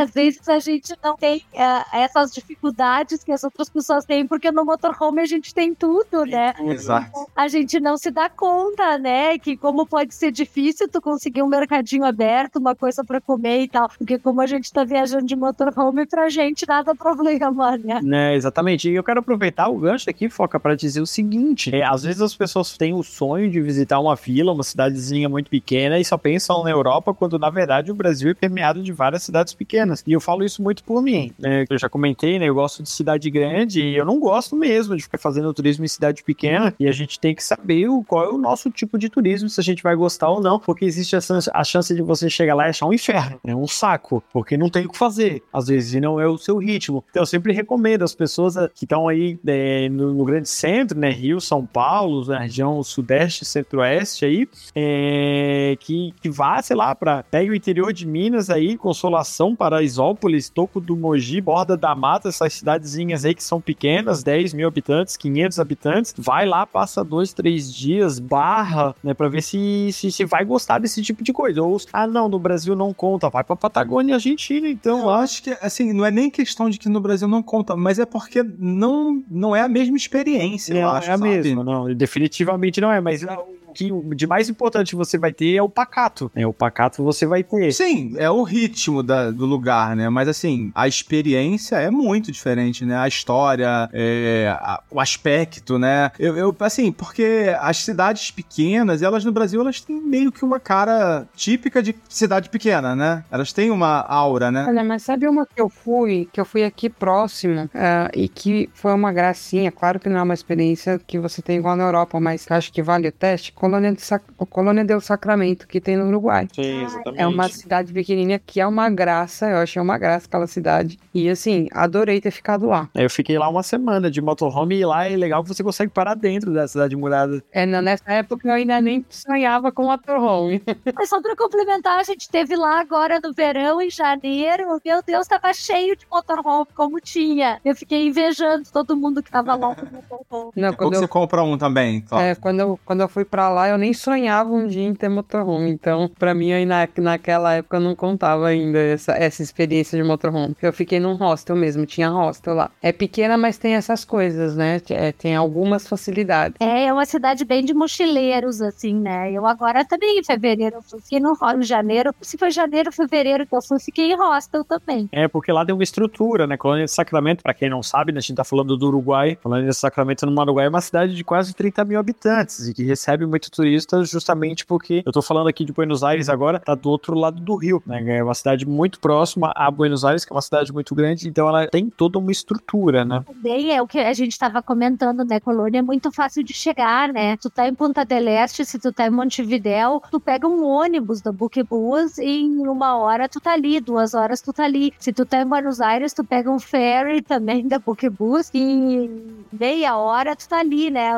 Às 0.00 0.10
vezes 0.12 0.48
a 0.48 0.58
gente 0.58 0.94
não 1.02 1.16
tem 1.16 1.42
é, 1.52 2.02
essas 2.02 2.32
dificuldades 2.32 3.22
que 3.22 3.32
as 3.32 3.44
outras 3.44 3.68
pessoas 3.68 4.04
têm, 4.04 4.26
porque 4.26 4.50
no 4.50 4.64
motorhome 4.64 5.20
a 5.20 5.26
gente 5.26 5.54
tem 5.54 5.74
tudo, 5.74 6.24
né? 6.24 6.54
Exato. 6.60 7.10
A 7.36 7.48
gente 7.48 7.78
não 7.78 7.96
se 7.96 8.10
dá 8.10 8.28
conta, 8.28 8.98
né? 8.98 9.38
Que 9.38 9.56
como 9.56 9.86
pode 9.86 10.14
ser 10.14 10.32
difícil 10.32 10.88
tu 10.88 11.00
conseguir 11.00 11.42
um 11.42 11.48
mercadinho 11.48 12.04
aberto, 12.04 12.56
uma 12.56 12.74
coisa 12.74 13.04
pra 13.04 13.20
comer 13.20 13.62
e 13.62 13.68
tal. 13.68 13.88
Porque 13.98 14.18
como 14.18 14.40
a 14.40 14.46
gente 14.46 14.72
tá 14.72 14.84
viajando 14.84 15.26
de 15.26 15.36
motorhome, 15.36 16.06
pra 16.06 16.28
gente 16.28 16.66
nada 16.66 16.94
problema, 16.94 17.76
né? 17.76 18.00
Né, 18.02 18.34
exatamente. 18.34 18.88
E 18.88 18.94
eu 18.94 19.04
quero 19.04 19.20
aproveitar 19.20 19.68
o 19.68 19.78
gancho 19.78 20.08
aqui, 20.08 20.28
Foca, 20.28 20.58
para 20.58 20.74
dizer 20.74 21.00
o 21.00 21.06
seguinte: 21.06 21.74
é, 21.74 21.84
às 21.84 22.02
vezes 22.02 22.22
as 22.22 22.34
pessoas 22.34 22.76
têm 22.76 22.94
o 22.94 23.02
sonho 23.02 23.50
de 23.50 23.60
visitar 23.60 24.00
uma 24.00 24.14
vila, 24.14 24.52
uma 24.52 24.61
cidadezinha 24.62 25.28
muito 25.28 25.50
pequena 25.50 25.98
e 25.98 26.04
só 26.04 26.16
pensam 26.16 26.62
na 26.64 26.70
Europa, 26.70 27.14
quando 27.14 27.38
na 27.38 27.50
verdade 27.50 27.90
o 27.90 27.94
Brasil 27.94 28.30
é 28.30 28.34
permeado 28.34 28.82
de 28.82 28.92
várias 28.92 29.22
cidades 29.22 29.54
pequenas. 29.54 30.02
E 30.06 30.12
eu 30.12 30.20
falo 30.20 30.44
isso 30.44 30.62
muito 30.62 30.84
por 30.84 31.02
mim. 31.02 31.32
né? 31.38 31.64
Eu 31.68 31.78
já 31.78 31.88
comentei, 31.88 32.38
né? 32.38 32.48
Eu 32.48 32.54
gosto 32.54 32.82
de 32.82 32.88
cidade 32.88 33.30
grande 33.30 33.82
e 33.82 33.96
eu 33.96 34.04
não 34.04 34.18
gosto 34.18 34.56
mesmo 34.56 34.96
de 34.96 35.02
ficar 35.02 35.18
fazendo 35.18 35.52
turismo 35.52 35.84
em 35.84 35.88
cidade 35.88 36.22
pequena. 36.22 36.74
E 36.78 36.86
a 36.86 36.92
gente 36.92 37.18
tem 37.18 37.34
que 37.34 37.42
saber 37.42 37.86
qual 38.06 38.24
é 38.24 38.28
o 38.28 38.38
nosso 38.38 38.70
tipo 38.70 38.98
de 38.98 39.08
turismo, 39.08 39.48
se 39.48 39.60
a 39.60 39.64
gente 39.64 39.82
vai 39.82 39.94
gostar 39.94 40.30
ou 40.30 40.40
não, 40.40 40.58
porque 40.58 40.84
existe 40.84 41.16
a 41.16 41.64
chance, 41.64 41.94
de 41.94 42.02
você 42.02 42.30
chegar 42.30 42.54
lá 42.54 42.66
e 42.66 42.70
achar 42.70 42.86
um 42.86 42.92
inferno, 42.92 43.40
é 43.44 43.54
um 43.54 43.66
saco, 43.66 44.22
porque 44.32 44.56
não 44.56 44.68
tem 44.68 44.86
o 44.86 44.88
que 44.88 44.96
fazer, 44.96 45.42
às 45.52 45.66
vezes, 45.66 46.00
não 46.00 46.20
é 46.20 46.26
o 46.26 46.38
seu 46.38 46.58
ritmo. 46.58 47.04
Então, 47.10 47.22
eu 47.22 47.26
sempre 47.26 47.52
recomendo 47.52 48.02
às 48.02 48.14
pessoas 48.14 48.54
que 48.74 48.84
estão 48.84 49.08
aí 49.08 49.38
eh, 49.46 49.88
no, 49.88 50.14
no 50.14 50.24
grande 50.24 50.48
centro, 50.48 50.98
né, 50.98 51.10
Rio, 51.10 51.40
São 51.40 51.66
Paulo, 51.66 52.24
na 52.26 52.40
região 52.40 52.82
sudeste, 52.82 53.44
centro-oeste 53.44 54.24
aí, 54.24 54.48
eh, 54.74 55.76
que, 55.80 56.12
que 56.20 56.28
vá, 56.30 56.60
sei 56.62 56.76
lá, 56.76 56.94
para 56.94 57.22
pegue 57.24 57.50
o 57.50 57.54
interior 57.54 57.92
de 57.92 58.06
Minas 58.06 58.50
aí, 58.50 58.76
Consolação, 58.76 59.54
Paraisópolis, 59.54 60.48
Toco 60.48 60.80
do 60.80 60.96
Mogi, 60.96 61.40
Borda 61.40 61.76
da 61.76 61.94
Mata, 61.94 62.28
essas 62.28 62.52
cidadezinhas 62.54 63.24
aí 63.24 63.34
que 63.34 63.42
são 63.44 63.60
pequenas, 63.60 64.22
10 64.22 64.54
mil 64.54 64.68
habitantes, 64.68 65.16
500 65.16 65.58
habitantes, 65.58 66.14
vai 66.16 66.46
lá, 66.46 66.66
passa 66.66 67.04
dois, 67.04 67.32
três 67.32 67.72
dias, 67.72 68.18
barra, 68.18 68.94
né, 69.02 69.14
pra 69.14 69.28
ver 69.28 69.42
se, 69.42 69.90
se, 69.92 70.10
se 70.10 70.24
vai 70.24 70.44
gostar 70.44 70.78
desse 70.78 71.02
tipo 71.02 71.22
de 71.22 71.32
coisa. 71.32 71.62
Ou, 71.62 71.76
ah, 71.92 72.06
não, 72.06 72.28
no 72.28 72.38
Brasil 72.38 72.74
não 72.76 72.92
conta, 72.92 73.28
vai 73.30 73.44
pra 73.44 73.56
Patagônia, 73.56 74.14
Argentina, 74.14 74.68
então 74.68 75.00
Eu 75.02 75.10
acho 75.10 75.42
que, 75.42 75.50
assim, 75.60 75.92
não 75.92 76.04
é 76.04 76.10
nem 76.10 76.30
questão 76.30 76.68
de 76.70 76.78
que 76.78 76.88
no 76.88 77.00
Brasil 77.00 77.28
não 77.28 77.42
conta, 77.42 77.76
mas 77.76 77.98
é 77.98 78.06
porque 78.06 78.42
não, 78.58 79.22
não 79.30 79.54
é 79.54 79.60
a 79.62 79.68
mesma 79.68 79.96
experiência, 79.96 80.74
eu 80.74 80.82
Não, 80.82 80.90
acho, 80.90 81.10
é 81.10 81.12
a 81.14 81.18
sabe? 81.18 81.28
mesma, 81.30 81.64
não, 81.64 81.92
definitivamente 81.94 82.80
não 82.80 82.90
é, 82.90 83.00
mas 83.00 83.24
ah, 83.24 83.38
que 83.74 83.90
de 84.14 84.26
mais 84.26 84.48
importante 84.48 84.94
você 84.94 85.18
vai 85.18 85.32
ter 85.32 85.54
é 85.56 85.62
o 85.62 85.68
pacato, 85.68 86.30
né, 86.34 86.46
o 86.46 86.52
pacato 86.52 87.02
você 87.02 87.26
vai 87.26 87.42
ter. 87.42 87.72
Sim, 87.72 88.14
é 88.16 88.30
o 88.30 88.42
ritmo 88.42 89.02
da- 89.02 89.30
do 89.30 89.46
lugar, 89.46 89.96
né? 89.96 90.08
Mas 90.08 90.28
assim, 90.28 90.70
a 90.74 90.86
experiência 90.88 91.76
é 91.76 91.90
muito 91.90 92.30
diferente, 92.32 92.84
né? 92.84 92.96
A 92.96 93.08
história, 93.08 93.88
é, 93.92 94.54
a- 94.60 94.82
o 94.90 95.00
aspecto, 95.00 95.78
né? 95.78 96.10
Eu, 96.18 96.36
eu, 96.36 96.56
assim, 96.60 96.90
porque 96.92 97.54
as 97.60 97.78
cidades 97.78 98.30
pequenas, 98.30 99.02
elas 99.02 99.24
no 99.24 99.32
Brasil, 99.32 99.60
elas 99.60 99.80
têm 99.80 100.00
meio 100.00 100.30
que 100.32 100.44
uma 100.44 100.58
cara 100.60 101.26
típica 101.34 101.82
de 101.82 101.94
cidade 102.08 102.48
pequena, 102.48 102.94
né? 102.94 103.24
Elas 103.30 103.52
têm 103.52 103.70
uma 103.70 104.00
aura, 104.00 104.50
né? 104.50 104.66
Olha, 104.68 104.84
mas 104.84 105.02
sabe 105.02 105.26
uma 105.28 105.46
que 105.46 105.60
eu 105.60 105.68
fui, 105.68 106.28
que 106.32 106.40
eu 106.40 106.44
fui 106.44 106.64
aqui 106.64 106.88
próximo, 106.88 107.68
ah, 107.74 108.10
e 108.14 108.28
que 108.28 108.68
foi 108.74 108.92
uma 108.92 109.12
gracinha, 109.12 109.70
claro 109.72 109.98
que 110.00 110.08
não 110.08 110.18
é 110.18 110.22
uma 110.22 110.34
experiência 110.34 111.00
que 111.06 111.18
você 111.18 111.40
tem 111.42 111.58
igual 111.58 111.76
na 111.76 111.84
Europa, 111.84 112.18
mas 112.20 112.44
que 112.44 112.52
eu 112.52 112.56
acho 112.56 112.72
que 112.72 112.82
vale 112.82 113.08
o 113.08 113.12
teste, 113.12 113.52
Colônia, 113.62 113.92
de 113.92 114.02
Sac... 114.02 114.24
Colônia 114.50 114.84
del 114.84 115.00
Sacramento, 115.00 115.68
que 115.68 115.80
tem 115.80 115.96
no 115.96 116.08
Uruguai. 116.08 116.48
Sim, 116.52 116.82
exatamente. 116.82 117.22
É 117.22 117.26
uma 117.28 117.48
cidade 117.48 117.92
pequenininha 117.92 118.40
que 118.44 118.60
é 118.60 118.66
uma 118.66 118.90
graça, 118.90 119.48
eu 119.48 119.58
achei 119.58 119.80
uma 119.80 119.96
graça 119.96 120.26
aquela 120.26 120.48
cidade. 120.48 120.98
E 121.14 121.30
assim, 121.30 121.68
adorei 121.70 122.20
ter 122.20 122.32
ficado 122.32 122.66
lá. 122.66 122.88
Eu 122.92 123.08
fiquei 123.08 123.38
lá 123.38 123.48
uma 123.48 123.62
semana 123.62 124.10
de 124.10 124.20
motorhome 124.20 124.80
e 124.80 124.84
lá 124.84 125.06
é 125.06 125.16
legal 125.16 125.44
que 125.44 125.48
você 125.48 125.62
consegue 125.62 125.92
parar 125.92 126.14
dentro 126.14 126.52
da 126.52 126.66
cidade 126.66 126.96
murada. 126.96 127.40
É, 127.52 127.64
nessa 127.64 128.10
época 128.12 128.48
eu 128.48 128.52
ainda 128.52 128.80
nem 128.80 129.06
sonhava 129.08 129.70
com 129.70 129.84
motorhome. 129.84 130.60
Mas 130.96 131.08
só 131.08 131.22
pra 131.22 131.36
complementar, 131.36 132.00
a 132.00 132.02
gente 132.02 132.28
teve 132.28 132.56
lá 132.56 132.80
agora 132.80 133.20
no 133.22 133.32
verão, 133.32 133.80
em 133.80 133.90
janeiro. 133.90 134.80
Meu 134.84 135.00
Deus, 135.06 135.28
tava 135.28 135.54
cheio 135.54 135.96
de 135.96 136.04
motorhome, 136.10 136.66
como 136.74 137.00
tinha. 137.00 137.60
Eu 137.64 137.76
fiquei 137.76 138.08
invejando 138.08 138.64
todo 138.72 138.96
mundo 138.96 139.22
que 139.22 139.30
tava 139.30 139.54
lá 139.54 139.72
com 139.72 139.86
motorhome. 139.86 140.52
Não, 140.56 140.70
Ou 140.70 140.76
quando 140.76 140.90
que 140.90 140.96
eu, 140.96 141.00
você 141.02 141.06
compra 141.06 141.44
um 141.44 141.56
também. 141.56 142.00
Cláudio. 142.00 142.28
é, 142.28 142.34
quando, 142.34 142.58
eu, 142.58 142.80
quando 142.84 143.02
eu 143.02 143.08
fui 143.08 143.24
pra 143.24 143.51
lá, 143.52 143.68
eu 143.68 143.78
nem 143.78 143.92
sonhava 143.92 144.50
um 144.50 144.66
dia 144.66 144.82
em 144.82 144.94
ter 144.94 145.08
motorhome. 145.08 145.70
Então, 145.70 146.10
pra 146.18 146.34
mim, 146.34 146.52
aí 146.52 146.64
na, 146.66 146.88
naquela 146.98 147.54
época, 147.54 147.76
eu 147.76 147.80
não 147.80 147.94
contava 147.94 148.48
ainda 148.48 148.78
essa, 148.78 149.12
essa 149.12 149.42
experiência 149.42 149.96
de 150.00 150.06
motorhome. 150.06 150.56
Eu 150.60 150.72
fiquei 150.72 150.98
num 150.98 151.14
hostel 151.14 151.54
mesmo, 151.56 151.86
tinha 151.86 152.08
hostel 152.08 152.54
lá. 152.54 152.70
É 152.82 152.92
pequena, 152.92 153.36
mas 153.36 153.58
tem 153.58 153.74
essas 153.74 154.04
coisas, 154.04 154.56
né? 154.56 154.80
É, 154.90 155.12
tem 155.12 155.36
algumas 155.36 155.86
facilidades. 155.86 156.56
É, 156.60 156.86
é 156.86 156.92
uma 156.92 157.04
cidade 157.04 157.44
bem 157.44 157.64
de 157.64 157.74
mochileiros, 157.74 158.60
assim, 158.60 158.94
né? 158.94 159.30
Eu 159.32 159.46
agora 159.46 159.84
também, 159.84 160.18
em 160.18 160.24
fevereiro, 160.24 160.76
eu 160.76 160.82
fui, 160.82 161.00
fiquei 161.00 161.20
no 161.20 161.32
ho- 161.32 161.50
em 161.58 161.62
janeiro. 161.62 162.14
Se 162.20 162.36
foi 162.38 162.50
janeiro, 162.50 162.90
fevereiro 162.92 163.46
que 163.46 163.54
eu 163.54 163.62
fui, 163.62 163.78
fiquei 163.78 164.12
em 164.12 164.16
hostel 164.16 164.64
também. 164.64 165.08
É, 165.12 165.28
porque 165.28 165.52
lá 165.52 165.64
tem 165.64 165.74
uma 165.74 165.82
estrutura, 165.84 166.46
né? 166.46 166.56
Colônia 166.56 166.84
de 166.84 166.90
Sacramento, 166.90 167.42
pra 167.42 167.54
quem 167.54 167.68
não 167.70 167.82
sabe, 167.82 168.12
né, 168.12 168.18
a 168.18 168.20
gente 168.20 168.36
tá 168.36 168.44
falando 168.44 168.76
do 168.76 168.86
Uruguai. 168.86 169.36
Colônia 169.42 169.68
de 169.68 169.74
Sacramento 169.76 170.26
no 170.26 170.40
Uruguai 170.40 170.66
é 170.66 170.68
uma 170.68 170.80
cidade 170.80 171.14
de 171.14 171.24
quase 171.24 171.54
30 171.54 171.84
mil 171.84 171.98
habitantes 171.98 172.68
e 172.68 172.74
que 172.74 172.84
recebe 172.84 173.26
muito 173.26 173.41
turista 173.50 174.04
justamente 174.04 174.64
porque 174.66 175.02
eu 175.04 175.12
tô 175.12 175.22
falando 175.22 175.48
aqui 175.48 175.64
de 175.64 175.72
Buenos 175.72 176.02
Aires 176.02 176.28
agora, 176.28 176.60
tá 176.60 176.74
do 176.74 176.88
outro 176.88 177.14
lado 177.14 177.40
do 177.40 177.56
rio, 177.56 177.82
né? 177.86 178.18
É 178.18 178.22
uma 178.22 178.34
cidade 178.34 178.66
muito 178.66 179.00
próxima 179.00 179.52
a 179.54 179.70
Buenos 179.70 180.04
Aires, 180.04 180.24
que 180.24 180.32
é 180.32 180.34
uma 180.34 180.42
cidade 180.42 180.72
muito 180.72 180.94
grande, 180.94 181.28
então 181.28 181.48
ela 181.48 181.66
tem 181.66 181.88
toda 181.88 182.18
uma 182.18 182.30
estrutura, 182.30 183.04
né? 183.04 183.24
Também 183.26 183.74
é 183.74 183.80
o 183.80 183.86
que 183.86 183.98
a 183.98 184.12
gente 184.12 184.32
estava 184.32 184.62
comentando, 184.62 185.24
né? 185.24 185.40
Colônia 185.40 185.78
é 185.78 185.82
muito 185.82 186.10
fácil 186.12 186.42
de 186.42 186.52
chegar, 186.52 187.12
né? 187.12 187.36
Tu 187.36 187.50
tá 187.50 187.68
em 187.68 187.74
Punta 187.74 188.04
del 188.04 188.28
Este, 188.28 188.64
se 188.64 188.78
tu 188.78 188.92
tá 188.92 189.06
em 189.06 189.10
Montevidéu, 189.10 190.02
tu 190.10 190.20
pega 190.20 190.46
um 190.46 190.64
ônibus 190.64 191.20
da 191.20 191.32
Booking.bus 191.32 192.18
e 192.18 192.42
em 192.42 192.66
uma 192.66 192.96
hora 192.96 193.28
tu 193.28 193.40
tá 193.40 193.52
ali, 193.52 193.80
duas 193.80 194.14
horas 194.14 194.40
tu 194.40 194.52
tá 194.52 194.64
ali. 194.64 194.92
Se 194.98 195.12
tu 195.12 195.24
tá 195.24 195.42
em 195.42 195.46
Buenos 195.46 195.80
Aires, 195.80 196.12
tu 196.12 196.24
pega 196.24 196.50
um 196.50 196.58
ferry 196.58 197.22
também 197.22 197.66
da 197.66 197.78
Booking.bus 197.78 198.50
e 198.54 198.58
em 198.58 199.44
meia 199.52 199.96
hora 199.96 200.36
tu 200.36 200.48
tá 200.48 200.58
ali, 200.60 200.90
né? 200.90 201.12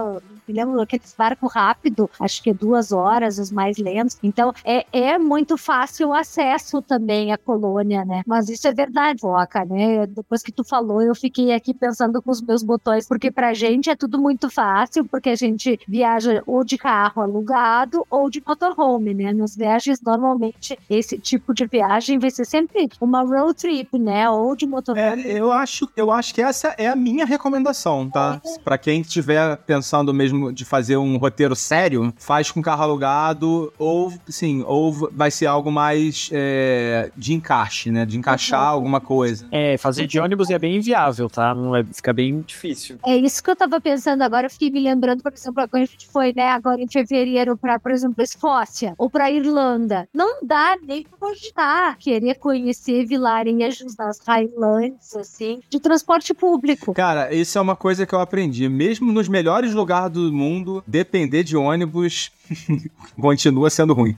Me 0.47 0.55
lembro 0.55 0.81
aqueles 0.81 1.14
barcos 1.16 1.53
rápido, 1.53 2.11
acho 2.19 2.43
que 2.43 2.51
é 2.51 2.55
duas 2.55 2.93
horas, 2.93 3.39
os 3.39 3.51
mais 3.51 3.79
lentos. 3.79 4.19
Então 4.23 4.53
é, 4.65 4.85
é 4.93 5.19
muito 5.19 5.57
fácil 5.57 6.09
o 6.09 6.15
acesso 6.15 6.81
também 6.83 7.33
à 7.33 7.39
colônia, 7.39 8.05
né? 8.05 8.23
Mas 8.27 8.49
isso 8.49 8.67
é 8.69 8.73
verdade, 8.73 9.21
Foca, 9.21 9.65
né? 9.65 10.07
Depois 10.07 10.43
que 10.43 10.53
tu 10.53 10.65
falou, 10.65 11.03
eu 11.03 11.15
fiquei 11.15 11.53
aqui 11.53 11.73
pensando 11.73 12.21
com 12.23 12.31
os 12.31 12.41
meus 12.41 12.62
botões, 12.62 13.07
porque 13.07 13.31
pra 13.31 13.55
gente 13.55 13.91
é 13.91 13.97
tudo 13.97 14.21
muito 14.21 14.51
fácil, 14.51 15.05
porque 15.05 15.31
a 15.31 15.37
gente 15.37 15.79
viaja 15.87 16.43
ou 16.47 16.65
de 16.65 16.77
carro 16.79 17.23
alugado 17.23 18.05
ou 18.11 18.29
de 18.31 18.43
motorhome, 18.47 19.15
né? 19.15 19.33
Nas 19.33 19.57
viagens, 19.57 20.01
normalmente, 20.01 20.79
esse 20.89 21.19
tipo 21.19 21.55
de 21.55 21.67
viagem 21.67 22.19
vai 22.19 22.31
ser 22.31 22.45
sempre 22.45 22.89
uma 23.01 23.23
road 23.23 23.55
trip, 23.55 23.99
né? 23.99 24.29
Ou 24.29 24.55
de 24.57 24.67
motorhome. 24.67 25.23
É, 25.25 25.39
eu 25.39 25.53
acho, 25.53 25.89
eu 25.97 26.11
acho 26.11 26.35
que 26.35 26.43
essa 26.43 26.75
é 26.79 26.89
a 26.89 26.97
minha 26.97 27.25
recomendação, 27.25 28.09
tá? 28.09 28.41
Pra 28.65 28.77
quem 28.79 29.01
estiver 29.01 29.57
pensando 29.59 30.12
mesmo 30.12 30.53
de 30.53 30.65
fazer 30.65 30.97
um 30.97 31.17
roteiro 31.17 31.55
sério, 31.57 32.04
faz 32.17 32.51
com 32.51 32.63
carro 32.63 32.83
alugado 32.83 33.73
ou, 33.79 34.13
sim, 34.29 34.63
ou 34.67 34.93
vai 35.13 35.31
ser 35.31 35.47
algo 35.47 35.71
mais 35.71 36.31
é, 36.33 37.11
de 37.17 37.35
encaixe, 37.35 37.91
né? 37.91 38.05
De 38.05 38.19
encaixar 38.19 38.69
alguma 38.69 39.01
coisa. 39.01 39.47
É, 39.51 39.77
fazer 39.77 40.07
de 40.07 40.19
ônibus 40.19 40.51
é 40.51 40.59
bem 40.59 40.77
inviável, 40.77 41.29
tá? 41.29 41.55
Não 41.55 41.75
é, 41.75 41.85
fica 41.85 42.13
bem 42.13 42.41
difícil. 42.41 42.99
É 43.05 43.17
isso 43.17 43.43
que 43.43 43.51
eu 43.51 43.57
tava 43.57 43.81
pensando 43.81 44.23
agora. 44.23 44.47
Eu 44.47 44.51
fiquei 44.51 44.71
me 44.71 44.81
lembrando, 44.81 45.23
por 45.23 45.33
exemplo, 45.33 45.69
quando 45.69 45.83
a 45.83 45.87
gente 45.87 46.07
foi, 46.09 46.33
né, 46.35 46.49
agora 46.49 46.81
em 46.81 46.89
fevereiro 46.89 47.57
pra, 47.57 47.79
por 47.79 47.93
exemplo, 47.93 48.23
Escócia 48.23 48.95
ou 48.99 49.09
pra 49.09 49.31
Irlanda. 49.31 50.09
Não 50.13 50.39
dá 50.43 50.77
nem 50.83 51.03
pra 51.03 51.19
cogitar 51.19 51.97
querer 51.99 52.35
conhecer 52.37 53.07
vilarejos 53.07 53.95
das 53.95 54.19
Highlands, 54.27 55.17
assim, 55.17 55.61
de 55.69 55.81
transporte 55.81 56.33
público. 56.35 56.95
Cara, 56.95 57.35
isso 57.35 57.59
é 57.59 57.61
uma 57.61 57.77
coisa 57.77 58.07
que 58.07 58.15
eu 58.15 58.21
aprendi. 58.21 58.69
Mesmo 58.69 59.13
nos 59.13 59.29
melhores 59.29 59.73
lugares 59.73 60.13
do 60.13 60.33
mundo, 60.33 60.83
depender 60.87 61.43
de 61.43 61.57
ônibus 61.57 61.93
continua 63.20 63.70
sendo 63.70 63.95
ruim. 63.95 64.16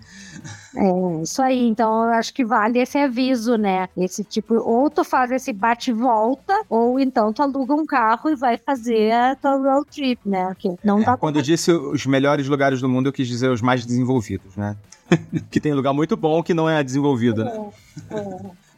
É, 0.74 1.22
isso 1.22 1.40
aí. 1.40 1.66
Então, 1.68 2.04
eu 2.04 2.10
acho 2.12 2.32
que 2.32 2.44
vale 2.44 2.78
esse 2.78 2.98
aviso, 2.98 3.56
né? 3.56 3.88
Esse 3.96 4.22
tipo, 4.22 4.54
ou 4.54 4.90
tu 4.90 5.04
faz 5.04 5.30
esse 5.30 5.52
bate-volta, 5.52 6.54
ou 6.68 7.00
então 7.00 7.32
tu 7.32 7.42
aluga 7.42 7.74
um 7.74 7.86
carro 7.86 8.30
e 8.30 8.36
vai 8.36 8.58
fazer 8.58 9.12
a 9.12 9.34
tua 9.34 9.56
road 9.56 9.86
trip, 9.90 10.20
né? 10.26 10.48
Porque 10.48 10.74
não 10.84 11.00
dá 11.00 11.12
É, 11.12 11.16
quando 11.16 11.36
eu 11.36 11.42
disse 11.42 11.72
os 11.72 12.06
melhores 12.06 12.46
lugares 12.48 12.80
do 12.80 12.88
mundo, 12.88 13.08
eu 13.08 13.12
quis 13.12 13.28
dizer 13.28 13.50
os 13.50 13.62
mais 13.62 13.84
desenvolvidos, 13.84 14.56
né? 14.56 14.76
que 15.50 15.60
tem 15.60 15.72
lugar 15.72 15.92
muito 15.92 16.16
bom 16.16 16.42
que 16.42 16.52
não 16.52 16.68
é 16.68 16.82
desenvolvido, 16.82 17.44
né? 17.44 17.70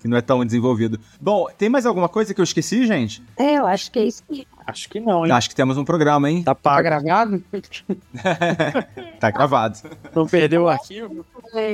Que 0.00 0.08
não 0.08 0.16
é 0.16 0.20
tão 0.20 0.44
desenvolvido. 0.44 0.98
Bom, 1.20 1.46
tem 1.56 1.68
mais 1.68 1.84
alguma 1.86 2.08
coisa 2.08 2.32
que 2.32 2.40
eu 2.40 2.44
esqueci, 2.44 2.86
gente? 2.86 3.22
É, 3.36 3.54
eu 3.58 3.66
acho 3.66 3.90
que 3.90 3.98
é 3.98 4.04
isso. 4.04 4.22
aí. 4.30 4.46
Acho 4.66 4.88
que 4.88 5.00
não, 5.00 5.24
hein? 5.24 5.32
Acho 5.32 5.48
que 5.48 5.54
temos 5.54 5.78
um 5.78 5.84
programa, 5.84 6.30
hein? 6.30 6.42
Tá 6.42 6.54
Tá 6.54 6.82
gravado? 6.82 7.42
Tá 9.18 9.30
gravado. 9.30 9.78
Não 10.14 10.26
perdeu 10.26 10.64
o 10.64 10.68
arquivo? 10.68 11.24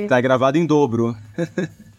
Tá 0.07 0.19
gravado 0.21 0.57
em 0.57 0.65
dobro. 0.65 1.15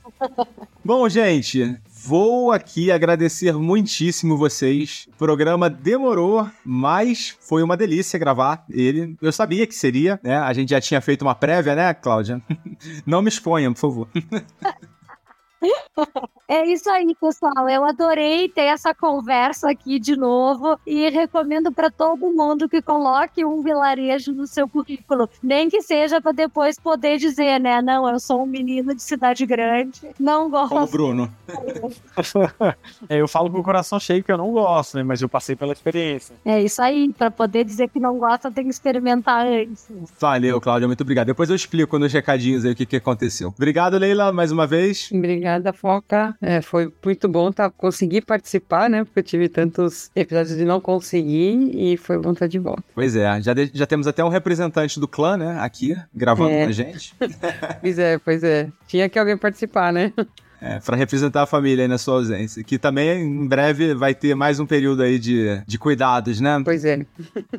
Bom, 0.84 1.08
gente, 1.08 1.76
vou 1.90 2.52
aqui 2.52 2.90
agradecer 2.90 3.52
muitíssimo 3.52 4.36
vocês. 4.36 5.06
O 5.14 5.18
programa 5.18 5.68
demorou, 5.68 6.48
mas 6.64 7.36
foi 7.40 7.62
uma 7.62 7.76
delícia 7.76 8.18
gravar 8.18 8.64
ele. 8.70 9.16
Eu 9.20 9.32
sabia 9.32 9.66
que 9.66 9.74
seria, 9.74 10.18
né? 10.22 10.38
A 10.38 10.52
gente 10.52 10.70
já 10.70 10.80
tinha 10.80 11.00
feito 11.00 11.22
uma 11.22 11.34
prévia, 11.34 11.74
né, 11.74 11.92
Cláudia? 11.92 12.40
Não 13.04 13.20
me 13.20 13.28
exponham, 13.28 13.72
por 13.72 13.80
favor. 13.80 14.08
É 16.48 16.64
isso 16.64 16.88
aí, 16.88 17.12
pessoal. 17.20 17.68
Eu 17.68 17.84
adorei 17.84 18.48
ter 18.48 18.66
essa 18.66 18.94
conversa 18.94 19.68
aqui 19.68 19.98
de 19.98 20.16
novo 20.16 20.78
e 20.86 21.10
recomendo 21.10 21.72
para 21.72 21.90
todo 21.90 22.32
mundo 22.32 22.68
que 22.68 22.80
coloque 22.80 23.44
um 23.44 23.62
vilarejo 23.62 24.32
no 24.32 24.46
seu 24.46 24.68
currículo, 24.68 25.28
nem 25.42 25.68
que 25.68 25.82
seja 25.82 26.20
para 26.20 26.30
depois 26.30 26.78
poder 26.78 27.18
dizer, 27.18 27.58
né? 27.58 27.82
Não, 27.82 28.08
eu 28.08 28.20
sou 28.20 28.44
um 28.44 28.46
menino 28.46 28.94
de 28.94 29.02
cidade 29.02 29.44
grande, 29.44 30.02
não 30.20 30.48
Como 30.48 30.66
o 30.66 30.68
gosto. 30.68 30.92
Bruno. 30.92 31.34
É, 33.08 33.20
eu 33.20 33.28
falo 33.28 33.50
com 33.50 33.58
o 33.58 33.62
coração 33.62 33.98
cheio 33.98 34.22
que 34.22 34.30
eu 34.30 34.36
não 34.36 34.50
gosto, 34.50 34.96
né? 34.96 35.02
Mas 35.02 35.20
eu 35.22 35.28
passei 35.28 35.54
pela 35.56 35.72
experiência. 35.72 36.34
É 36.44 36.60
isso 36.60 36.80
aí. 36.80 37.12
Para 37.12 37.30
poder 37.30 37.64
dizer 37.64 37.88
que 37.88 37.98
não 37.98 38.18
gosta, 38.18 38.50
tem 38.50 38.64
que 38.64 38.70
experimentar 38.70 39.46
antes. 39.46 39.86
Valeu, 40.18 40.60
Cláudia, 40.60 40.86
muito 40.86 41.00
obrigado. 41.02 41.26
Depois 41.26 41.48
eu 41.48 41.56
explico 41.56 41.98
nos 41.98 42.12
recadinhos 42.12 42.64
aí 42.64 42.72
o 42.72 42.76
que, 42.76 42.86
que 42.86 42.96
aconteceu. 42.96 43.48
Obrigado, 43.56 43.96
Leila, 43.98 44.32
mais 44.32 44.52
uma 44.52 44.66
vez. 44.66 45.10
Obrigada, 45.56 45.72
Foca. 45.72 46.36
É, 46.40 46.60
foi 46.60 46.92
muito 47.04 47.28
bom 47.28 47.50
tá, 47.50 47.70
conseguir 47.70 48.22
participar, 48.22 48.88
né? 48.90 49.04
Porque 49.04 49.20
eu 49.20 49.22
tive 49.22 49.48
tantos 49.48 50.10
episódios 50.14 50.56
de 50.56 50.64
não 50.64 50.80
conseguir 50.80 51.70
e 51.74 51.96
foi 51.96 52.18
bom 52.18 52.32
estar 52.32 52.46
de 52.46 52.58
volta. 52.58 52.82
Pois 52.94 53.16
é, 53.16 53.40
já, 53.40 53.54
de- 53.54 53.70
já 53.72 53.86
temos 53.86 54.06
até 54.06 54.22
um 54.24 54.28
representante 54.28 55.00
do 55.00 55.08
clã, 55.08 55.36
né, 55.36 55.58
aqui, 55.60 55.96
gravando 56.14 56.50
É. 56.50 56.64
com 56.64 56.68
a 56.68 56.72
gente. 56.72 57.14
Pois 57.80 57.98
é, 57.98 58.18
pois 58.18 58.42
é. 58.44 58.68
Tinha 58.86 59.08
que 59.08 59.18
alguém 59.18 59.36
participar, 59.36 59.92
né? 59.92 60.12
É, 60.60 60.78
pra 60.80 60.96
representar 60.96 61.42
a 61.42 61.46
família 61.46 61.84
aí 61.84 61.88
na 61.88 61.98
sua 61.98 62.14
ausência. 62.14 62.62
Que 62.64 62.78
também 62.78 63.20
em 63.22 63.46
breve 63.46 63.94
vai 63.94 64.14
ter 64.14 64.34
mais 64.34 64.58
um 64.58 64.66
período 64.66 65.02
aí 65.02 65.18
de, 65.18 65.62
de 65.66 65.78
cuidados, 65.78 66.40
né? 66.40 66.60
Pois 66.64 66.84
é, 66.84 67.04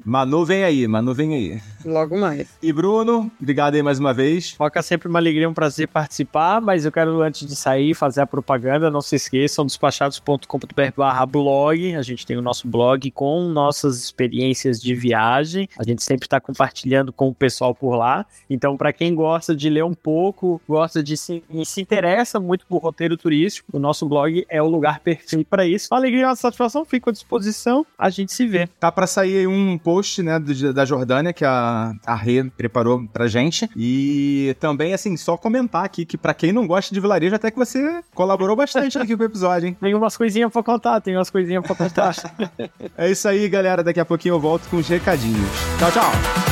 Manu 0.04 0.46
vem 0.46 0.64
aí, 0.64 0.88
Manu 0.88 1.14
vem 1.14 1.34
aí. 1.34 1.62
logo 1.86 2.18
mais. 2.18 2.48
E 2.62 2.74
Bruno, 2.74 3.32
obrigado 3.40 3.76
aí 3.76 3.84
mais 3.84 4.00
uma 4.00 4.14
vez. 4.14 4.52
Foca 4.52 4.82
sempre 4.82 5.08
uma 5.08 5.20
alegria, 5.20 5.48
um 5.48 5.54
prazer 5.54 5.88
participar, 5.88 6.60
mas 6.62 6.86
eu 6.86 6.92
quero, 6.92 7.22
antes 7.22 7.48
de 7.48 7.56
sair, 7.56 7.94
fazer 7.94 8.22
a 8.22 8.28
propaganda. 8.28 8.90
Não 8.90 9.02
se 9.02 9.16
esqueçam, 9.16 9.66
despachados.com.br 9.66 10.92
barra 10.96 11.26
blog. 11.26 11.96
A 11.96 12.02
gente 12.02 12.26
tem 12.26 12.38
o 12.38 12.42
nosso 12.42 12.68
blog 12.68 13.10
com 13.12 13.48
nossas 13.50 14.04
experiências 14.04 14.82
de 14.82 14.94
viagem. 14.96 15.70
A 15.78 15.84
gente 15.84 16.04
sempre 16.04 16.26
está 16.26 16.40
compartilhando 16.40 17.14
com 17.14 17.30
o 17.30 17.36
pessoal 17.36 17.74
por 17.76 17.96
lá. 17.96 18.26
Então, 18.50 18.76
para 18.76 18.92
quem 18.92 19.14
gosta 19.14 19.56
de 19.56 19.70
ler 19.70 19.84
um 19.84 19.94
pouco, 19.94 20.62
gosta 20.68 21.04
de 21.04 21.16
se, 21.16 21.44
e 21.50 21.66
se 21.66 21.82
interessa 21.82 22.40
muito 22.40 22.66
por 22.66 22.87
roteiro 22.88 23.18
turístico, 23.18 23.76
o 23.76 23.80
nosso 23.80 24.08
blog 24.08 24.46
é 24.50 24.62
o 24.62 24.68
lugar 24.68 25.00
perfeito 25.00 25.48
para 25.50 25.66
isso. 25.66 25.88
Uma 25.92 26.00
alegria 26.00 26.22
e 26.22 26.26
uma 26.26 26.36
satisfação, 26.36 26.86
fico 26.86 27.10
à 27.10 27.14
disposição. 27.14 27.86
A 27.98 28.10
gente 28.10 28.34
se 28.34 28.46
vê. 28.46 28.68
Tá 28.80 28.92
pra 28.92 29.08
sair 29.08 29.48
um 29.48 29.78
post, 29.78 30.22
né, 30.24 30.40
da 30.74 30.86
Jordânia 30.86 31.34
que 31.34 31.46
a, 31.46 31.94
a 32.06 32.16
Rê 32.16 32.44
preparou 32.44 33.08
pra 33.08 33.28
gente. 33.28 33.70
E 33.76 34.56
também, 34.60 34.94
assim, 34.94 35.16
só 35.18 35.38
comentar 35.38 35.84
aqui 35.84 36.06
que 36.06 36.18
pra 36.18 36.34
quem 36.34 36.52
não 36.52 36.66
gosta 36.66 36.94
de 36.94 37.00
vilarejo, 37.00 37.36
até 37.36 37.52
que 37.52 37.58
você 37.58 38.02
colaborou 38.14 38.56
bastante 38.56 38.98
aqui 38.98 39.16
com 39.16 39.24
o 39.24 39.26
episódio, 39.26 39.68
hein? 39.68 39.78
Tem 39.80 39.94
umas 39.94 40.18
coisinhas 40.18 40.52
pra 40.52 40.64
contar, 40.64 41.02
tem 41.02 41.16
umas 41.16 41.30
coisinhas 41.30 41.66
pra 41.66 41.76
contar. 41.76 42.16
É 42.98 43.10
isso 43.10 43.28
aí, 43.28 43.48
galera. 43.48 43.84
Daqui 43.84 44.00
a 44.00 44.06
pouquinho 44.06 44.36
eu 44.36 44.40
volto 44.40 44.68
com 44.70 44.78
os 44.78 44.88
recadinhos. 44.88 45.50
Tchau, 45.80 45.92
tchau. 45.92 46.47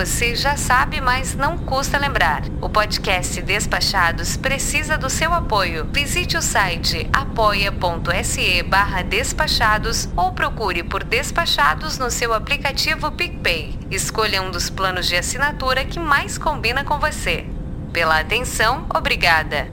Você 0.00 0.34
já 0.34 0.56
sabe, 0.56 0.98
mas 0.98 1.34
não 1.34 1.58
custa 1.58 1.98
lembrar. 1.98 2.42
O 2.62 2.70
podcast 2.70 3.42
Despachados 3.42 4.34
precisa 4.34 4.96
do 4.96 5.10
seu 5.10 5.34
apoio. 5.34 5.86
Visite 5.92 6.38
o 6.38 6.42
site 6.42 7.06
apoia.se 7.12 8.64
despachados 9.06 10.08
ou 10.16 10.32
procure 10.32 10.82
por 10.82 11.04
Despachados 11.04 11.98
no 11.98 12.10
seu 12.10 12.32
aplicativo 12.32 13.12
PicPay. 13.12 13.78
Escolha 13.90 14.40
um 14.40 14.50
dos 14.50 14.70
planos 14.70 15.06
de 15.06 15.16
assinatura 15.16 15.84
que 15.84 16.00
mais 16.00 16.38
combina 16.38 16.82
com 16.82 16.98
você. 16.98 17.44
Pela 17.92 18.20
atenção, 18.20 18.86
obrigada. 18.94 19.70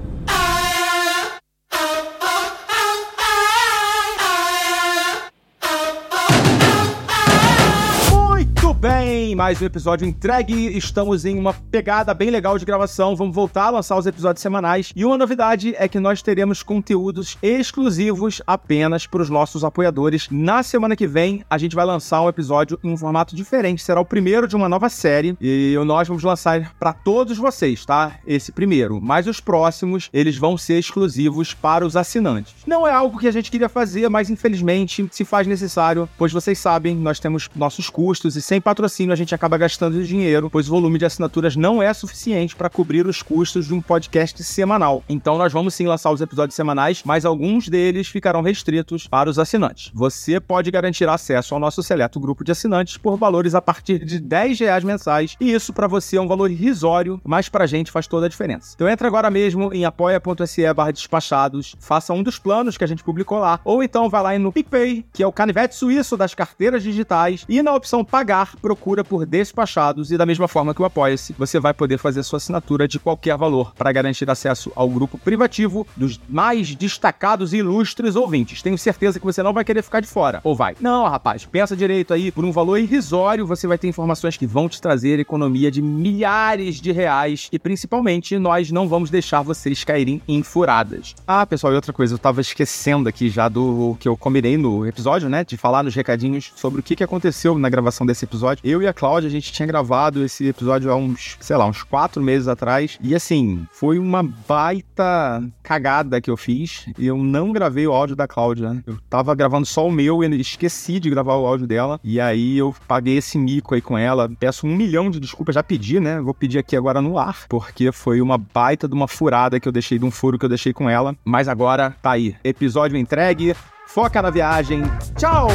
Bem, 8.78 9.34
mais 9.34 9.59
um 9.59 9.65
episódio 9.65 10.07
entregue. 10.07 10.78
Estamos 10.78 11.25
em 11.25 11.38
uma 11.39 11.51
pegada 11.51 12.13
bem 12.13 12.30
legal 12.30 12.59
de 12.59 12.65
gravação. 12.65 13.15
Vamos 13.15 13.34
voltar 13.34 13.65
a 13.65 13.69
lançar 13.71 13.97
os 13.97 14.05
episódios 14.05 14.41
semanais. 14.41 14.93
E 14.95 15.03
uma 15.03 15.17
novidade 15.17 15.73
é 15.80 15.88
que 15.88 15.99
nós 15.99 16.21
teremos 16.21 16.61
conteúdos 16.61 17.39
exclusivos 17.41 18.39
apenas 18.45 19.07
para 19.07 19.23
os 19.23 19.32
nossos 19.32 19.63
apoiadores. 19.63 20.28
Na 20.30 20.61
semana 20.61 20.95
que 20.95 21.07
vem, 21.07 21.43
a 21.49 21.57
gente 21.57 21.75
vai 21.75 21.86
lançar 21.86 22.21
um 22.21 22.30
episódio 22.30 22.80
em 22.84 22.91
um 22.91 22.97
formato 22.97 23.36
diferente. 23.36 23.82
Será 23.82 23.99
o 23.99 24.05
primeiro 24.05 24.47
de 24.47 24.55
uma 24.55 24.69
nova 24.69 24.89
série. 24.89 25.36
E 25.41 25.75
nós 25.84 26.07
vamos 26.07 26.23
lançar 26.23 26.75
para 26.80 26.93
todos 26.93 27.38
vocês, 27.38 27.84
tá? 27.84 28.19
Esse 28.28 28.51
primeiro. 28.51 29.01
Mas 29.01 29.25
os 29.25 29.39
próximos, 29.39 30.07
eles 30.13 30.38
vão 30.38 30.55
ser 30.55 30.78
exclusivos 30.78 31.51
para 31.51 31.84
os 31.84 31.95
assinantes. 31.95 32.53
Não 32.67 32.88
é 32.88 32.91
algo 32.91 33.17
que 33.17 33.28
a 33.28 33.34
gente 33.34 33.49
queria 33.49 33.69
fazer, 33.69 34.07
mas 34.07 34.30
infelizmente 34.30 35.07
se 35.11 35.25
faz 35.25 35.47
necessário, 35.47 36.07
pois 36.15 36.32
vocês 36.32 36.59
sabem, 36.59 36.95
nós 36.95 37.19
temos 37.19 37.49
nossos 37.55 37.89
custos 37.89 38.36
e 38.36 38.41
sem 38.41 38.61
patrocínio 38.68 39.13
a 39.13 39.15
gente 39.15 39.34
acaba 39.34 39.57
gastando 39.57 40.03
dinheiro, 40.03 40.49
pois 40.49 40.68
o 40.68 40.72
volume 40.72 40.99
de 40.99 41.05
assinaturas 41.05 41.55
não 41.55 41.82
é 41.82 41.93
suficiente 41.93 42.53
para 42.53 42.70
cobrir 42.70 43.07
os 43.07 43.22
custos 43.22 43.65
de 43.65 43.74
um 43.74 43.82
podcast 43.82 44.43
semanal. 44.43 45.01
Então 45.07 45.38
nós 45.38 45.53
vamos 45.53 45.74
sim 45.74 45.88
lançar 45.88 46.11
os 46.11 46.20
episódios 46.20 46.53
semanais, 46.53 47.01
mas 47.05 47.24
alguns 47.24 47.70
deles 47.70 48.09
ficarão 48.09 48.41
restritos 48.41 49.07
para 49.07 49.30
os 49.30 49.39
assinantes. 49.39 49.89
Você 49.93 50.38
pode 50.41 50.70
garantir 50.70 51.07
acesso 51.07 51.53
ao 51.53 51.61
nosso 51.61 51.82
seleto 51.82 52.20
grupo 52.20 52.43
de 52.43 52.51
assinantes 52.51 52.97
por 52.97 53.15
valores 53.15 53.55
a 53.55 53.61
partir 53.61 54.03
de 54.03 54.20
10 54.20 54.59
reais 54.59 54.84
mensais, 54.84 55.38
e 55.39 55.53
isso 55.53 55.72
para 55.72 55.88
você 55.88 56.18
é 56.18 56.22
um 56.22 56.28
valor 56.28 56.51
irrisório, 56.51 57.22
mas 57.24 57.47
para 57.47 57.63
a 57.63 57.68
gente 57.68 57.89
faz 57.89 58.05
toda 58.05 58.26
a 58.26 58.30
diferença. 58.30 58.74
Então 58.76 58.89
entra 58.89 59.07
agora 59.07 59.32
mesmo 59.32 59.74
em 59.74 59.86
apoia.se 59.86 60.74
barra 60.74 60.91
despachados, 60.91 61.74
faça 61.80 62.11
um 62.11 62.22
dos 62.22 62.38
planos 62.38 62.78
que 62.78 62.84
a 62.84 62.88
gente 62.88 63.01
publicou 63.01 63.39
lá, 63.39 63.61
ou 63.63 63.82
então 63.82 64.09
vai 64.09 64.22
lá 64.22 64.38
no 64.38 64.51
PicPay, 64.51 65.05
que 65.13 65.24
é 65.24 65.28
o 65.28 65.32
canivete 65.32 65.74
suíço 65.74 66.18
das 66.18 66.36
carteiras 66.36 66.84
digitais, 66.84 67.45
e 67.47 67.61
na 67.61 67.74
opção 67.74 68.03
pagar, 68.03 68.57
procura 68.62 69.03
por 69.03 69.26
despachados 69.26 70.12
e 70.12 70.18
da 70.18 70.26
mesma 70.26 70.47
forma 70.47 70.74
que 70.74 70.82
o 70.82 70.86
Apoia-se, 70.86 71.34
você 71.38 71.60
vai 71.60 71.74
poder 71.74 71.97
fazer 71.97 72.24
sua 72.24 72.38
assinatura 72.38 72.88
de 72.88 72.99
qualquer 72.99 73.38
valor 73.38 73.74
para 73.76 73.91
garantir 73.91 74.30
acesso 74.30 74.72
ao 74.76 74.89
grupo 74.89 75.18
privativo 75.18 75.86
dos 75.95 76.20
mais 76.28 76.76
destacados 76.76 77.53
e 77.53 77.58
ilustres 77.58 78.16
ouvintes. 78.16 78.62
Tenho 78.62 78.78
certeza 78.78 79.20
que 79.20 79.26
você 79.26 79.43
não 79.43 79.53
vai 79.53 79.64
querer 79.64 79.82
ficar 79.82 79.99
de 79.99 80.08
fora. 80.08 80.41
Ou 80.43 80.55
vai? 80.55 80.76
Não, 80.80 81.08
rapaz, 81.08 81.45
pensa 81.45 81.76
direito 81.76 82.14
aí. 82.14 82.32
Por 82.32 82.45
um 82.45 82.51
valor 82.51 82.78
irrisório, 82.78 83.45
você 83.45 83.68
vai 83.68 83.78
ter 83.78 83.88
informações 83.88 84.38
que 84.38 84.47
vão 84.47 84.68
te 84.68 84.82
trazer 84.82 85.20
economia 85.20 85.72
de 85.72 85.82
milhares 85.82 86.76
de 86.82 86.91
reais 86.91 87.47
e 87.51 87.60
principalmente 87.60 88.38
nós 88.38 88.72
não 88.72 88.88
vamos 88.88 89.10
deixar 89.10 89.41
vocês 89.41 89.84
caírem 89.84 90.22
em 90.28 90.43
furadas. 90.43 91.16
Ah, 91.26 91.45
pessoal, 91.45 91.74
e 91.74 91.76
outra 91.76 91.93
coisa, 91.93 92.14
eu 92.14 92.18
tava 92.18 92.41
esquecendo 92.41 93.08
aqui 93.10 93.30
já 93.30 93.47
do 93.47 93.95
que 93.99 94.08
eu 94.08 94.18
combinei 94.18 94.58
no 94.58 94.86
episódio, 94.86 95.30
né? 95.30 95.43
De 95.43 95.58
falar 95.58 95.84
nos 95.84 95.95
recadinhos 95.95 96.51
sobre 96.55 96.80
o 96.80 96.84
que, 96.84 97.03
aconteceu 97.03 97.58
na 97.58 97.70
gravação 97.70 98.05
desse 98.05 98.26
episódio. 98.26 98.47
Eu 98.64 98.82
e 98.82 98.88
a 98.88 98.93
Cláudia, 98.93 99.28
a 99.28 99.32
gente 99.32 99.52
tinha 99.52 99.66
gravado 99.66 100.24
esse 100.24 100.48
episódio 100.48 100.91
há 100.91 100.95
uns, 100.95 101.38
sei 101.39 101.56
lá, 101.56 101.66
uns 101.66 101.84
quatro 101.84 102.22
meses 102.22 102.48
atrás. 102.48 102.98
E 103.02 103.16
assim, 103.16 103.66
foi 103.72 104.00
uma 104.00 104.24
baita 104.24 105.43
cagada 105.64 106.22
que 106.22 106.30
eu 106.30 106.38
fiz. 106.38 106.86
Eu 106.98 107.18
não 107.18 107.52
gravei 107.52 107.88
o 107.88 107.93
áudio 107.93 108.16
da 108.16 108.28
Cláudia. 108.28 108.84
Eu 108.86 108.98
tava 109.10 109.34
gravando 109.36 109.66
só 109.66 109.88
o 109.88 109.91
meu 109.91 110.24
e 110.24 110.41
esqueci 110.41 111.00
de 111.00 111.10
gravar 111.10 111.36
o 111.36 111.45
áudio 111.45 111.68
dela. 111.68 112.00
E 112.04 112.20
aí 112.20 112.58
eu 112.58 112.74
paguei 112.88 113.18
esse 113.18 113.38
mico 113.38 113.76
aí 113.76 113.82
com 113.82 113.98
ela. 113.98 114.30
Peço 114.39 114.66
um 114.66 114.76
milhão 114.76 115.10
de 115.10 115.20
desculpas, 115.20 115.56
já 115.56 115.64
pedi, 115.64 116.00
né? 116.00 116.22
Vou 116.22 116.34
pedir 116.34 116.60
aqui 116.60 116.76
agora 116.76 117.02
no 117.02 117.18
ar, 117.18 117.45
porque 117.48 117.91
foi 117.91 118.22
uma 118.22 118.38
baita 118.38 118.88
de 118.88 118.93
uma 118.93 119.08
furada 119.08 119.60
que 119.60 119.68
eu 119.68 119.72
deixei, 119.72 120.00
de 120.00 120.06
um 120.06 120.12
furo 120.12 120.38
que 120.38 120.45
eu 120.45 120.50
deixei 120.50 120.74
com 120.74 120.89
ela. 120.89 121.16
Mas 121.24 121.48
agora 121.48 121.95
tá 122.02 122.12
aí. 122.12 122.36
Episódio 122.43 122.98
entregue. 122.98 123.56
Foca 123.88 124.22
na 124.22 124.30
viagem. 124.30 124.84
Tchau! 125.18 125.48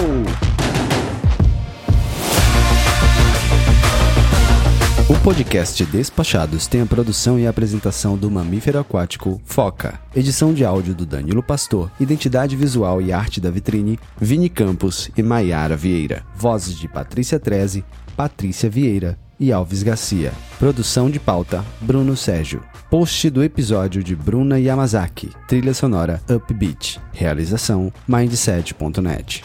O 5.12 5.20
podcast 5.22 5.84
Despachados 5.84 6.66
tem 6.66 6.80
a 6.80 6.86
produção 6.86 7.38
e 7.38 7.46
a 7.46 7.50
apresentação 7.50 8.16
do 8.16 8.30
mamífero 8.30 8.78
aquático 8.78 9.42
Foca. 9.44 10.00
Edição 10.16 10.54
de 10.54 10.64
áudio 10.64 10.94
do 10.94 11.04
Danilo 11.04 11.42
Pastor, 11.42 11.90
identidade 12.00 12.56
visual 12.56 13.00
e 13.02 13.12
arte 13.12 13.38
da 13.38 13.50
vitrine, 13.50 13.98
Vini 14.18 14.48
Campos 14.48 15.10
e 15.14 15.22
Maiara 15.22 15.76
Vieira. 15.76 16.24
Vozes 16.34 16.78
de 16.78 16.88
Patrícia 16.88 17.38
Treze, 17.38 17.84
Patrícia 18.16 18.70
Vieira 18.70 19.18
e 19.38 19.52
Alves 19.52 19.82
Garcia. 19.82 20.32
Produção 20.58 21.10
de 21.10 21.20
pauta, 21.20 21.62
Bruno 21.82 22.16
Sérgio. 22.16 22.62
Post 22.90 23.28
do 23.28 23.44
episódio 23.44 24.02
de 24.02 24.16
Bruna 24.16 24.58
Yamazaki. 24.58 25.30
Trilha 25.46 25.74
sonora 25.74 26.22
Upbeat. 26.26 26.98
Realização 27.12 27.92
Mindset.net. 28.08 29.44